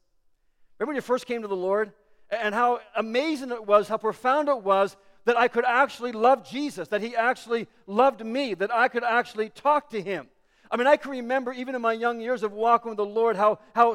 Remember 0.79 0.90
when 0.90 0.97
you 0.97 1.01
first 1.01 1.25
came 1.25 1.40
to 1.40 1.49
the 1.49 1.57
Lord? 1.57 1.90
And 2.29 2.55
how 2.55 2.81
amazing 2.94 3.53
it 3.53 3.66
was, 3.66 3.88
how 3.88 3.97
profound 3.97 4.51
it 4.51 4.62
was 4.62 4.99
that 5.25 5.38
I 5.38 5.49
could 5.49 5.64
actually 5.64 6.12
love 6.12 6.47
Jesus, 6.47 6.88
that 6.88 7.01
He 7.01 7.16
actually 7.16 7.68
loved 7.87 8.23
me, 8.23 8.53
that 8.53 8.70
I 8.70 8.88
could 8.88 9.05
actually 9.05 9.49
talk 9.49 9.88
to 9.90 10.03
Him. 10.03 10.29
I 10.70 10.77
mean, 10.77 10.87
I 10.87 10.99
can 10.99 11.11
remember 11.11 11.55
even 11.55 11.75
in 11.75 11.81
my 11.81 11.94
young 11.94 12.20
years 12.20 12.42
of 12.42 12.53
walking 12.53 12.90
with 12.90 12.99
the 12.99 13.07
Lord 13.07 13.37
how, 13.37 13.61
how 13.75 13.94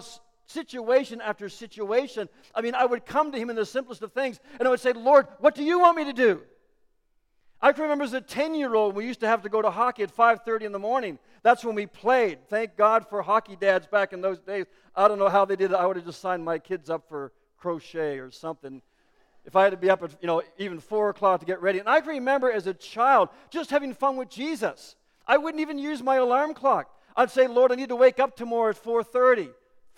situation 0.49 1.21
after 1.21 1.47
situation. 1.47 2.27
I 2.55 2.61
mean, 2.61 2.75
I 2.75 2.85
would 2.85 3.05
come 3.05 3.31
to 3.31 3.37
him 3.37 3.49
in 3.49 3.55
the 3.55 3.65
simplest 3.65 4.01
of 4.01 4.11
things 4.11 4.39
and 4.59 4.67
I 4.67 4.71
would 4.71 4.79
say, 4.79 4.93
Lord, 4.93 5.27
what 5.39 5.55
do 5.55 5.63
you 5.63 5.79
want 5.79 5.97
me 5.97 6.05
to 6.05 6.13
do? 6.13 6.41
I 7.61 7.73
can 7.73 7.83
remember 7.83 8.05
as 8.05 8.13
a 8.13 8.21
10 8.21 8.55
year 8.55 8.73
old, 8.73 8.95
we 8.95 9.05
used 9.05 9.19
to 9.19 9.27
have 9.27 9.43
to 9.43 9.49
go 9.49 9.61
to 9.61 9.69
hockey 9.69 10.03
at 10.03 10.15
5.30 10.15 10.61
in 10.61 10.71
the 10.71 10.79
morning. 10.79 11.19
That's 11.43 11.63
when 11.63 11.75
we 11.75 11.85
played. 11.85 12.39
Thank 12.47 12.77
God 12.77 13.07
for 13.07 13.21
hockey 13.21 13.55
dads 13.55 13.85
back 13.85 14.13
in 14.13 14.21
those 14.21 14.39
days. 14.39 14.65
I 14.95 15.07
don't 15.07 15.19
know 15.19 15.29
how 15.29 15.45
they 15.45 15.55
did 15.55 15.71
it. 15.71 15.75
I 15.75 15.85
would 15.85 15.97
have 15.97 16.05
just 16.05 16.21
signed 16.21 16.43
my 16.43 16.57
kids 16.57 16.89
up 16.89 17.07
for 17.07 17.31
crochet 17.57 18.17
or 18.19 18.31
something. 18.31 18.81
If 19.45 19.55
I 19.55 19.63
had 19.63 19.71
to 19.71 19.77
be 19.77 19.89
up 19.89 20.03
at, 20.03 20.15
you 20.21 20.27
know, 20.27 20.41
even 20.57 20.79
4 20.79 21.09
o'clock 21.09 21.41
to 21.41 21.45
get 21.45 21.61
ready. 21.61 21.79
And 21.79 21.87
I 21.87 21.99
can 21.99 22.09
remember 22.09 22.51
as 22.51 22.67
a 22.67 22.73
child 22.73 23.29
just 23.49 23.69
having 23.69 23.93
fun 23.93 24.15
with 24.15 24.29
Jesus. 24.29 24.95
I 25.27 25.37
wouldn't 25.37 25.61
even 25.61 25.77
use 25.77 26.01
my 26.01 26.15
alarm 26.15 26.53
clock. 26.53 26.93
I'd 27.15 27.29
say, 27.29 27.47
Lord, 27.47 27.71
I 27.71 27.75
need 27.75 27.89
to 27.89 27.95
wake 27.95 28.19
up 28.19 28.35
tomorrow 28.35 28.69
at 28.69 28.81
4.30. 28.81 29.49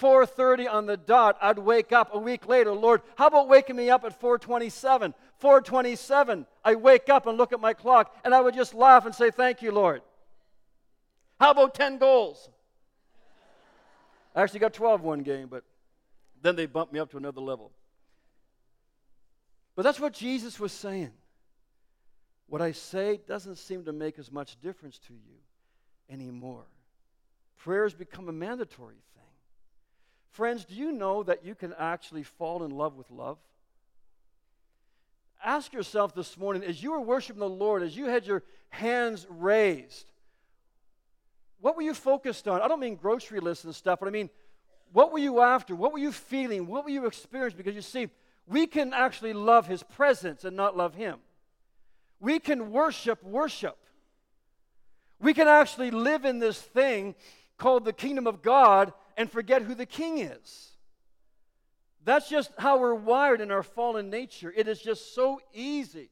4:30 0.01 0.67
on 0.67 0.87
the 0.87 0.97
dot, 0.97 1.37
I'd 1.39 1.59
wake 1.59 1.91
up 1.91 2.09
a 2.13 2.17
week 2.17 2.47
later. 2.47 2.73
Lord, 2.73 3.01
how 3.15 3.27
about 3.27 3.47
waking 3.47 3.75
me 3.75 3.89
up 3.89 4.03
at 4.03 4.19
4:27? 4.19 5.13
4:27, 5.39 6.47
I 6.65 6.75
wake 6.75 7.07
up 7.09 7.27
and 7.27 7.37
look 7.37 7.53
at 7.53 7.59
my 7.59 7.73
clock 7.73 8.15
and 8.23 8.33
I 8.33 8.41
would 8.41 8.55
just 8.55 8.73
laugh 8.73 9.05
and 9.05 9.13
say, 9.13 9.29
"Thank 9.29 9.61
you, 9.61 9.71
Lord." 9.71 10.01
How 11.39 11.51
about 11.51 11.75
10 11.75 11.97
goals? 11.97 12.49
I 14.35 14.41
actually 14.41 14.59
got 14.59 14.73
12 14.73 15.01
one 15.01 15.23
game, 15.23 15.47
but 15.47 15.63
then 16.41 16.55
they 16.55 16.65
bumped 16.65 16.93
me 16.93 16.99
up 16.99 17.11
to 17.11 17.17
another 17.17 17.41
level. 17.41 17.71
But 19.75 19.83
that's 19.83 19.99
what 19.99 20.13
Jesus 20.13 20.59
was 20.59 20.71
saying. 20.71 21.13
What 22.47 22.61
I 22.61 22.71
say 22.71 23.17
doesn't 23.27 23.55
seem 23.55 23.85
to 23.85 23.93
make 23.93 24.19
as 24.19 24.31
much 24.31 24.59
difference 24.61 24.99
to 25.07 25.13
you 25.13 25.37
anymore. 26.09 26.65
Prayer 27.57 27.83
has 27.83 27.93
become 27.93 28.27
a 28.27 28.33
mandatory. 28.33 28.97
Friends, 30.31 30.63
do 30.65 30.75
you 30.75 30.91
know 30.91 31.23
that 31.23 31.45
you 31.45 31.55
can 31.55 31.73
actually 31.77 32.23
fall 32.23 32.63
in 32.63 32.71
love 32.71 32.95
with 32.95 33.09
love? 33.11 33.37
Ask 35.43 35.73
yourself 35.73 36.15
this 36.15 36.37
morning, 36.37 36.63
as 36.63 36.81
you 36.81 36.91
were 36.91 37.01
worshiping 37.01 37.39
the 37.39 37.49
Lord, 37.49 37.83
as 37.83 37.97
you 37.97 38.05
had 38.05 38.25
your 38.25 38.43
hands 38.69 39.27
raised, 39.29 40.11
what 41.59 41.75
were 41.75 41.81
you 41.81 41.93
focused 41.93 42.47
on? 42.47 42.61
I 42.61 42.67
don't 42.67 42.79
mean 42.79 42.95
grocery 42.95 43.39
lists 43.39 43.65
and 43.65 43.75
stuff, 43.75 43.99
but 43.99 44.07
I 44.07 44.11
mean, 44.11 44.29
what 44.93 45.11
were 45.11 45.19
you 45.19 45.41
after? 45.41 45.75
What 45.75 45.93
were 45.93 45.99
you 45.99 46.11
feeling? 46.11 46.67
What 46.67 46.83
were 46.85 46.89
you 46.89 47.05
experiencing? 47.05 47.57
Because 47.57 47.75
you 47.75 47.81
see, 47.81 48.09
we 48.47 48.67
can 48.67 48.93
actually 48.93 49.33
love 49.33 49.67
His 49.67 49.83
presence 49.83 50.43
and 50.43 50.55
not 50.55 50.75
love 50.75 50.95
Him. 50.95 51.19
We 52.19 52.39
can 52.39 52.71
worship 52.71 53.23
worship. 53.23 53.77
We 55.19 55.33
can 55.33 55.47
actually 55.47 55.91
live 55.91 56.25
in 56.25 56.39
this 56.39 56.59
thing 56.59 57.15
called 57.57 57.85
the 57.85 57.93
kingdom 57.93 58.27
of 58.27 58.41
God 58.41 58.91
and 59.21 59.31
forget 59.31 59.61
who 59.61 59.75
the 59.75 59.85
king 59.85 60.17
is. 60.17 60.71
That's 62.03 62.27
just 62.27 62.51
how 62.57 62.79
we're 62.79 62.95
wired 62.95 63.39
in 63.39 63.51
our 63.51 63.61
fallen 63.61 64.09
nature. 64.09 64.51
It 64.55 64.67
is 64.67 64.81
just 64.81 65.13
so 65.13 65.39
easy. 65.53 66.09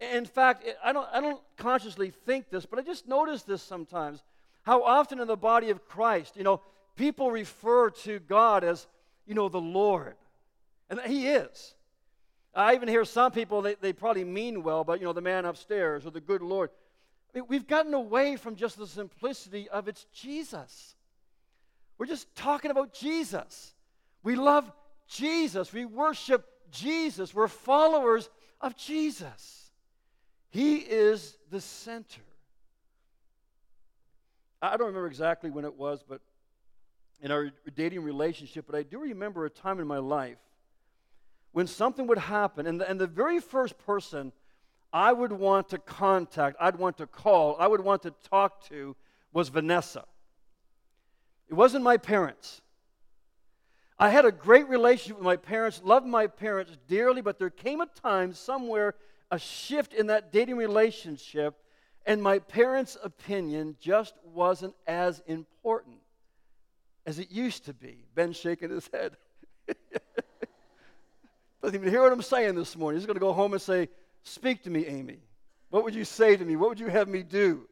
In 0.00 0.24
fact, 0.24 0.64
I 0.82 0.94
don't, 0.94 1.06
I 1.12 1.20
don't 1.20 1.42
consciously 1.58 2.10
think 2.10 2.48
this, 2.48 2.64
but 2.64 2.78
I 2.78 2.82
just 2.82 3.06
notice 3.06 3.42
this 3.42 3.62
sometimes. 3.62 4.22
How 4.62 4.82
often 4.82 5.20
in 5.20 5.28
the 5.28 5.36
body 5.36 5.68
of 5.68 5.86
Christ, 5.86 6.38
you 6.38 6.44
know, 6.44 6.62
people 6.96 7.30
refer 7.30 7.90
to 7.90 8.20
God 8.20 8.64
as, 8.64 8.86
you 9.26 9.34
know, 9.34 9.50
the 9.50 9.60
Lord. 9.60 10.16
And 10.88 10.98
He 11.02 11.26
is. 11.26 11.74
I 12.54 12.74
even 12.74 12.88
hear 12.88 13.04
some 13.04 13.32
people, 13.32 13.60
they, 13.60 13.74
they 13.74 13.92
probably 13.92 14.24
mean 14.24 14.62
well, 14.62 14.82
but, 14.82 14.98
you 14.98 15.04
know, 15.04 15.12
the 15.12 15.20
man 15.20 15.44
upstairs 15.44 16.06
or 16.06 16.10
the 16.10 16.22
good 16.22 16.40
Lord. 16.40 16.70
I 17.34 17.38
mean, 17.38 17.48
we've 17.48 17.68
gotten 17.68 17.92
away 17.92 18.36
from 18.36 18.56
just 18.56 18.78
the 18.78 18.86
simplicity 18.86 19.68
of 19.68 19.88
it's 19.88 20.06
Jesus. 20.14 20.94
We're 21.98 22.06
just 22.06 22.32
talking 22.34 22.70
about 22.70 22.94
Jesus. 22.94 23.74
We 24.22 24.36
love 24.36 24.70
Jesus. 25.08 25.72
We 25.72 25.84
worship 25.84 26.46
Jesus. 26.70 27.34
We're 27.34 27.48
followers 27.48 28.30
of 28.60 28.76
Jesus. 28.76 29.70
He 30.50 30.76
is 30.76 31.36
the 31.50 31.60
center. 31.60 32.22
I 34.62 34.76
don't 34.76 34.88
remember 34.88 35.06
exactly 35.06 35.50
when 35.50 35.64
it 35.64 35.74
was, 35.74 36.02
but 36.08 36.20
in 37.20 37.30
our 37.30 37.50
dating 37.76 38.02
relationship, 38.02 38.64
but 38.66 38.76
I 38.76 38.82
do 38.82 38.98
remember 38.98 39.44
a 39.44 39.50
time 39.50 39.80
in 39.80 39.86
my 39.86 39.98
life 39.98 40.38
when 41.52 41.66
something 41.66 42.06
would 42.06 42.18
happen, 42.18 42.66
and 42.66 42.80
the, 42.80 42.88
and 42.88 43.00
the 43.00 43.06
very 43.06 43.40
first 43.40 43.78
person 43.78 44.32
I 44.92 45.12
would 45.12 45.32
want 45.32 45.70
to 45.70 45.78
contact, 45.78 46.56
I'd 46.60 46.76
want 46.76 46.98
to 46.98 47.06
call, 47.06 47.56
I 47.58 47.66
would 47.66 47.80
want 47.80 48.02
to 48.02 48.12
talk 48.30 48.64
to 48.68 48.94
was 49.32 49.48
Vanessa. 49.48 50.04
It 51.48 51.54
wasn't 51.54 51.84
my 51.84 51.96
parents. 51.96 52.60
I 53.98 54.10
had 54.10 54.24
a 54.24 54.32
great 54.32 54.68
relationship 54.68 55.16
with 55.16 55.24
my 55.24 55.36
parents, 55.36 55.80
loved 55.82 56.06
my 56.06 56.28
parents 56.28 56.76
dearly, 56.86 57.20
but 57.20 57.38
there 57.38 57.50
came 57.50 57.80
a 57.80 57.86
time 57.86 58.32
somewhere, 58.32 58.94
a 59.30 59.38
shift 59.38 59.92
in 59.92 60.06
that 60.06 60.32
dating 60.32 60.56
relationship, 60.56 61.56
and 62.06 62.22
my 62.22 62.38
parents' 62.38 62.96
opinion 63.02 63.76
just 63.80 64.14
wasn't 64.24 64.74
as 64.86 65.20
important 65.26 65.96
as 67.06 67.18
it 67.18 67.30
used 67.30 67.64
to 67.64 67.74
be. 67.74 68.04
Ben 68.14 68.32
shaking 68.32 68.70
his 68.70 68.88
head. 68.92 69.16
Doesn't 71.62 71.74
even 71.74 71.90
hear 71.90 72.02
what 72.02 72.12
I'm 72.12 72.22
saying 72.22 72.54
this 72.54 72.76
morning. 72.76 73.00
He's 73.00 73.06
going 73.06 73.16
to 73.16 73.20
go 73.20 73.32
home 73.32 73.52
and 73.52 73.60
say, 73.60 73.88
Speak 74.22 74.62
to 74.64 74.70
me, 74.70 74.86
Amy. 74.86 75.18
What 75.70 75.84
would 75.84 75.94
you 75.94 76.04
say 76.04 76.36
to 76.36 76.44
me? 76.44 76.56
What 76.56 76.68
would 76.68 76.80
you 76.80 76.88
have 76.88 77.08
me 77.08 77.22
do? 77.22 77.66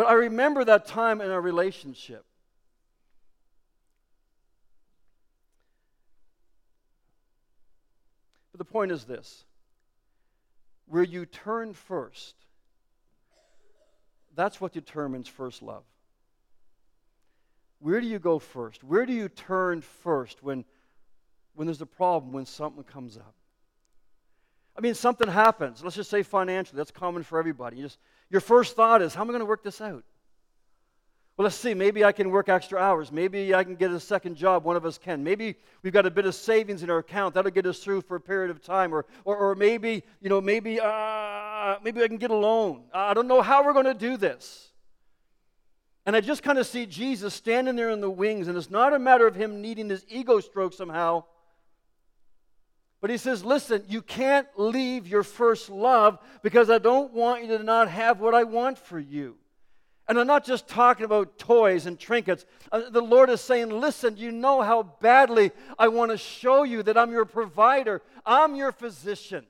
But 0.00 0.06
I 0.06 0.14
remember 0.14 0.64
that 0.64 0.86
time 0.86 1.20
in 1.20 1.30
our 1.30 1.42
relationship. 1.42 2.24
But 8.50 8.60
the 8.60 8.64
point 8.64 8.92
is 8.92 9.04
this 9.04 9.44
where 10.86 11.02
you 11.02 11.26
turn 11.26 11.74
first, 11.74 12.34
that's 14.34 14.58
what 14.58 14.72
determines 14.72 15.28
first 15.28 15.60
love. 15.60 15.84
Where 17.80 18.00
do 18.00 18.06
you 18.06 18.18
go 18.18 18.38
first? 18.38 18.82
Where 18.82 19.04
do 19.04 19.12
you 19.12 19.28
turn 19.28 19.82
first 19.82 20.42
when, 20.42 20.64
when 21.52 21.66
there's 21.66 21.82
a 21.82 21.86
problem, 21.86 22.32
when 22.32 22.46
something 22.46 22.84
comes 22.84 23.18
up? 23.18 23.34
I 24.74 24.80
mean, 24.80 24.94
something 24.94 25.28
happens. 25.28 25.84
Let's 25.84 25.96
just 25.96 26.08
say 26.08 26.22
financially. 26.22 26.78
That's 26.78 26.90
common 26.90 27.22
for 27.22 27.38
everybody. 27.38 27.76
You 27.76 27.82
just, 27.82 27.98
your 28.30 28.40
first 28.40 28.76
thought 28.76 29.02
is, 29.02 29.14
how 29.14 29.22
am 29.22 29.28
I 29.28 29.32
going 29.32 29.40
to 29.40 29.46
work 29.46 29.62
this 29.62 29.80
out? 29.80 30.04
Well, 31.36 31.44
let's 31.44 31.56
see. 31.56 31.72
Maybe 31.72 32.04
I 32.04 32.12
can 32.12 32.30
work 32.30 32.48
extra 32.48 32.78
hours. 32.78 33.10
Maybe 33.10 33.54
I 33.54 33.64
can 33.64 33.74
get 33.74 33.90
a 33.90 33.98
second 33.98 34.36
job. 34.36 34.64
One 34.64 34.76
of 34.76 34.84
us 34.84 34.98
can. 34.98 35.24
Maybe 35.24 35.56
we've 35.82 35.92
got 35.92 36.04
a 36.04 36.10
bit 36.10 36.26
of 36.26 36.34
savings 36.34 36.82
in 36.82 36.90
our 36.90 36.98
account. 36.98 37.34
That'll 37.34 37.50
get 37.50 37.64
us 37.66 37.78
through 37.78 38.02
for 38.02 38.16
a 38.16 38.20
period 38.20 38.50
of 38.50 38.62
time. 38.62 38.94
Or, 38.94 39.06
or, 39.24 39.36
or 39.36 39.54
maybe, 39.54 40.02
you 40.20 40.28
know, 40.28 40.40
maybe, 40.40 40.78
uh, 40.78 41.76
maybe 41.82 42.02
I 42.02 42.08
can 42.08 42.18
get 42.18 42.30
a 42.30 42.36
loan. 42.36 42.84
I 42.92 43.14
don't 43.14 43.26
know 43.26 43.40
how 43.40 43.64
we're 43.64 43.72
going 43.72 43.86
to 43.86 43.94
do 43.94 44.16
this. 44.16 44.70
And 46.04 46.14
I 46.14 46.20
just 46.20 46.42
kind 46.42 46.58
of 46.58 46.66
see 46.66 46.86
Jesus 46.86 47.34
standing 47.34 47.76
there 47.76 47.90
in 47.90 48.00
the 48.00 48.10
wings, 48.10 48.48
and 48.48 48.56
it's 48.56 48.70
not 48.70 48.92
a 48.92 48.98
matter 48.98 49.26
of 49.26 49.34
him 49.34 49.60
needing 49.60 49.88
his 49.88 50.04
ego 50.08 50.40
stroke 50.40 50.72
somehow. 50.72 51.24
But 53.00 53.10
he 53.10 53.16
says, 53.16 53.44
Listen, 53.44 53.84
you 53.88 54.02
can't 54.02 54.46
leave 54.56 55.06
your 55.06 55.22
first 55.22 55.70
love 55.70 56.18
because 56.42 56.68
I 56.70 56.78
don't 56.78 57.12
want 57.12 57.42
you 57.42 57.58
to 57.58 57.64
not 57.64 57.88
have 57.88 58.20
what 58.20 58.34
I 58.34 58.44
want 58.44 58.78
for 58.78 58.98
you. 58.98 59.36
And 60.10 60.18
I'm 60.18 60.26
not 60.26 60.44
just 60.44 60.66
talking 60.66 61.04
about 61.04 61.38
toys 61.38 61.86
and 61.86 61.96
trinkets. 61.96 62.44
Uh, 62.72 62.90
the 62.90 63.00
Lord 63.00 63.30
is 63.30 63.40
saying, 63.40 63.68
listen, 63.68 64.16
you 64.16 64.32
know 64.32 64.60
how 64.60 64.82
badly 64.82 65.52
I 65.78 65.86
want 65.86 66.10
to 66.10 66.18
show 66.18 66.64
you 66.64 66.82
that 66.82 66.98
I'm 66.98 67.12
your 67.12 67.24
provider, 67.24 68.02
I'm 68.26 68.56
your 68.56 68.72
physician. 68.72 69.46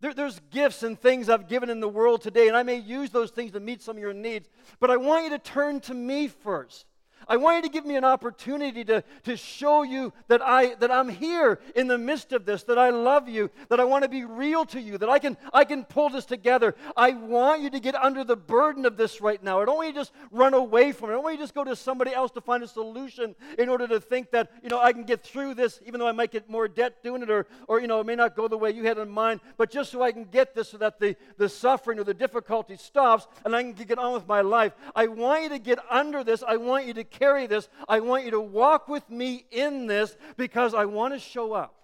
There, 0.00 0.12
there's 0.12 0.40
gifts 0.50 0.82
and 0.82 1.00
things 1.00 1.28
I've 1.28 1.48
given 1.48 1.70
in 1.70 1.78
the 1.78 1.88
world 1.88 2.20
today, 2.20 2.48
and 2.48 2.56
I 2.56 2.64
may 2.64 2.78
use 2.78 3.10
those 3.10 3.30
things 3.30 3.52
to 3.52 3.60
meet 3.60 3.80
some 3.80 3.94
of 3.96 4.02
your 4.02 4.12
needs, 4.12 4.48
but 4.80 4.90
I 4.90 4.96
want 4.96 5.22
you 5.22 5.30
to 5.30 5.38
turn 5.38 5.78
to 5.82 5.94
me 5.94 6.26
first. 6.26 6.84
I 7.28 7.36
want 7.36 7.56
you 7.56 7.62
to 7.62 7.68
give 7.68 7.84
me 7.84 7.96
an 7.96 8.04
opportunity 8.04 8.84
to, 8.84 9.02
to 9.24 9.36
show 9.36 9.82
you 9.82 10.12
that, 10.28 10.40
I, 10.42 10.74
that 10.76 10.90
I'm 10.90 11.08
here 11.08 11.58
in 11.74 11.88
the 11.88 11.98
midst 11.98 12.32
of 12.32 12.44
this, 12.44 12.62
that 12.64 12.78
I 12.78 12.90
love 12.90 13.28
you, 13.28 13.50
that 13.68 13.80
I 13.80 13.84
want 13.84 14.04
to 14.04 14.08
be 14.08 14.24
real 14.24 14.64
to 14.66 14.80
you, 14.80 14.96
that 14.98 15.08
I 15.08 15.18
can, 15.18 15.36
I 15.52 15.64
can 15.64 15.84
pull 15.84 16.08
this 16.08 16.24
together. 16.24 16.76
I 16.96 17.12
want 17.12 17.62
you 17.62 17.70
to 17.70 17.80
get 17.80 17.96
under 17.96 18.22
the 18.22 18.36
burden 18.36 18.86
of 18.86 18.96
this 18.96 19.20
right 19.20 19.42
now. 19.42 19.60
I 19.60 19.64
don't 19.64 19.76
want 19.76 19.88
you 19.88 19.94
to 19.94 20.00
just 20.00 20.12
run 20.30 20.54
away 20.54 20.92
from 20.92 21.10
it. 21.10 21.12
I 21.12 21.16
don't 21.16 21.24
want 21.24 21.34
you 21.34 21.38
to 21.38 21.42
just 21.44 21.54
go 21.54 21.64
to 21.64 21.74
somebody 21.74 22.12
else 22.12 22.30
to 22.32 22.40
find 22.40 22.62
a 22.62 22.68
solution 22.68 23.34
in 23.58 23.68
order 23.68 23.88
to 23.88 23.98
think 24.00 24.30
that, 24.30 24.52
you 24.62 24.68
know, 24.68 24.80
I 24.80 24.92
can 24.92 25.02
get 25.02 25.24
through 25.24 25.54
this, 25.54 25.80
even 25.84 25.98
though 25.98 26.08
I 26.08 26.12
might 26.12 26.30
get 26.30 26.48
more 26.48 26.68
debt 26.68 27.02
doing 27.02 27.22
it, 27.22 27.30
or, 27.30 27.46
or 27.66 27.80
you 27.80 27.88
know, 27.88 28.00
it 28.00 28.06
may 28.06 28.14
not 28.14 28.36
go 28.36 28.46
the 28.46 28.58
way 28.58 28.70
you 28.70 28.84
had 28.84 28.98
in 28.98 29.10
mind, 29.10 29.40
but 29.56 29.70
just 29.70 29.90
so 29.90 30.02
I 30.02 30.12
can 30.12 30.24
get 30.24 30.54
this 30.54 30.68
so 30.68 30.78
that 30.78 31.00
the, 31.00 31.16
the 31.38 31.48
suffering 31.48 31.98
or 31.98 32.04
the 32.04 32.14
difficulty 32.14 32.76
stops 32.76 33.26
and 33.44 33.54
I 33.54 33.62
can 33.62 33.72
get 33.72 33.98
on 33.98 34.12
with 34.12 34.28
my 34.28 34.42
life. 34.42 34.74
I 34.94 35.08
want 35.08 35.42
you 35.42 35.48
to 35.48 35.58
get 35.58 35.78
under 35.90 36.22
this. 36.22 36.44
I 36.46 36.56
want 36.56 36.86
you 36.86 36.94
to 36.94 37.04
carry 37.18 37.46
this. 37.46 37.68
I 37.88 38.00
want 38.00 38.24
you 38.24 38.30
to 38.32 38.40
walk 38.40 38.88
with 38.88 39.08
me 39.10 39.44
in 39.50 39.86
this 39.86 40.16
because 40.36 40.74
I 40.74 40.84
want 40.84 41.14
to 41.14 41.20
show 41.20 41.52
up. 41.52 41.74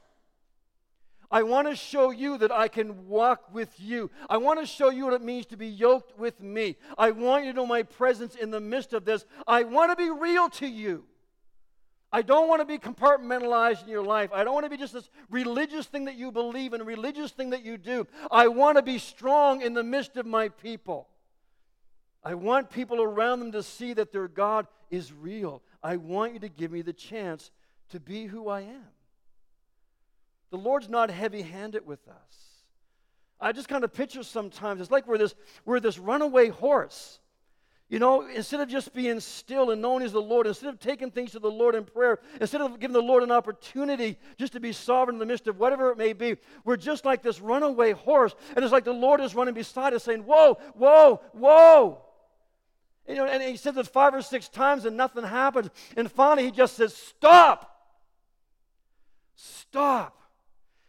I 1.31 1.43
want 1.45 1.67
to 1.69 1.75
show 1.75 2.11
you 2.11 2.37
that 2.39 2.53
I 2.53 2.69
can 2.69 3.09
walk 3.09 3.55
with 3.55 3.81
you. 3.81 4.11
I 4.29 4.37
want 4.37 4.61
to 4.61 4.67
show 4.67 4.91
you 4.91 5.05
what 5.07 5.15
it 5.15 5.23
means 5.23 5.47
to 5.47 5.57
be 5.57 5.67
yoked 5.67 6.19
with 6.19 6.41
me. 6.43 6.77
I 6.99 7.11
want 7.11 7.47
you 7.47 7.53
to 7.53 7.57
know 7.57 7.67
my 7.67 7.85
presence 7.85 8.35
in 8.35 8.51
the 8.51 8.61
midst 8.61 8.93
of 8.93 9.07
this. 9.07 9.25
I 9.47 9.63
want 9.63 9.91
to 9.91 9.97
be 9.97 10.11
real 10.11 10.51
to 10.51 10.67
you. 10.67 11.05
I 12.13 12.21
don't 12.21 12.49
want 12.49 12.61
to 12.61 12.67
be 12.67 12.77
compartmentalized 12.77 13.85
in 13.85 13.89
your 13.89 14.05
life. 14.05 14.29
I 14.35 14.45
don't 14.45 14.53
want 14.53 14.67
to 14.67 14.71
be 14.71 14.77
just 14.77 14.93
this 14.93 15.09
religious 15.31 15.87
thing 15.87 16.05
that 16.05 16.17
you 16.17 16.31
believe 16.31 16.75
in, 16.75 16.83
religious 16.83 17.31
thing 17.31 17.51
that 17.51 17.65
you 17.65 17.79
do. 17.79 18.07
I 18.31 18.49
want 18.49 18.77
to 18.77 18.83
be 18.83 18.99
strong 18.99 19.63
in 19.63 19.73
the 19.73 19.83
midst 19.83 20.19
of 20.19 20.27
my 20.27 20.51
people. 20.51 21.09
I 22.25 22.35
want 22.35 22.71
people 22.71 23.03
around 23.03 23.41
them 23.41 23.53
to 23.53 23.63
see 23.63 23.95
that 23.95 24.13
their 24.13 24.29
God 24.29 24.67
is 24.91 25.13
real. 25.13 25.63
I 25.83 25.97
want 25.97 26.35
you 26.35 26.39
to 26.41 26.49
give 26.49 26.71
me 26.71 26.83
the 26.83 26.93
chance 26.93 27.51
to 27.91 27.99
be 27.99 28.27
who 28.27 28.49
I 28.49 28.61
am. 28.61 28.93
The 30.51 30.59
Lord's 30.59 30.89
not 30.89 31.11
heavy 31.11 31.43
handed 31.43 31.87
with 31.87 32.07
us. 32.09 32.53
I 33.41 33.51
just 33.51 33.69
kind 33.69 33.83
of 33.83 33.93
picture 33.93 34.23
sometimes 34.23 34.81
it's 34.81 34.91
like 34.91 35.09
we're 35.09 35.19
this, 35.19 35.35
we're 35.65 35.81
this 35.81 35.99
runaway 35.99 36.49
horse. 36.49 37.19
You 37.89 37.99
know, 37.99 38.27
instead 38.27 38.61
of 38.61 38.69
just 38.69 38.95
being 38.95 39.21
still 39.21 39.71
and 39.71 39.83
knowing 39.83 40.03
He's 40.03 40.13
the 40.13 40.23
Lord, 40.23 40.47
instead 40.47 40.71
of 40.71 40.79
taking 40.79 41.11
things 41.11 41.33
to 41.33 41.39
the 41.39 41.51
Lord 41.51 41.75
in 41.75 41.85
prayer, 41.85 42.21
instead 42.41 42.63
of 42.63 42.81
giving 42.81 42.95
the 42.95 43.03
Lord 43.03 43.23
an 43.23 43.31
opportunity 43.31 44.17
just 44.39 44.55
to 44.55 44.61
be 44.61 44.73
sovereign 44.73 45.17
in 45.17 45.19
the 45.19 45.27
midst 45.27 45.47
of 45.47 45.59
whatever 45.59 45.91
it 45.91 45.99
may 45.99 46.15
be, 46.15 46.37
we're 46.65 46.79
just 46.79 47.05
like 47.05 47.23
this 47.23 47.41
runaway 47.41 47.93
horse. 47.93 48.35
And 48.55 48.65
it's 48.65 48.73
like 48.73 48.85
the 48.85 48.93
Lord 48.93 49.21
is 49.21 49.35
running 49.35 49.53
beside 49.53 49.93
us 49.93 50.05
saying, 50.05 50.23
Whoa, 50.23 50.55
whoa, 50.75 51.21
whoa. 51.33 52.01
You 53.09 53.17
know, 53.17 53.27
and 53.27 53.43
he 53.43 53.57
says 53.57 53.75
this 53.75 53.89
five 53.89 54.15
or 54.15 54.23
six 54.23 54.49
times 54.49 54.85
and 54.85 54.97
nothing 54.97 55.25
happens. 55.25 55.71
And 55.97 56.11
finally, 56.11 56.45
he 56.45 56.51
just 56.51 56.77
says, 56.77 56.95
Stop! 56.95 57.69
Stop. 59.35 60.19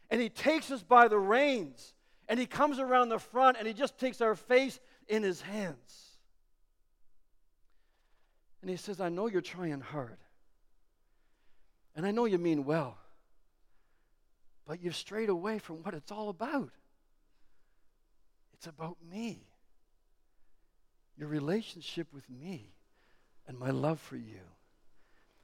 And 0.10 0.22
he 0.22 0.30
takes 0.30 0.70
us 0.70 0.84
by 0.84 1.08
the 1.08 1.18
reins 1.18 1.94
and 2.28 2.40
he 2.40 2.46
comes 2.46 2.80
around 2.80 3.10
the 3.10 3.20
front 3.20 3.58
and 3.58 3.68
he 3.68 3.74
just 3.74 3.98
takes 3.98 4.22
our 4.22 4.36
face 4.36 4.80
in 5.08 5.24
his 5.24 5.42
hands. 5.42 6.18
And 8.62 8.70
he 8.70 8.78
says, 8.78 9.02
I 9.02 9.10
know 9.10 9.28
you're 9.28 9.42
trying 9.42 9.82
hard. 9.82 10.18
And 11.96 12.06
I 12.06 12.12
know 12.12 12.26
you 12.26 12.38
mean 12.38 12.64
well. 12.64 12.98
But 14.66 14.82
you've 14.82 14.96
strayed 14.96 15.30
away 15.30 15.60
from 15.60 15.78
what 15.78 15.94
it's 15.94 16.12
all 16.12 16.30
about. 16.30 16.70
It's 18.54 18.68
about 18.68 18.98
me, 19.12 19.42
your 21.18 21.28
relationship 21.28 22.08
with 22.14 22.30
me, 22.30 22.72
and 23.48 23.58
my 23.58 23.70
love 23.70 24.00
for 24.00 24.16
you. 24.16 24.42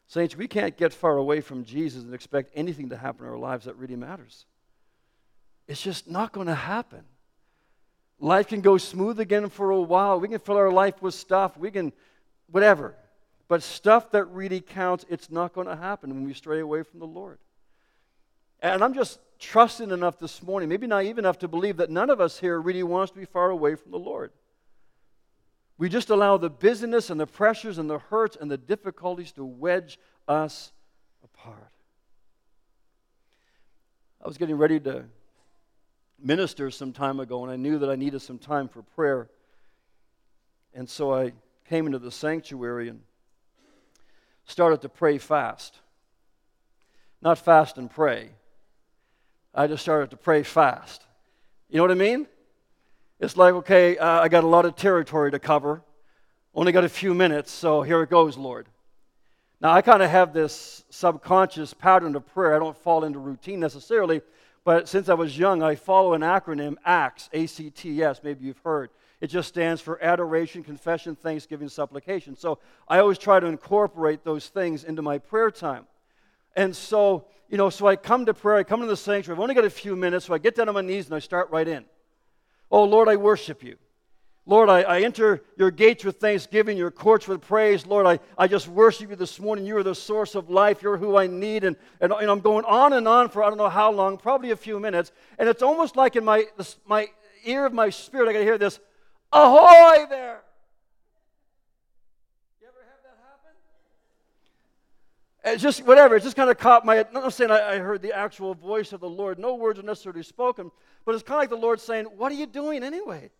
Saints, 0.07 0.35
we 0.35 0.47
can't 0.47 0.75
get 0.75 0.91
far 0.91 1.17
away 1.17 1.39
from 1.39 1.63
Jesus 1.63 2.03
and 2.03 2.13
expect 2.13 2.51
anything 2.55 2.89
to 2.89 2.97
happen 2.97 3.25
in 3.25 3.31
our 3.31 3.37
lives 3.37 3.65
that 3.65 3.75
really 3.75 3.95
matters. 3.95 4.45
It's 5.67 5.81
just 5.81 6.09
not 6.09 6.31
going 6.31 6.47
to 6.47 6.55
happen. 6.55 7.03
Life 8.19 8.47
can 8.47 8.61
go 8.61 8.77
smooth 8.77 9.19
again 9.19 9.49
for 9.49 9.69
a 9.69 9.79
while. 9.79 10.19
We 10.19 10.27
can 10.27 10.39
fill 10.39 10.57
our 10.57 10.71
life 10.71 11.01
with 11.01 11.13
stuff. 11.13 11.55
We 11.55 11.69
can, 11.69 11.93
whatever. 12.49 12.95
But 13.47 13.61
stuff 13.61 14.11
that 14.11 14.25
really 14.25 14.61
counts, 14.61 15.05
it's 15.09 15.29
not 15.29 15.53
going 15.53 15.67
to 15.67 15.75
happen 15.75 16.09
when 16.09 16.25
we 16.25 16.33
stray 16.33 16.59
away 16.59 16.83
from 16.83 16.99
the 16.99 17.05
Lord. 17.05 17.37
And 18.61 18.83
I'm 18.83 18.93
just 18.93 19.19
trusting 19.37 19.91
enough 19.91 20.19
this 20.19 20.43
morning, 20.43 20.69
maybe 20.69 20.87
naive 20.87 21.17
enough 21.17 21.39
to 21.39 21.47
believe 21.47 21.77
that 21.77 21.89
none 21.89 22.09
of 22.09 22.19
us 22.19 22.39
here 22.39 22.59
really 22.59 22.83
wants 22.83 23.11
to 23.13 23.19
be 23.19 23.25
far 23.25 23.51
away 23.51 23.75
from 23.75 23.91
the 23.91 23.99
Lord. 23.99 24.31
We 25.79 25.87
just 25.87 26.09
allow 26.09 26.35
the 26.35 26.49
busyness 26.49 27.09
and 27.09 27.17
the 27.17 27.25
pressures 27.25 27.77
and 27.77 27.89
the 27.89 27.99
hurts 27.99 28.37
and 28.39 28.51
the 28.51 28.57
difficulties 28.57 29.31
to 29.31 29.45
wedge 29.45 29.97
us 30.27 30.73
apart. 31.23 31.71
I 34.21 34.27
was 34.27 34.37
getting 34.37 34.57
ready 34.57 34.77
to 34.81 35.05
minister 36.21 36.69
some 36.69 36.91
time 36.91 37.21
ago, 37.21 37.43
and 37.43 37.51
I 37.51 37.55
knew 37.55 37.79
that 37.79 37.89
I 37.89 37.95
needed 37.95 38.21
some 38.21 38.37
time 38.37 38.67
for 38.67 38.81
prayer. 38.81 39.29
And 40.73 40.89
so 40.89 41.13
I 41.13 41.31
came 41.69 41.85
into 41.85 41.99
the 41.99 42.11
sanctuary 42.11 42.89
and 42.89 42.99
started 44.43 44.81
to 44.81 44.89
pray 44.89 45.17
fast. 45.17 45.79
Not 47.21 47.37
fast 47.37 47.77
and 47.77 47.89
pray. 47.89 48.31
I 49.55 49.67
just 49.67 49.81
started 49.81 50.11
to 50.11 50.17
pray 50.17 50.43
fast. 50.43 51.05
You 51.69 51.77
know 51.77 51.83
what 51.83 51.91
I 51.91 51.95
mean? 51.95 52.27
It's 53.19 53.35
like, 53.35 53.53
okay, 53.53 53.97
uh, 53.97 54.21
I 54.21 54.29
got 54.29 54.45
a 54.45 54.47
lot 54.47 54.65
of 54.65 54.77
territory 54.77 55.31
to 55.31 55.39
cover. 55.39 55.81
Only 56.55 56.71
got 56.71 56.85
a 56.85 56.89
few 56.89 57.13
minutes, 57.13 57.51
so 57.51 57.81
here 57.81 58.01
it 58.01 58.09
goes, 58.09 58.37
Lord. 58.37 58.67
Now, 59.59 59.71
I 59.71 59.81
kind 59.81 60.01
of 60.01 60.09
have 60.09 60.31
this 60.31 60.85
subconscious 60.89 61.73
pattern 61.73 62.15
of 62.15 62.25
prayer. 62.25 62.55
I 62.55 62.59
don't 62.59 62.77
fall 62.77 63.03
into 63.03 63.19
routine 63.19 63.59
necessarily, 63.59 64.21
but 64.63 64.87
since 64.87 65.09
I 65.09 65.15
was 65.15 65.37
young, 65.37 65.61
I 65.61 65.75
follow 65.75 66.13
an 66.13 66.21
acronym 66.21 66.75
ACTS, 66.85 67.29
A 67.33 67.45
C 67.45 67.69
T 67.69 68.01
S, 68.01 68.21
maybe 68.23 68.45
you've 68.45 68.59
heard. 68.59 68.89
It 69.19 69.27
just 69.27 69.49
stands 69.49 69.81
for 69.81 70.01
adoration, 70.01 70.63
confession, 70.63 71.17
thanksgiving, 71.17 71.67
supplication. 71.67 72.37
So 72.37 72.59
I 72.87 72.99
always 72.99 73.17
try 73.17 73.41
to 73.41 73.47
incorporate 73.47 74.23
those 74.23 74.47
things 74.47 74.85
into 74.85 75.01
my 75.01 75.17
prayer 75.17 75.51
time. 75.51 75.87
And 76.55 76.73
so, 76.73 77.25
you 77.49 77.57
know, 77.57 77.69
so 77.69 77.85
I 77.85 77.97
come 77.97 78.25
to 78.27 78.33
prayer, 78.33 78.59
I 78.59 78.63
come 78.63 78.79
to 78.79 78.87
the 78.87 78.95
sanctuary, 78.95 79.35
I've 79.35 79.41
only 79.41 79.55
got 79.55 79.65
a 79.65 79.69
few 79.69 79.97
minutes, 79.97 80.25
so 80.25 80.33
I 80.33 80.37
get 80.37 80.55
down 80.55 80.69
on 80.69 80.75
my 80.75 80.81
knees 80.81 81.07
and 81.07 81.15
I 81.15 81.19
start 81.19 81.51
right 81.51 81.67
in. 81.67 81.83
Oh, 82.71 82.83
Lord, 82.83 83.07
I 83.07 83.15
worship 83.15 83.63
you. 83.63 83.77
Lord, 84.45 84.67
I, 84.67 84.81
I, 84.81 85.01
enter 85.01 85.43
your 85.57 85.69
gates 85.69 86.03
with 86.03 86.17
thanksgiving, 86.17 86.75
your 86.75 86.89
courts 86.89 87.27
with 87.27 87.41
praise. 87.41 87.85
Lord, 87.85 88.07
I, 88.07 88.19
I 88.35 88.47
just 88.47 88.67
worship 88.67 89.11
you 89.11 89.15
this 89.15 89.39
morning. 89.39 89.63
You 89.63 89.77
are 89.77 89.83
the 89.83 89.93
source 89.93 90.33
of 90.33 90.49
life. 90.49 90.81
You're 90.81 90.97
who 90.97 91.15
I 91.15 91.27
need. 91.27 91.63
And, 91.63 91.75
and, 92.01 92.11
and 92.11 92.31
I'm 92.31 92.39
going 92.39 92.65
on 92.65 92.93
and 92.93 93.07
on 93.07 93.29
for 93.29 93.43
I 93.43 93.49
don't 93.49 93.59
know 93.59 93.69
how 93.69 93.91
long, 93.91 94.17
probably 94.17 94.49
a 94.49 94.55
few 94.55 94.79
minutes. 94.79 95.11
And 95.37 95.47
it's 95.47 95.61
almost 95.61 95.95
like 95.95 96.15
in 96.15 96.25
my, 96.25 96.45
this, 96.57 96.77
my 96.87 97.09
ear 97.45 97.67
of 97.67 97.73
my 97.73 97.91
spirit, 97.91 98.27
I 98.27 98.33
got 98.33 98.39
to 98.39 98.45
hear 98.45 98.57
this 98.57 98.79
Ahoy 99.31 100.07
there! 100.09 100.41
You 102.59 102.67
ever 102.67 102.79
have 102.79 103.03
that 103.03 103.17
happen? 103.21 103.53
It's 105.53 105.61
just 105.61 105.85
whatever. 105.85 106.15
It 106.15 106.23
just 106.23 106.35
kind 106.35 106.49
of 106.49 106.57
caught 106.57 106.83
my. 106.83 106.99
I'm 106.99 107.13
not 107.13 107.33
saying 107.33 107.51
I, 107.51 107.75
I 107.75 107.77
heard 107.77 108.01
the 108.01 108.13
actual 108.13 108.55
voice 108.55 108.91
of 108.93 109.01
the 109.01 109.09
Lord. 109.09 109.37
No 109.37 109.53
words 109.53 109.77
are 109.77 109.83
necessarily 109.83 110.23
spoken, 110.23 110.71
but 111.09 111.15
it's 111.15 111.23
kind 111.23 111.37
of 111.37 111.41
like 111.41 111.49
the 111.49 111.55
Lord 111.65 111.79
saying, 111.79 112.05
What 112.05 112.31
are 112.31 112.35
you 112.35 112.45
doing 112.45 112.83
anyway? 112.83 113.31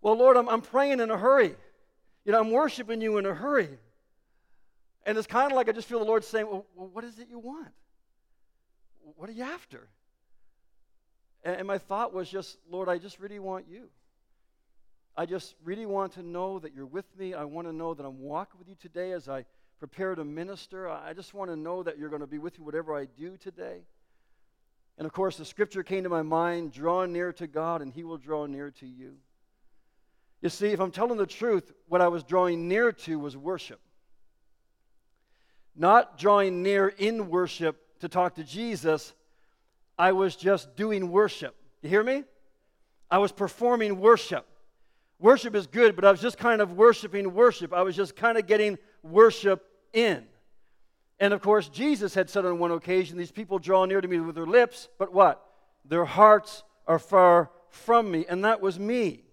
Well, 0.00 0.16
Lord, 0.16 0.38
I'm, 0.38 0.48
I'm 0.48 0.62
praying 0.62 0.98
in 0.98 1.10
a 1.10 1.18
hurry. 1.18 1.54
You 2.24 2.32
know, 2.32 2.40
I'm 2.40 2.50
worshiping 2.50 3.02
you 3.02 3.18
in 3.18 3.26
a 3.26 3.34
hurry. 3.34 3.68
And 5.04 5.18
it's 5.18 5.26
kind 5.26 5.52
of 5.52 5.56
like 5.56 5.68
I 5.68 5.72
just 5.72 5.86
feel 5.86 5.98
the 5.98 6.06
Lord 6.06 6.24
saying, 6.24 6.46
well, 6.46 6.64
what 6.74 7.04
is 7.04 7.18
it 7.18 7.28
you 7.28 7.38
want? 7.38 7.68
What 9.16 9.28
are 9.28 9.32
you 9.32 9.42
after? 9.42 9.90
And, 11.44 11.56
and 11.56 11.66
my 11.66 11.76
thought 11.76 12.14
was 12.14 12.30
just, 12.30 12.56
Lord, 12.70 12.88
I 12.88 12.96
just 12.96 13.20
really 13.20 13.38
want 13.38 13.66
you. 13.68 13.90
I 15.18 15.26
just 15.26 15.54
really 15.62 15.84
want 15.84 16.14
to 16.14 16.22
know 16.22 16.58
that 16.60 16.74
you're 16.74 16.86
with 16.86 17.14
me. 17.18 17.34
I 17.34 17.44
want 17.44 17.68
to 17.68 17.74
know 17.74 17.92
that 17.92 18.06
I'm 18.06 18.20
walking 18.20 18.58
with 18.58 18.70
you 18.70 18.76
today 18.80 19.12
as 19.12 19.28
I 19.28 19.44
prepare 19.78 20.14
to 20.14 20.24
minister. 20.24 20.88
I 20.88 21.12
just 21.12 21.34
want 21.34 21.50
to 21.50 21.56
know 21.56 21.82
that 21.82 21.98
you're 21.98 22.08
going 22.08 22.22
to 22.22 22.26
be 22.26 22.38
with 22.38 22.58
me 22.58 22.64
whatever 22.64 22.96
I 22.96 23.04
do 23.04 23.36
today. 23.36 23.82
And 24.98 25.06
of 25.06 25.12
course, 25.12 25.36
the 25.36 25.44
scripture 25.44 25.84
came 25.84 26.02
to 26.02 26.08
my 26.08 26.22
mind 26.22 26.72
draw 26.72 27.06
near 27.06 27.32
to 27.34 27.46
God, 27.46 27.82
and 27.82 27.92
he 27.92 28.02
will 28.02 28.18
draw 28.18 28.46
near 28.46 28.72
to 28.72 28.86
you. 28.86 29.14
You 30.42 30.48
see, 30.48 30.68
if 30.68 30.80
I'm 30.80 30.90
telling 30.90 31.18
the 31.18 31.26
truth, 31.26 31.72
what 31.88 32.00
I 32.00 32.08
was 32.08 32.24
drawing 32.24 32.68
near 32.68 32.92
to 32.92 33.18
was 33.18 33.36
worship. 33.36 33.80
Not 35.76 36.18
drawing 36.18 36.62
near 36.62 36.88
in 36.88 37.30
worship 37.30 38.00
to 38.00 38.08
talk 38.08 38.34
to 38.34 38.44
Jesus, 38.44 39.14
I 39.96 40.12
was 40.12 40.36
just 40.36 40.76
doing 40.76 41.10
worship. 41.10 41.56
You 41.82 41.88
hear 41.88 42.04
me? 42.04 42.24
I 43.10 43.18
was 43.18 43.32
performing 43.32 44.00
worship. 44.00 44.46
Worship 45.20 45.54
is 45.54 45.66
good, 45.66 45.96
but 45.96 46.04
I 46.04 46.10
was 46.10 46.20
just 46.20 46.38
kind 46.38 46.60
of 46.60 46.72
worshiping 46.72 47.34
worship. 47.34 47.72
I 47.72 47.82
was 47.82 47.96
just 47.96 48.14
kind 48.14 48.38
of 48.38 48.46
getting 48.46 48.78
worship 49.02 49.64
in. 49.92 50.24
And 51.20 51.34
of 51.34 51.42
course, 51.42 51.68
Jesus 51.68 52.14
had 52.14 52.30
said 52.30 52.44
on 52.44 52.58
one 52.58 52.70
occasion, 52.70 53.18
These 53.18 53.32
people 53.32 53.58
draw 53.58 53.84
near 53.84 54.00
to 54.00 54.08
me 54.08 54.20
with 54.20 54.34
their 54.34 54.46
lips, 54.46 54.88
but 54.98 55.12
what? 55.12 55.44
Their 55.84 56.04
hearts 56.04 56.62
are 56.86 56.98
far 56.98 57.50
from 57.70 58.10
me. 58.10 58.24
And 58.28 58.44
that 58.44 58.60
was 58.60 58.78
me. 58.78 59.24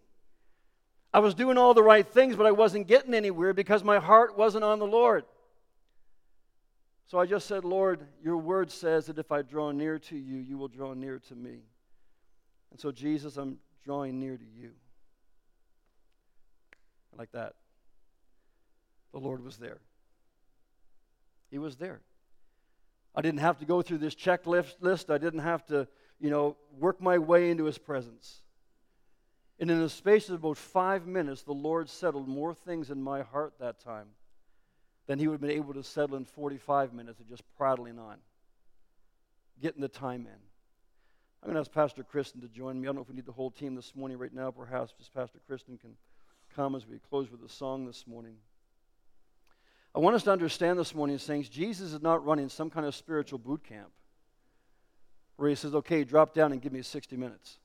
I 1.14 1.20
was 1.20 1.34
doing 1.34 1.58
all 1.58 1.74
the 1.74 1.84
right 1.84 2.06
things, 2.06 2.36
but 2.36 2.46
I 2.46 2.52
wasn't 2.52 2.88
getting 2.88 3.14
anywhere 3.14 3.54
because 3.54 3.84
my 3.84 4.00
heart 4.00 4.38
wasn't 4.38 4.64
on 4.64 4.80
the 4.80 4.88
Lord. 4.88 5.24
So 7.08 7.20
I 7.20 7.26
just 7.26 7.48
said, 7.48 7.64
Lord, 7.64 8.02
your 8.24 8.38
word 8.38 8.72
says 8.72 9.06
that 9.06 9.20
if 9.20 9.32
I 9.32 9.44
draw 9.44 9.72
near 9.72 10.00
to 10.00 10.18
you, 10.18 10.38
you 10.38 10.58
will 10.58 10.68
draw 10.68 10.94
near 10.94 11.20
to 11.20 11.36
me. 11.36 11.60
And 12.72 12.80
so, 12.80 12.92
Jesus, 12.92 13.38
I'm 13.38 13.60
drawing 13.86 14.20
near 14.20 14.36
to 14.36 14.44
you. 14.44 14.72
Like 17.18 17.32
that. 17.32 17.54
The 19.14 19.20
Lord 19.20 19.46
was 19.46 19.56
there. 19.56 19.78
He 21.50 21.58
was 21.58 21.76
there. 21.78 22.02
I 23.16 23.22
didn't 23.22 23.40
have 23.40 23.60
to 23.60 23.66
go 23.66 23.82
through 23.82 24.00
this 24.00 24.16
checklist. 24.16 25.10
I 25.10 25.18
didn't 25.18 25.40
have 25.40 25.66
to, 25.68 25.88
you 26.20 26.30
know, 26.30 26.58
work 26.78 27.02
my 27.02 27.18
way 27.18 27.50
into 27.50 27.66
his 27.66 27.78
presence. 27.78 28.42
And 29.60 29.72
in 29.72 29.80
the 29.80 29.90
space 29.90 30.28
of 30.28 30.36
about 30.36 30.58
five 30.58 31.08
minutes, 31.08 31.44
the 31.44 31.54
Lord 31.54 31.90
settled 31.90 32.28
more 32.28 32.54
things 32.54 32.90
in 32.90 33.02
my 33.02 33.22
heart 33.22 33.54
that 33.60 33.80
time 33.80 34.08
than 35.08 35.18
he 35.18 35.28
would 35.28 35.36
have 35.36 35.42
been 35.42 35.52
able 35.52 35.74
to 35.76 35.84
settle 35.84 36.18
in 36.18 36.26
45 36.26 36.94
minutes 36.94 37.20
of 37.20 37.30
just 37.30 37.44
prattling 37.56 37.98
on, 37.98 38.18
getting 39.62 39.82
the 39.82 39.88
time 39.88 40.22
in. 40.22 40.40
I'm 41.42 41.52
going 41.52 41.54
to 41.54 41.60
ask 41.60 41.72
Pastor 41.72 42.04
Kristen 42.04 42.42
to 42.42 42.48
join 42.48 42.82
me. 42.82 42.88
I 42.88 42.90
don't 42.90 42.96
know 42.96 43.02
if 43.04 43.10
we 43.10 43.16
need 43.16 43.28
the 43.28 43.32
whole 43.32 43.52
team 43.52 43.76
this 43.76 43.96
morning 43.96 44.18
right 44.18 44.34
now. 44.34 44.52
Perhaps 44.52 44.94
just 44.98 45.14
Pastor 45.14 45.40
Kristen 45.48 45.78
can 45.78 45.92
come 46.56 46.76
as 46.76 46.88
we 46.88 46.98
close 46.98 47.32
with 47.32 47.44
a 47.44 47.50
song 47.50 47.86
this 47.86 48.06
morning. 48.08 48.36
I 49.96 50.00
want 50.00 50.16
us 50.16 50.24
to 50.24 50.32
understand 50.32 50.78
this 50.78 50.94
morning, 50.94 51.18
saints, 51.18 51.48
Jesus 51.48 51.94
is 51.94 52.02
not 52.02 52.26
running 52.26 52.50
some 52.50 52.70
kind 52.70 52.86
of 52.86 52.94
spiritual 52.94 53.40
boot 53.40 53.64
camp 53.64 53.90
where 55.38 55.50
he 55.50 55.56
says, 55.56 55.74
okay, 55.74 56.04
drop 56.04 56.34
down 56.34 56.52
and 56.52 56.62
give 56.62 56.74
me 56.74 56.82
60 56.82 57.16
minutes. 57.16 57.58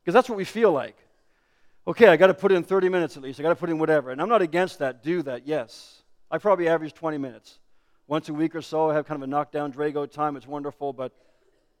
Because 0.00 0.14
that's 0.14 0.28
what 0.28 0.38
we 0.38 0.44
feel 0.44 0.72
like 0.72 0.96
okay, 1.86 2.08
I 2.08 2.16
got 2.16 2.28
to 2.28 2.34
put 2.34 2.52
in 2.52 2.62
30 2.62 2.88
minutes 2.88 3.16
at 3.16 3.22
least. 3.22 3.40
I 3.40 3.42
got 3.42 3.50
to 3.50 3.56
put 3.56 3.70
in 3.70 3.78
whatever. 3.78 4.10
And 4.10 4.20
I'm 4.20 4.28
not 4.28 4.42
against 4.42 4.78
that. 4.78 5.02
Do 5.02 5.22
that, 5.22 5.46
yes. 5.46 6.02
I 6.30 6.38
probably 6.38 6.68
average 6.68 6.94
20 6.94 7.18
minutes. 7.18 7.58
Once 8.06 8.28
a 8.28 8.34
week 8.34 8.54
or 8.54 8.62
so, 8.62 8.90
I 8.90 8.94
have 8.94 9.06
kind 9.06 9.16
of 9.16 9.28
a 9.28 9.30
knockdown 9.30 9.72
Drago 9.72 10.10
time. 10.10 10.36
It's 10.36 10.46
wonderful, 10.46 10.92
but 10.92 11.12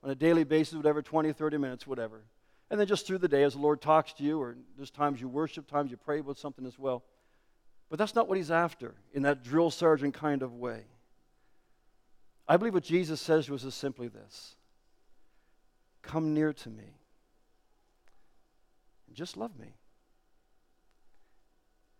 on 0.02 0.10
a 0.10 0.14
daily 0.14 0.44
basis, 0.44 0.74
whatever, 0.74 1.02
20, 1.02 1.32
30 1.32 1.58
minutes, 1.58 1.86
whatever. 1.86 2.22
And 2.70 2.80
then 2.80 2.86
just 2.86 3.06
through 3.06 3.18
the 3.18 3.28
day, 3.28 3.42
as 3.42 3.54
the 3.54 3.60
Lord 3.60 3.80
talks 3.80 4.12
to 4.14 4.22
you, 4.22 4.40
or 4.40 4.56
there's 4.76 4.90
times 4.90 5.20
you 5.20 5.28
worship, 5.28 5.68
times 5.68 5.90
you 5.90 5.96
pray 5.96 6.20
about 6.20 6.38
something 6.38 6.66
as 6.66 6.78
well. 6.78 7.02
But 7.92 7.98
that's 7.98 8.14
not 8.14 8.26
what 8.26 8.38
he's 8.38 8.50
after 8.50 8.94
in 9.12 9.24
that 9.24 9.44
drill 9.44 9.70
sergeant 9.70 10.14
kind 10.14 10.42
of 10.42 10.54
way. 10.54 10.84
I 12.48 12.56
believe 12.56 12.72
what 12.72 12.84
Jesus 12.84 13.20
says 13.20 13.44
to 13.44 13.54
us 13.54 13.64
is 13.64 13.74
simply 13.74 14.08
this 14.08 14.56
Come 16.00 16.32
near 16.32 16.54
to 16.54 16.70
me 16.70 16.96
and 19.06 19.14
just 19.14 19.36
love 19.36 19.58
me 19.58 19.74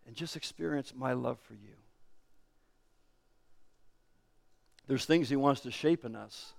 and 0.07 0.17
just 0.17 0.35
experience 0.35 0.95
my 0.97 1.13
love 1.13 1.39
for 1.41 1.53
you. 1.53 1.75
there's 4.87 5.05
things 5.05 5.29
He 5.29 5.37
wants 5.37 5.61
to 5.61 5.71
shape 5.71 6.07
in 6.07 6.17
us. 6.17 6.55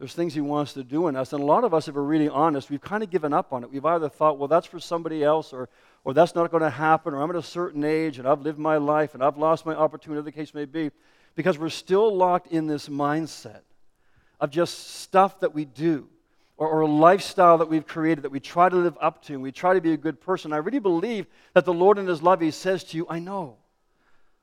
There's 0.00 0.14
things 0.14 0.32
He 0.32 0.40
wants 0.40 0.72
to 0.72 0.82
do 0.82 1.08
in 1.08 1.14
us. 1.14 1.34
And 1.34 1.42
a 1.42 1.44
lot 1.44 1.62
of 1.62 1.74
us, 1.74 1.86
if 1.86 1.94
we're 1.94 2.00
really 2.00 2.30
honest, 2.30 2.70
we've 2.70 2.80
kind 2.80 3.02
of 3.02 3.10
given 3.10 3.34
up 3.34 3.52
on 3.52 3.62
it. 3.62 3.70
We've 3.70 3.84
either 3.84 4.08
thought, 4.08 4.38
well, 4.38 4.48
that's 4.48 4.66
for 4.66 4.80
somebody 4.80 5.22
else, 5.22 5.52
or, 5.52 5.68
or 6.04 6.14
that's 6.14 6.34
not 6.34 6.50
going 6.50 6.62
to 6.62 6.70
happen, 6.70 7.12
or 7.12 7.22
I'm 7.22 7.28
at 7.28 7.36
a 7.36 7.42
certain 7.42 7.84
age, 7.84 8.18
and 8.18 8.26
I've 8.26 8.40
lived 8.40 8.58
my 8.58 8.78
life, 8.78 9.12
and 9.12 9.22
I've 9.22 9.36
lost 9.36 9.66
my 9.66 9.74
opportunity, 9.74 10.22
the 10.24 10.32
case 10.32 10.54
may 10.54 10.64
be, 10.64 10.90
because 11.34 11.58
we're 11.58 11.68
still 11.68 12.16
locked 12.16 12.46
in 12.46 12.66
this 12.66 12.88
mindset 12.88 13.60
of 14.40 14.50
just 14.50 14.96
stuff 15.00 15.38
that 15.40 15.54
we 15.54 15.66
do. 15.66 16.08
Or, 16.56 16.68
or, 16.68 16.80
a 16.80 16.86
lifestyle 16.86 17.58
that 17.58 17.68
we've 17.68 17.86
created 17.86 18.24
that 18.24 18.30
we 18.30 18.40
try 18.40 18.68
to 18.68 18.76
live 18.76 18.96
up 19.00 19.22
to 19.24 19.32
and 19.32 19.42
we 19.42 19.50
try 19.50 19.72
to 19.72 19.80
be 19.80 19.94
a 19.94 19.96
good 19.96 20.20
person. 20.20 20.52
I 20.52 20.58
really 20.58 20.78
believe 20.78 21.26
that 21.54 21.64
the 21.64 21.72
Lord 21.72 21.96
in 21.96 22.06
His 22.06 22.22
love, 22.22 22.42
He 22.42 22.50
says 22.50 22.84
to 22.84 22.98
you, 22.98 23.06
I 23.08 23.18
know, 23.18 23.56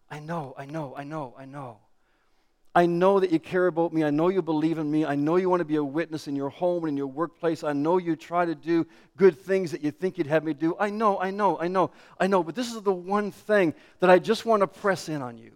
I 0.10 0.20
know, 0.20 0.55
I 0.58 0.66
know, 0.66 0.95
I 0.97 1.03
know, 1.03 1.36
I 1.38 1.45
know. 1.45 1.78
I 2.78 2.86
know 2.86 3.19
that 3.19 3.32
you 3.32 3.39
care 3.39 3.65
about 3.65 3.91
me. 3.91 4.03
I 4.03 4.11
know 4.11 4.28
you 4.28 4.43
believe 4.43 4.78
in 4.78 4.91
me. 4.91 5.03
I 5.03 5.15
know 5.15 5.38
you 5.38 5.49
want 5.49 5.61
to 5.61 5.65
be 5.65 5.78
a 5.78 5.84
witness 5.84 6.28
in 6.28 6.36
your 6.36 6.49
home 6.49 6.84
and 6.84 6.89
in 6.89 6.97
your 6.97 7.07
workplace. 7.07 7.63
I 7.63 7.73
know 7.73 7.97
you 7.97 8.15
try 8.15 8.45
to 8.45 8.53
do 8.53 8.86
good 9.17 9.36
things 9.36 9.71
that 9.71 9.82
you 9.82 9.89
think 9.89 10.19
you'd 10.19 10.28
have 10.28 10.43
me 10.43 10.53
do. 10.53 10.75
I 10.80 10.91
know, 10.91 11.19
I 11.19 11.32
know, 11.32 11.59
I 11.59 11.69
know, 11.69 11.89
I 12.19 12.28
know. 12.28 12.43
But 12.43 12.53
this 12.53 12.71
is 12.71 12.80
the 12.84 12.93
one 12.93 13.32
thing 13.32 13.73
that 13.99 14.11
I 14.11 14.19
just 14.19 14.45
want 14.45 14.61
to 14.61 14.67
press 14.67 15.09
in 15.09 15.23
on 15.23 15.39
you. 15.39 15.53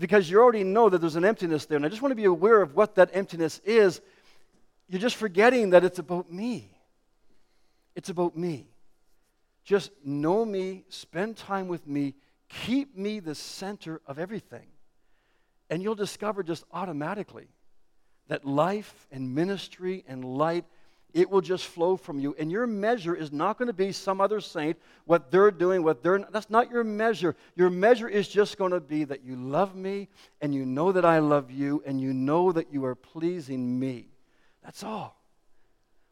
Because 0.00 0.30
you 0.30 0.40
already 0.40 0.64
know 0.64 0.88
that 0.88 0.98
there's 1.02 1.16
an 1.16 1.26
emptiness 1.26 1.66
there. 1.66 1.76
And 1.76 1.84
I 1.84 1.90
just 1.90 2.00
want 2.00 2.12
to 2.12 2.16
be 2.16 2.24
aware 2.24 2.62
of 2.62 2.74
what 2.74 2.94
that 2.94 3.10
emptiness 3.12 3.60
is. 3.62 4.00
You're 4.88 4.98
just 4.98 5.16
forgetting 5.16 5.68
that 5.70 5.84
it's 5.84 5.98
about 5.98 6.32
me. 6.32 6.70
It's 7.94 8.08
about 8.08 8.34
me. 8.34 8.66
Just 9.62 9.90
know 10.02 10.42
me, 10.46 10.84
spend 10.88 11.36
time 11.36 11.68
with 11.68 11.86
me, 11.86 12.14
keep 12.48 12.96
me 12.96 13.20
the 13.20 13.34
center 13.34 14.00
of 14.06 14.18
everything. 14.18 14.68
And 15.70 15.82
you'll 15.82 15.94
discover 15.94 16.42
just 16.42 16.64
automatically 16.72 17.48
that 18.28 18.44
life 18.44 19.06
and 19.10 19.34
ministry 19.34 20.04
and 20.08 20.24
light, 20.24 20.64
it 21.14 21.30
will 21.30 21.40
just 21.40 21.64
flow 21.64 21.96
from 21.96 22.18
you. 22.18 22.34
And 22.38 22.50
your 22.50 22.66
measure 22.66 23.14
is 23.14 23.32
not 23.32 23.58
going 23.58 23.68
to 23.68 23.72
be 23.72 23.92
some 23.92 24.20
other 24.20 24.40
saint, 24.40 24.76
what 25.06 25.30
they're 25.30 25.50
doing, 25.50 25.82
what 25.82 26.02
they're 26.02 26.18
that's 26.18 26.50
not 26.50 26.70
your 26.70 26.84
measure. 26.84 27.34
Your 27.54 27.70
measure 27.70 28.08
is 28.08 28.28
just 28.28 28.58
going 28.58 28.72
to 28.72 28.80
be 28.80 29.04
that 29.04 29.24
you 29.24 29.36
love 29.36 29.74
me 29.74 30.08
and 30.40 30.54
you 30.54 30.66
know 30.66 30.92
that 30.92 31.04
I 31.04 31.20
love 31.20 31.50
you 31.50 31.82
and 31.86 32.00
you 32.00 32.12
know 32.12 32.52
that 32.52 32.72
you 32.72 32.84
are 32.84 32.94
pleasing 32.94 33.78
me. 33.78 34.08
That's 34.62 34.84
all. 34.84 35.16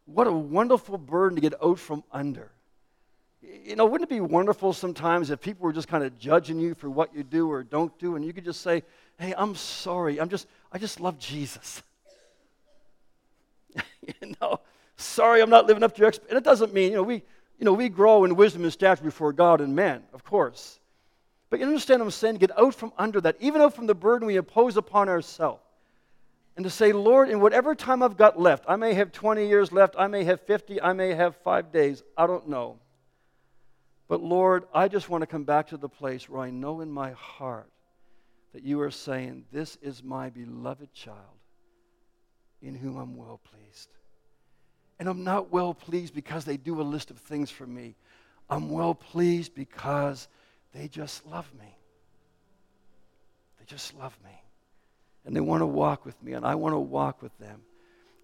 What 0.06 0.26
a 0.26 0.32
wonderful 0.32 0.98
burden 0.98 1.36
to 1.36 1.42
get 1.42 1.54
out 1.62 1.78
from 1.78 2.04
under. 2.12 2.50
You 3.42 3.76
know, 3.76 3.84
wouldn't 3.84 4.10
it 4.10 4.14
be 4.14 4.20
wonderful 4.20 4.72
sometimes 4.72 5.30
if 5.30 5.40
people 5.40 5.64
were 5.64 5.72
just 5.72 5.88
kind 5.88 6.04
of 6.04 6.18
judging 6.18 6.58
you 6.58 6.74
for 6.74 6.88
what 6.88 7.14
you 7.14 7.22
do 7.22 7.50
or 7.50 7.62
don't 7.62 7.96
do, 7.98 8.16
and 8.16 8.24
you 8.24 8.32
could 8.32 8.44
just 8.44 8.60
say, 8.60 8.82
hey, 9.18 9.34
I'm 9.36 9.54
sorry. 9.54 10.20
I'm 10.20 10.28
just, 10.28 10.46
I 10.72 10.78
just 10.78 11.00
love 11.00 11.18
Jesus. 11.18 11.82
you 13.74 14.34
know, 14.40 14.60
sorry 14.96 15.40
I'm 15.40 15.50
not 15.50 15.66
living 15.66 15.82
up 15.82 15.94
to 15.94 15.98
your 16.00 16.08
expectations. 16.08 16.36
And 16.36 16.38
it 16.38 16.48
doesn't 16.48 16.74
mean, 16.74 16.90
you 16.90 16.96
know, 16.96 17.02
we, 17.02 17.22
you 17.58 17.64
know, 17.64 17.72
we 17.72 17.88
grow 17.88 18.24
in 18.24 18.36
wisdom 18.36 18.64
and 18.64 18.72
stature 18.72 19.04
before 19.04 19.32
God 19.32 19.60
and 19.60 19.74
men, 19.74 20.02
of 20.12 20.24
course. 20.24 20.78
But 21.50 21.60
you 21.60 21.66
understand 21.66 22.00
what 22.00 22.06
I'm 22.06 22.10
saying? 22.10 22.36
Get 22.36 22.58
out 22.58 22.74
from 22.74 22.92
under 22.98 23.20
that, 23.20 23.36
even 23.40 23.60
out 23.60 23.74
from 23.74 23.86
the 23.86 23.94
burden 23.94 24.26
we 24.26 24.36
impose 24.36 24.76
upon 24.76 25.08
ourselves. 25.08 25.60
And 26.56 26.64
to 26.64 26.70
say, 26.70 26.92
Lord, 26.92 27.28
in 27.28 27.40
whatever 27.40 27.74
time 27.74 28.02
I've 28.02 28.16
got 28.16 28.38
left, 28.38 28.64
I 28.68 28.76
may 28.76 28.94
have 28.94 29.10
20 29.12 29.46
years 29.46 29.72
left, 29.72 29.96
I 29.98 30.06
may 30.06 30.22
have 30.24 30.40
50, 30.42 30.80
I 30.80 30.92
may 30.92 31.12
have 31.14 31.36
five 31.36 31.72
days, 31.72 32.02
I 32.16 32.26
don't 32.28 32.48
know. 32.48 32.78
But 34.06 34.22
Lord, 34.22 34.64
I 34.72 34.86
just 34.86 35.08
want 35.08 35.22
to 35.22 35.26
come 35.26 35.44
back 35.44 35.68
to 35.68 35.76
the 35.76 35.88
place 35.88 36.28
where 36.28 36.40
I 36.40 36.50
know 36.50 36.80
in 36.80 36.90
my 36.90 37.12
heart 37.12 37.68
that 38.54 38.62
you 38.62 38.80
are 38.80 38.90
saying, 38.90 39.44
This 39.52 39.76
is 39.82 40.02
my 40.02 40.30
beloved 40.30 40.94
child 40.94 41.18
in 42.62 42.74
whom 42.74 42.96
I'm 42.96 43.16
well 43.16 43.40
pleased. 43.50 43.90
And 44.98 45.08
I'm 45.08 45.24
not 45.24 45.52
well 45.52 45.74
pleased 45.74 46.14
because 46.14 46.44
they 46.44 46.56
do 46.56 46.80
a 46.80 46.82
list 46.82 47.10
of 47.10 47.18
things 47.18 47.50
for 47.50 47.66
me. 47.66 47.96
I'm 48.48 48.70
well 48.70 48.94
pleased 48.94 49.54
because 49.54 50.28
they 50.72 50.86
just 50.86 51.26
love 51.26 51.50
me. 51.58 51.76
They 53.58 53.64
just 53.66 53.92
love 53.94 54.16
me. 54.24 54.30
And 55.26 55.34
they 55.34 55.40
want 55.40 55.62
to 55.62 55.66
walk 55.66 56.04
with 56.06 56.22
me, 56.22 56.34
and 56.34 56.46
I 56.46 56.54
want 56.54 56.74
to 56.74 56.78
walk 56.78 57.22
with 57.22 57.36
them 57.38 57.60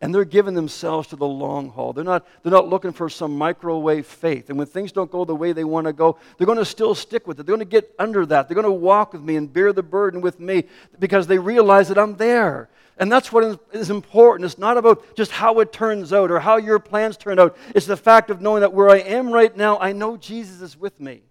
and 0.00 0.14
they're 0.14 0.24
giving 0.24 0.54
themselves 0.54 1.08
to 1.08 1.16
the 1.16 1.26
long 1.26 1.68
haul. 1.68 1.92
They're 1.92 2.04
not, 2.04 2.26
they're 2.42 2.52
not 2.52 2.68
looking 2.68 2.92
for 2.92 3.10
some 3.10 3.36
microwave 3.36 4.06
faith. 4.06 4.48
And 4.48 4.56
when 4.58 4.66
things 4.66 4.92
don't 4.92 5.10
go 5.10 5.26
the 5.26 5.36
way 5.36 5.52
they 5.52 5.64
want 5.64 5.86
to 5.86 5.92
go, 5.92 6.18
they're 6.38 6.46
going 6.46 6.58
to 6.58 6.64
still 6.64 6.94
stick 6.94 7.26
with 7.26 7.38
it. 7.38 7.44
They're 7.44 7.56
going 7.56 7.66
to 7.66 7.70
get 7.70 7.94
under 7.98 8.24
that. 8.26 8.48
They're 8.48 8.54
going 8.54 8.66
to 8.66 8.72
walk 8.72 9.12
with 9.12 9.22
me 9.22 9.36
and 9.36 9.52
bear 9.52 9.74
the 9.74 9.82
burden 9.82 10.22
with 10.22 10.40
me 10.40 10.64
because 10.98 11.26
they 11.26 11.38
realize 11.38 11.88
that 11.88 11.98
I'm 11.98 12.16
there. 12.16 12.70
And 12.96 13.12
that's 13.12 13.30
what 13.30 13.60
is 13.72 13.90
important. 13.90 14.46
It's 14.46 14.58
not 14.58 14.78
about 14.78 15.16
just 15.16 15.32
how 15.32 15.60
it 15.60 15.72
turns 15.72 16.12
out 16.14 16.30
or 16.30 16.40
how 16.40 16.56
your 16.56 16.78
plans 16.78 17.18
turn 17.18 17.38
out. 17.38 17.56
It's 17.74 17.86
the 17.86 17.96
fact 17.96 18.30
of 18.30 18.40
knowing 18.40 18.60
that 18.60 18.72
where 18.72 18.88
I 18.88 18.98
am 18.98 19.30
right 19.30 19.54
now, 19.54 19.78
I 19.78 19.92
know 19.92 20.16
Jesus 20.16 20.62
is 20.62 20.78
with 20.78 20.98
me. 20.98 21.22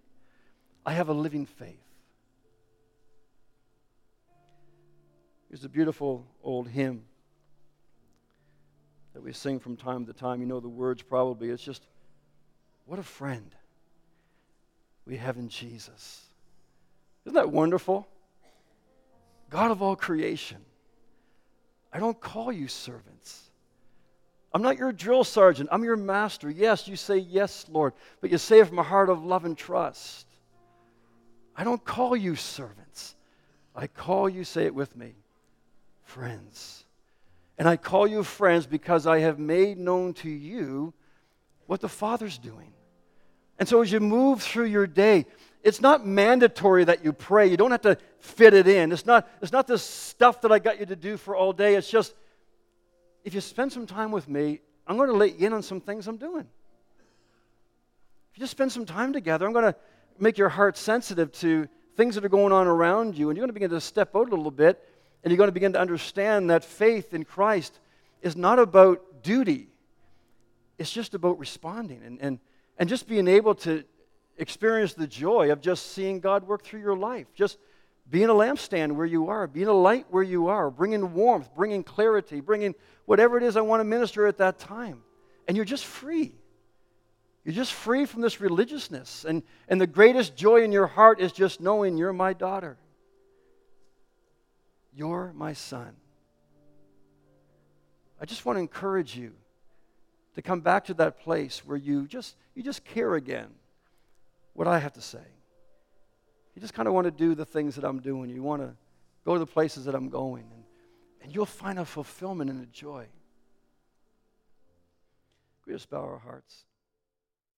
I 0.86 0.92
have 0.92 1.08
a 1.08 1.12
living 1.12 1.46
faith. 1.46 1.76
There's 5.48 5.64
a 5.64 5.68
beautiful 5.68 6.24
old 6.44 6.68
hymn 6.68 7.02
that 9.14 9.22
we 9.22 9.32
sing 9.32 9.58
from 9.58 9.76
time 9.76 10.06
to 10.06 10.12
time. 10.12 10.40
You 10.40 10.46
know 10.46 10.60
the 10.60 10.68
words 10.68 11.02
probably. 11.02 11.50
It's 11.50 11.62
just, 11.62 11.86
what 12.86 12.98
a 12.98 13.02
friend 13.02 13.54
we 15.06 15.16
have 15.16 15.36
in 15.36 15.48
Jesus. 15.48 16.22
Isn't 17.24 17.34
that 17.34 17.50
wonderful? 17.50 18.06
God 19.50 19.70
of 19.70 19.82
all 19.82 19.96
creation. 19.96 20.58
I 21.92 21.98
don't 21.98 22.20
call 22.20 22.52
you 22.52 22.68
servants. 22.68 23.50
I'm 24.52 24.62
not 24.62 24.78
your 24.78 24.92
drill 24.92 25.24
sergeant. 25.24 25.68
I'm 25.72 25.84
your 25.84 25.96
master. 25.96 26.50
Yes, 26.50 26.88
you 26.88 26.96
say 26.96 27.18
yes, 27.18 27.66
Lord, 27.68 27.92
but 28.20 28.30
you 28.30 28.38
say 28.38 28.60
it 28.60 28.68
from 28.68 28.78
a 28.78 28.84
heart 28.84 29.10
of 29.10 29.24
love 29.24 29.44
and 29.44 29.56
trust. 29.56 30.26
I 31.56 31.64
don't 31.64 31.84
call 31.84 32.16
you 32.16 32.36
servants. 32.36 33.16
I 33.74 33.86
call 33.86 34.28
you, 34.28 34.44
say 34.44 34.66
it 34.66 34.74
with 34.74 34.96
me, 34.96 35.14
friends. 36.04 36.84
And 37.60 37.68
I 37.68 37.76
call 37.76 38.06
you 38.06 38.24
friends 38.24 38.66
because 38.66 39.06
I 39.06 39.18
have 39.18 39.38
made 39.38 39.76
known 39.76 40.14
to 40.14 40.30
you 40.30 40.94
what 41.66 41.82
the 41.82 41.90
Father's 41.90 42.38
doing. 42.38 42.72
And 43.58 43.68
so 43.68 43.82
as 43.82 43.92
you 43.92 44.00
move 44.00 44.40
through 44.40 44.64
your 44.64 44.86
day, 44.86 45.26
it's 45.62 45.78
not 45.78 46.06
mandatory 46.06 46.84
that 46.84 47.04
you 47.04 47.12
pray. 47.12 47.48
You 47.48 47.58
don't 47.58 47.70
have 47.70 47.82
to 47.82 47.98
fit 48.18 48.54
it 48.54 48.66
in. 48.66 48.92
It's 48.92 49.04
not, 49.04 49.28
it's 49.42 49.52
not 49.52 49.66
this 49.66 49.82
stuff 49.82 50.40
that 50.40 50.50
I 50.50 50.58
got 50.58 50.80
you 50.80 50.86
to 50.86 50.96
do 50.96 51.18
for 51.18 51.36
all 51.36 51.52
day. 51.52 51.74
It's 51.74 51.90
just, 51.90 52.14
if 53.24 53.34
you 53.34 53.42
spend 53.42 53.74
some 53.74 53.86
time 53.86 54.10
with 54.10 54.26
me, 54.26 54.60
I'm 54.86 54.96
going 54.96 55.10
to 55.10 55.14
let 55.14 55.38
you 55.38 55.46
in 55.46 55.52
on 55.52 55.62
some 55.62 55.82
things 55.82 56.08
I'm 56.08 56.16
doing. 56.16 56.46
If 58.32 58.38
you 58.38 58.40
just 58.40 58.52
spend 58.52 58.72
some 58.72 58.86
time 58.86 59.12
together, 59.12 59.44
I'm 59.44 59.52
going 59.52 59.70
to 59.70 59.76
make 60.18 60.38
your 60.38 60.48
heart 60.48 60.78
sensitive 60.78 61.30
to 61.32 61.68
things 61.94 62.14
that 62.14 62.24
are 62.24 62.30
going 62.30 62.54
on 62.54 62.66
around 62.66 63.18
you, 63.18 63.28
and 63.28 63.36
you're 63.36 63.42
going 63.42 63.50
to 63.50 63.52
begin 63.52 63.68
to 63.68 63.82
step 63.82 64.16
out 64.16 64.28
a 64.28 64.34
little 64.34 64.50
bit 64.50 64.82
and 65.22 65.30
you're 65.30 65.38
going 65.38 65.48
to 65.48 65.52
begin 65.52 65.72
to 65.74 65.80
understand 65.80 66.50
that 66.50 66.64
faith 66.64 67.12
in 67.14 67.24
Christ 67.24 67.78
is 68.22 68.36
not 68.36 68.58
about 68.58 69.22
duty, 69.22 69.68
it's 70.78 70.90
just 70.90 71.14
about 71.14 71.38
responding 71.38 72.02
and, 72.04 72.18
and, 72.20 72.38
and 72.78 72.88
just 72.88 73.06
being 73.06 73.28
able 73.28 73.54
to 73.56 73.84
experience 74.38 74.94
the 74.94 75.06
joy 75.06 75.52
of 75.52 75.60
just 75.60 75.92
seeing 75.92 76.20
God 76.20 76.46
work 76.46 76.62
through 76.62 76.80
your 76.80 76.96
life. 76.96 77.26
Just 77.34 77.58
being 78.10 78.28
a 78.28 78.34
lampstand 78.34 78.92
where 78.92 79.06
you 79.06 79.28
are, 79.28 79.46
being 79.46 79.68
a 79.68 79.72
light 79.72 80.06
where 80.10 80.22
you 80.22 80.48
are, 80.48 80.70
bringing 80.70 81.12
warmth, 81.12 81.54
bringing 81.54 81.84
clarity, 81.84 82.40
bringing 82.40 82.74
whatever 83.04 83.36
it 83.36 83.42
is 83.42 83.56
I 83.56 83.60
want 83.60 83.80
to 83.80 83.84
minister 83.84 84.26
at 84.26 84.38
that 84.38 84.58
time. 84.58 85.02
And 85.46 85.56
you're 85.56 85.66
just 85.66 85.84
free. 85.84 86.34
You're 87.44 87.54
just 87.54 87.72
free 87.72 88.06
from 88.06 88.22
this 88.22 88.40
religiousness. 88.40 89.24
And, 89.24 89.42
and 89.68 89.80
the 89.80 89.86
greatest 89.86 90.36
joy 90.36 90.62
in 90.62 90.72
your 90.72 90.86
heart 90.86 91.20
is 91.20 91.32
just 91.32 91.60
knowing 91.60 91.96
you're 91.96 92.12
my 92.12 92.32
daughter. 92.32 92.78
You're 94.94 95.32
my 95.34 95.52
son. 95.52 95.96
I 98.20 98.26
just 98.26 98.44
want 98.44 98.56
to 98.56 98.60
encourage 98.60 99.16
you 99.16 99.32
to 100.34 100.42
come 100.42 100.60
back 100.60 100.84
to 100.86 100.94
that 100.94 101.20
place 101.20 101.64
where 101.64 101.76
you 101.76 102.06
just 102.06 102.36
you 102.54 102.62
just 102.62 102.84
care 102.84 103.14
again 103.14 103.48
what 104.52 104.68
I 104.68 104.78
have 104.78 104.92
to 104.94 105.00
say. 105.00 105.24
You 106.54 106.60
just 106.60 106.74
kind 106.74 106.88
of 106.88 106.94
want 106.94 107.06
to 107.06 107.10
do 107.10 107.34
the 107.34 107.44
things 107.44 107.76
that 107.76 107.84
I'm 107.84 108.00
doing. 108.00 108.28
You 108.30 108.42
want 108.42 108.62
to 108.62 108.74
go 109.24 109.34
to 109.34 109.38
the 109.38 109.46
places 109.46 109.84
that 109.84 109.94
I'm 109.94 110.08
going 110.08 110.44
and, 110.52 110.64
and 111.22 111.34
you'll 111.34 111.46
find 111.46 111.78
a 111.78 111.84
fulfillment 111.84 112.50
and 112.50 112.62
a 112.62 112.66
joy. 112.66 113.06
We 115.66 115.72
just 115.72 115.88
bow 115.88 116.02
our 116.02 116.18
hearts. 116.18 116.64